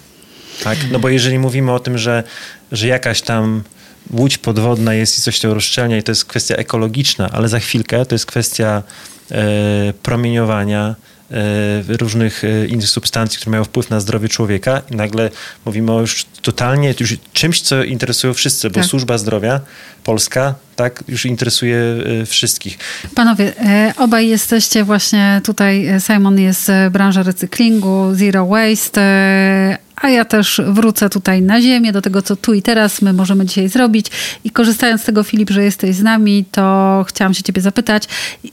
Tak? 0.64 0.78
No 0.92 1.00
bo 1.00 1.10
jeżeli 1.10 1.40
mówimy 1.40 1.72
o 1.72 1.80
tym, 1.80 1.98
że, 1.98 2.24
że 2.72 2.88
jakaś 2.88 3.22
tam 3.22 3.64
łódź 4.12 4.38
podwodna 4.38 4.94
jest 4.94 5.18
i 5.18 5.22
coś 5.22 5.40
to 5.40 5.54
rozszczelnia 5.54 5.98
i 5.98 6.04
to 6.04 6.12
jest 6.12 6.26
kwestia 6.26 6.56
ekologiczna, 6.56 7.30
ale 7.32 7.50
za 7.50 7.60
chwilkę 7.60 8.06
to 8.06 8.16
jest 8.16 8.26
kwestia 8.26 8.84
e, 9.32 9.94
promieniowania, 10.04 10.96
e, 11.00 11.13
różnych 11.88 12.44
e, 12.44 12.66
innych 12.66 12.88
substancji, 12.90 13.40
które 13.40 13.52
mają 13.52 13.64
wpływ 13.64 13.90
na 13.90 14.00
zdrowie 14.00 14.30
człowieka 14.30 14.82
i 14.92 14.96
nagle 14.96 15.30
mówimy 15.66 15.92
o 15.92 16.02
już 16.02 16.26
totalnie 16.42 16.94
już 17.00 17.14
czymś, 17.34 17.62
co 17.62 17.84
interesuje 17.84 18.34
wszyscy, 18.34 18.70
bo 18.70 18.76
Tak. 18.76 18.86
służba 18.86 19.18
zdrowia 19.18 19.62
polska 20.04 20.56
tak 20.76 21.04
już 21.08 21.26
interesuje 21.26 21.78
e, 22.22 22.26
wszystkich. 22.26 22.78
Panowie, 23.16 23.54
e, 23.60 23.94
obaj 23.98 24.28
jesteście 24.28 24.84
właśnie 24.84 25.42
tutaj, 25.44 25.88
e, 25.88 26.00
Simon 26.00 26.40
jest 26.40 26.66
z 26.66 26.94
branży 26.94 27.24
recyklingu, 27.24 28.10
zero 28.14 28.46
waste, 28.46 29.02
e, 29.02 29.78
a 30.04 30.10
ja 30.10 30.26
też 30.26 30.62
wrócę 30.68 31.10
tutaj 31.10 31.42
na 31.42 31.62
ziemię, 31.62 31.92
do 31.92 32.02
tego, 32.02 32.22
co 32.22 32.36
tu 32.36 32.54
i 32.54 32.62
teraz 32.62 33.02
my 33.02 33.14
możemy 33.14 33.46
dzisiaj 33.46 33.70
zrobić. 33.70 34.08
I 34.44 34.52
korzystając 34.52 35.02
z 35.02 35.06
tego, 35.06 35.24
Filip, 35.24 35.50
że 35.50 35.64
jesteś 35.64 35.96
z 35.96 36.02
nami, 36.02 36.46
to 36.52 37.06
chciałam 37.10 37.34
się 37.34 37.44
ciebie 37.44 37.62
zapytać, 37.62 38.04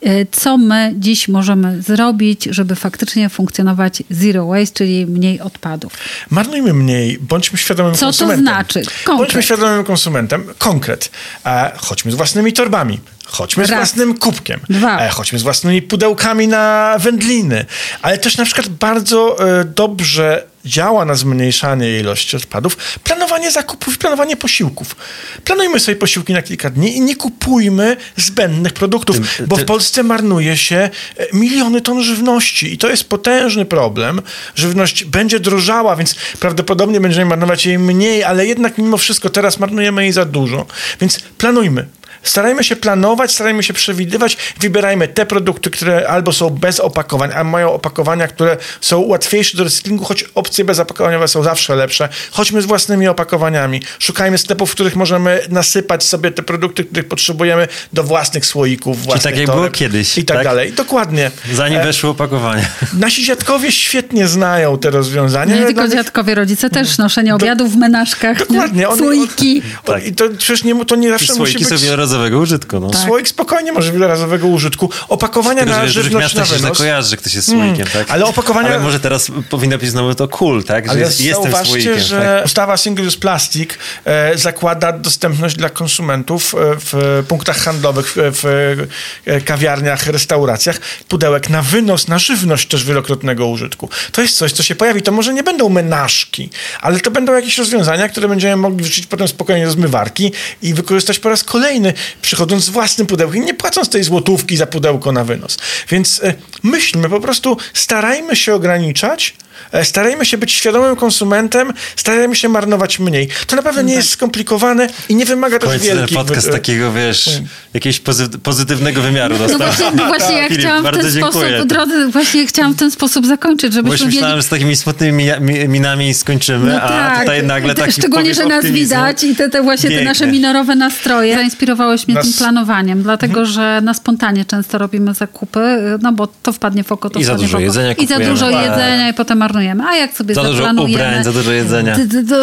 e, 0.02 0.26
co 0.26 0.58
my 0.58 0.94
dziś 0.96 1.28
możemy 1.28 1.82
zrobić, 1.82 2.44
żeby 2.50 2.74
faktycznie 2.74 3.28
funkcjonować 3.28 4.02
zero 4.10 4.46
waste, 4.46 4.74
czyli 4.78 5.06
mniej 5.06 5.40
odpadów. 5.40 5.92
Marnujmy 6.30 6.74
mniej, 6.74 7.18
bądźmy 7.20 7.58
świadomym 7.58 7.94
Co 7.94 8.00
to 8.00 8.06
konsumentem. 8.06 8.44
znaczy? 8.44 8.82
Konkret. 9.04 9.18
Bądźmy 9.18 9.42
świadomym 9.42 9.84
konsumentem. 9.84 10.44
Konkret. 10.58 11.10
E, 11.46 11.72
chodźmy 11.76 12.12
z 12.12 12.14
własnymi 12.14 12.52
torbami. 12.52 13.00
Chodźmy 13.26 13.66
z 13.66 13.70
Raz. 13.70 13.78
własnym 13.78 14.18
kubkiem. 14.18 14.60
Dwa. 14.68 14.98
E, 14.98 15.08
chodźmy 15.08 15.38
z 15.38 15.42
własnymi 15.42 15.82
pudełkami 15.82 16.48
na 16.48 16.96
wędliny. 16.98 17.64
Ale 18.02 18.18
też 18.18 18.36
na 18.36 18.44
przykład 18.44 18.68
bardzo 18.68 19.36
dobrze 19.76 20.49
działa 20.64 21.04
na 21.04 21.14
zmniejszanie 21.14 21.98
ilości 22.00 22.36
odpadów 22.36 22.76
planowanie 23.04 23.50
zakupów 23.50 23.94
i 23.94 23.98
planowanie 23.98 24.36
posiłków. 24.36 24.96
Planujmy 25.44 25.80
sobie 25.80 25.96
posiłki 25.96 26.32
na 26.32 26.42
kilka 26.42 26.70
dni 26.70 26.96
i 26.96 27.00
nie 27.00 27.16
kupujmy 27.16 27.96
zbędnych 28.16 28.72
produktów, 28.72 29.16
Tym- 29.36 29.46
bo 29.46 29.56
ty- 29.56 29.62
w 29.62 29.66
Polsce 29.66 30.02
marnuje 30.02 30.56
się 30.56 30.76
e, 30.76 31.26
miliony 31.32 31.80
ton 31.80 32.02
żywności 32.02 32.72
i 32.74 32.78
to 32.78 32.88
jest 32.90 33.04
potężny 33.04 33.64
problem. 33.64 34.22
Żywność 34.54 35.04
będzie 35.04 35.40
drożała, 35.40 35.96
więc 35.96 36.14
prawdopodobnie 36.40 37.00
będziemy 37.00 37.24
marnować 37.26 37.66
jej 37.66 37.78
mniej, 37.78 38.24
ale 38.24 38.46
jednak 38.46 38.78
mimo 38.78 38.96
wszystko 38.96 39.30
teraz 39.30 39.58
marnujemy 39.58 40.02
jej 40.02 40.12
za 40.12 40.24
dużo. 40.24 40.66
Więc 41.00 41.20
planujmy. 41.38 41.86
Starajmy 42.22 42.64
się 42.64 42.76
planować, 42.76 43.32
starajmy 43.32 43.62
się 43.62 43.72
przewidywać, 43.72 44.36
wybierajmy 44.60 45.08
te 45.08 45.26
produkty, 45.26 45.70
które 45.70 46.08
albo 46.08 46.32
są 46.32 46.50
bez 46.50 46.80
opakowań, 46.80 47.30
a 47.34 47.44
mają 47.44 47.72
opakowania, 47.72 48.28
które 48.28 48.56
są 48.80 49.00
łatwiejsze 49.00 49.56
do 49.56 49.64
recyklingu, 49.64 50.04
choć 50.04 50.24
opcje 50.34 50.64
bezopakowaniowe 50.64 51.28
są 51.28 51.42
zawsze 51.42 51.76
lepsze. 51.76 52.08
Chodźmy 52.30 52.62
z 52.62 52.66
własnymi 52.66 53.08
opakowaniami. 53.08 53.82
Szukajmy 53.98 54.38
sklepów, 54.38 54.70
w 54.70 54.74
których 54.74 54.96
możemy 54.96 55.40
nasypać 55.48 56.04
sobie 56.04 56.30
te 56.30 56.42
produkty, 56.42 56.84
których 56.84 57.08
potrzebujemy 57.08 57.68
do 57.92 58.04
własnych 58.04 58.46
słoików, 58.46 59.02
własnych 59.02 59.22
tak 59.22 59.36
jak 59.36 59.46
było 59.46 59.58
toreb 59.58 59.72
kiedyś, 59.72 60.18
I 60.18 60.24
tak, 60.24 60.36
tak? 60.36 60.44
dalej. 60.44 60.72
Dokładnie. 60.72 61.30
Zanim 61.52 61.78
E, 61.78 61.84
weszły 61.84 62.10
opakowania. 62.10 62.64
Nasi 62.92 63.24
dziadkowie 63.24 63.72
świetnie 63.72 64.28
znają 64.28 64.78
te 64.78 64.90
rozwiązania. 64.90 65.54
Nie 65.54 65.60
ale 65.60 65.74
tylko 65.74 65.88
dziadkowie, 65.88 66.34
rodzice 66.34 66.70
też 66.70 66.98
noszenie 66.98 67.34
obiadów 67.34 67.72
w 67.72 67.76
menażkach, 67.76 68.38
Dokładnie. 68.38 68.88
Oni- 68.88 68.98
słoiki. 68.98 69.62
Tak. 69.84 70.06
I 70.06 70.14
to 70.14 70.24
przecież 70.38 70.64
nie, 70.64 70.84
to 70.84 70.96
nie 70.96 71.10
zawsze 71.10 71.34
musi 71.34 71.58
być... 71.58 71.68
wielorazowego 72.10 72.38
użytku. 72.38 72.80
No. 72.80 72.90
Tak. 72.90 73.00
Słoik 73.00 73.28
spokojnie 73.28 73.72
może 73.72 73.92
wielorazowego 73.92 74.46
użytku. 74.46 74.90
Opakowania 75.08 75.64
Tylko, 75.64 75.76
na 75.80 75.86
że 75.86 76.02
żywność 76.02 76.34
na 76.34 76.40
miastach 76.40 76.56
się 76.56 76.62
wynos. 76.62 76.78
kojarzy, 76.78 77.10
że 77.10 77.16
ktoś 77.16 77.34
jest 77.34 77.48
słoikiem, 77.48 77.86
tak? 77.92 78.10
ale 78.10 78.24
opakowania- 78.24 78.66
Ale 78.68 78.80
może 78.80 79.00
teraz 79.00 79.30
powinno 79.50 79.78
być 79.78 79.90
znowu 79.90 80.14
to 80.14 80.28
cool, 80.28 80.64
tak? 80.64 80.84
Że 80.84 80.90
Ale 80.90 81.00
jest, 81.00 81.20
jestem 81.20 81.42
zauważcie, 81.42 81.72
słoikiem, 81.72 81.98
że 82.00 82.20
tak? 82.36 82.46
ustawa 82.46 82.76
Single 82.76 83.06
Use 83.06 83.18
Plastic 83.18 83.70
e, 84.04 84.38
zakłada 84.38 84.92
dostępność 84.92 85.56
dla 85.56 85.70
konsumentów 85.70 86.54
e, 86.54 86.58
w 86.78 87.24
punktach 87.28 87.56
handlowych, 87.58 88.06
w, 88.16 88.40
w 88.42 88.86
e, 89.26 89.40
kawiarniach, 89.40 90.06
restauracjach, 90.06 90.80
pudełek 91.08 91.50
na 91.50 91.62
wynos, 91.62 92.08
na 92.08 92.18
żywność 92.18 92.68
też 92.68 92.84
wielokrotnego 92.84 93.46
użytku. 93.46 93.88
To 94.12 94.22
jest 94.22 94.36
coś, 94.36 94.52
co 94.52 94.62
się 94.62 94.74
pojawi. 94.74 95.02
To 95.02 95.12
może 95.12 95.34
nie 95.34 95.42
będą 95.42 95.68
menażki, 95.68 96.50
ale 96.80 97.00
to 97.00 97.10
będą 97.10 97.34
jakieś 97.34 97.58
rozwiązania, 97.58 98.08
które 98.08 98.28
będziemy 98.28 98.56
mogli 98.56 98.84
wrzucić 98.84 99.06
potem 99.06 99.28
spokojnie 99.28 99.64
do 99.66 99.70
zmywarki 99.72 100.32
i 100.62 100.74
wykorzystać 100.74 101.18
po 101.18 101.28
raz 101.28 101.44
kolejny, 101.44 101.92
przychodząc 102.22 102.64
z 102.64 102.68
własnym 102.68 103.06
pudełkiem, 103.06 103.44
nie 103.44 103.54
płacąc 103.54 103.88
tej 103.88 104.04
złotówki 104.04 104.56
za 104.56 104.66
pudełko 104.66 105.12
na 105.12 105.24
wynos. 105.24 105.58
Więc 105.88 106.20
e, 106.24 106.34
myślmy, 106.62 107.08
po 107.08 107.20
prostu 107.20 107.56
starajmy 107.74 108.36
się 108.36 108.54
ograniczać, 108.54 109.36
starajmy 109.82 110.24
się 110.24 110.38
być 110.38 110.52
świadomym 110.52 110.96
konsumentem, 110.96 111.72
starajmy 111.96 112.36
się 112.36 112.48
marnować 112.48 112.98
mniej. 112.98 113.28
To 113.46 113.56
naprawdę 113.56 113.84
nie 113.84 113.94
jest 113.94 114.10
skomplikowane 114.10 114.86
i 115.08 115.14
nie 115.14 115.24
wymaga 115.24 115.58
też 115.58 115.78
wielkich... 115.82 116.16
podcast 116.16 116.50
takiego, 116.50 116.92
wiesz, 116.92 117.30
jakiegoś 117.74 118.00
pozy- 118.00 118.38
pozytywnego 118.38 119.02
wymiaru 119.02 119.34
No 119.38 119.38
dostał. 119.48 119.58
właśnie, 119.58 119.86
no 119.96 120.06
właśnie 120.06 120.36
ja 120.36 120.48
Filip, 120.48 120.60
chciałam 120.60 120.80
w 120.80 120.84
bardzo 120.84 121.00
ten 121.02 121.10
dziękuję. 121.12 121.48
sposób, 121.50 121.68
drodzy, 121.68 122.08
właśnie 122.08 122.46
chciałam 122.46 122.72
w 122.74 122.76
ten 122.76 122.90
sposób 122.90 123.26
zakończyć, 123.26 123.70
Bo 123.70 123.74
żebyśmy 123.76 124.06
mieli... 124.06 124.16
myślałem, 124.16 124.36
że 124.36 124.42
z 124.42 124.48
takimi 124.48 124.76
smutnymi 124.76 125.24
minami 125.68 126.14
skończymy, 126.14 126.72
No 126.72 126.82
a 126.82 126.88
tak. 126.88 127.20
tutaj 127.20 127.42
nagle 127.42 127.74
Te- 127.74 127.80
taki 127.80 127.92
Szczególnie, 127.92 128.34
że 128.34 128.46
nas 128.46 128.64
widać 128.66 129.24
i 129.24 129.36
te, 129.36 129.48
te 129.50 129.62
właśnie 129.62 129.88
te 129.90 129.94
Piękne. 129.94 130.10
nasze 130.10 130.26
minorowe 130.26 130.74
nastroje. 130.76 131.34
Zainspirowałeś 131.34 132.06
mnie 132.08 132.14
Nas- 132.14 132.24
tym 132.24 132.34
planowaniem, 132.38 133.02
dlatego 133.02 133.40
Mhm. 133.40 133.46
że 133.54 133.80
na 133.84 133.94
spontanie 133.94 134.44
często 134.44 134.78
robimy 134.78 135.14
zakupy, 135.14 135.60
no 136.02 136.12
bo 136.12 136.26
to 136.42 136.52
wpadnie 136.52 136.84
w 136.84 136.92
oko, 136.92 137.10
to 137.10 137.18
I 137.20 137.24
za 137.24 137.32
wpadnie 137.32 137.46
dużo 137.46 137.58
w 137.58 137.60
oko. 137.60 137.64
jedzenia 137.64 137.92
I 137.92 138.06
za 138.06 138.18
dużo 138.18 138.50
Tak. 138.50 138.64
jedzenia 138.64 139.08
i 139.08 139.14
potem 139.14 139.38
marnujemy. 139.38 139.59
A 139.88 139.96
jak 139.96 140.16
sobie 140.16 140.34
Za 140.34 140.42
dużo 140.42 140.56
zaplanujemy... 140.56 141.04
ubrań, 141.04 141.24
za 141.24 141.32
dużo 141.32 141.52
jedzenia. 141.52 141.96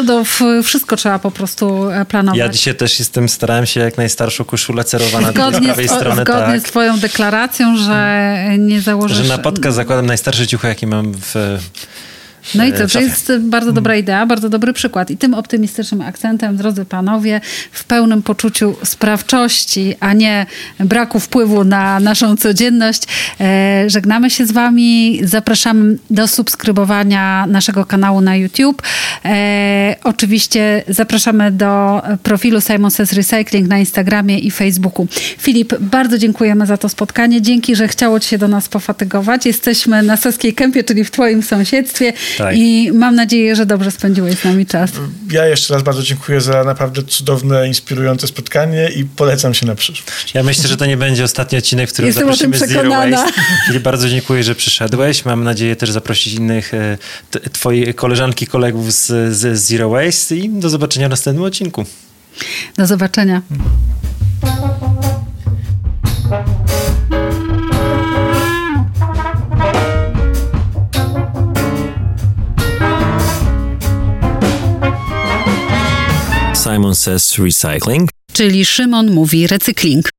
do- 0.04 0.24
wszystko 0.64 0.96
trzeba 0.96 1.20
po 1.20 1.32
prostu 1.32 1.90
e, 1.90 2.06
planować. 2.06 2.40
Ja 2.40 2.50
dzisiaj 2.50 2.76
też 2.76 3.00
jestem, 3.00 3.30
starałem 3.30 3.66
się 3.66 3.80
jak 3.80 3.98
najstarszą 3.98 4.44
koszulę 4.44 4.84
cerowana 4.84 5.28
do 5.28 5.34
prawej 5.34 5.88
z, 5.88 5.92
strony, 5.92 6.22
zgodnie 6.22 6.54
tak. 6.54 6.62
z 6.62 6.64
twoją 6.64 7.00
deklaracją, 7.00 7.78
że 7.78 8.36
nie 8.58 8.82
założysz... 8.82 9.18
Że 9.18 9.24
na 9.24 9.38
podcast 9.38 9.76
zakładam 9.76 10.06
najstarsze 10.06 10.48
ciuchy, 10.48 10.68
jakie 10.68 10.88
mam 10.88 11.14
w 11.14 11.60
No 12.56 12.66
i 12.66 12.70
e, 12.70 12.74
co, 12.74 12.88
to 12.88 13.00
jest 13.00 13.38
bardzo 13.40 13.72
dobra 13.72 13.96
idea, 13.96 14.26
bardzo 14.26 14.50
dobry 14.50 14.74
przykład. 14.74 15.12
I 15.12 15.18
tym 15.18 15.34
optymistycznym 15.34 16.02
akcentem, 16.02 16.58
drodzy 16.58 16.86
panowie, 16.86 17.42
w 17.72 17.84
pełnym 17.84 18.24
poczuciu 18.24 18.76
sprawczości, 18.84 19.96
a 20.00 20.14
nie 20.14 20.46
braku 20.80 21.20
wpływu 21.20 21.64
na 21.64 22.00
naszą 22.00 22.38
codzienność, 22.38 23.04
e, 23.40 23.84
żegnamy 23.90 24.30
się 24.30 24.46
z 24.46 24.52
wami. 24.52 25.20
Zapraszamy 25.24 25.98
do 26.10 26.28
subskrybowania 26.28 27.46
naszego 27.48 27.86
kanału 27.86 28.22
na 28.22 28.36
YouTube. 28.36 28.82
E, 29.26 29.96
oczywiście 30.04 30.84
zapraszamy 30.88 31.52
do 31.52 32.02
profilu 32.24 32.62
Simon 32.62 32.92
Says 32.92 33.14
Recycling 33.14 33.68
na 33.68 33.80
Instagramie 33.80 34.40
i 34.40 34.52
Facebooku. 34.52 35.08
Filip, 35.38 35.74
bardzo 35.80 36.18
dziękujemy 36.18 36.66
za 36.66 36.78
to 36.78 36.90
spotkanie. 36.90 37.42
Dzięki, 37.42 37.76
że 37.76 37.88
chciało 37.88 38.20
ci 38.20 38.30
się 38.30 38.38
do 38.38 38.48
nas 38.48 38.70
pofatygować. 38.70 39.46
Jesteśmy 39.46 40.04
na 40.04 40.18
Saskiej 40.18 40.54
Kępie, 40.54 40.84
czyli 40.84 41.04
w 41.04 41.12
twoim 41.12 41.44
sąsiedztwie. 41.44 42.14
Tak. 42.38 42.56
I 42.58 42.92
mam 42.94 43.16
nadzieję, 43.16 43.56
że 43.56 43.66
dobrze 43.66 43.92
spędziłeś 43.92 44.40
z 44.40 44.44
nami 44.44 44.66
czas. 44.66 44.92
Ja 45.32 45.46
jeszcze 45.48 45.74
raz 45.74 45.84
bardzo 45.84 46.04
dziękuję 46.04 46.42
za 46.42 46.64
naprawdę 46.64 47.04
cudowne, 47.04 47.68
inspirujące 47.68 48.28
spotkanie 48.28 48.90
i 48.96 49.06
polecam 49.06 49.54
się 49.54 49.66
na 49.66 49.76
przyszłość. 49.76 50.34
Ja 50.34 50.44
myślę, 50.44 50.70
że 50.70 50.78
to 50.78 50.86
nie 50.86 50.98
będzie 50.98 51.24
ostatni 51.24 51.58
odcinek, 51.58 51.90
w 51.90 51.94
którym 51.94 52.08
Jestem 52.08 52.30
o 52.30 52.38
tym 52.38 52.54
zaprosimy 52.54 52.68
Zero 52.68 52.82
przekonana. 52.82 53.18
Waste. 53.18 53.42
Czyli 53.68 53.80
bardzo 53.80 54.10
dziękuję, 54.10 54.44
że 54.44 54.56
przyszedłeś. 54.56 55.26
Mam 55.26 55.44
nadzieję 55.44 55.76
też 55.76 55.92
zaprosić 55.92 56.34
innych 56.34 56.74
e, 56.74 56.98
t- 57.32 57.40
twojej 57.40 57.94
koleżanki, 57.94 58.48
kolegów 58.48 58.94
z, 58.94 59.06
z 59.36 59.60
Zero 59.60 59.90
Waste 59.90 60.36
i 60.36 60.50
do 60.50 60.70
zobaczenia 60.70 61.08
w 61.08 61.10
następnym 61.12 61.46
odcinku. 61.46 61.86
Do 62.78 62.88
zobaczenia. 62.88 63.42
Simon 76.74 76.96
Says 76.96 77.38
Recycling. 77.40 78.10
Czyli 78.34 78.66
Szymon 78.66 79.12
mówi 79.12 79.48
recykling. 79.48 80.10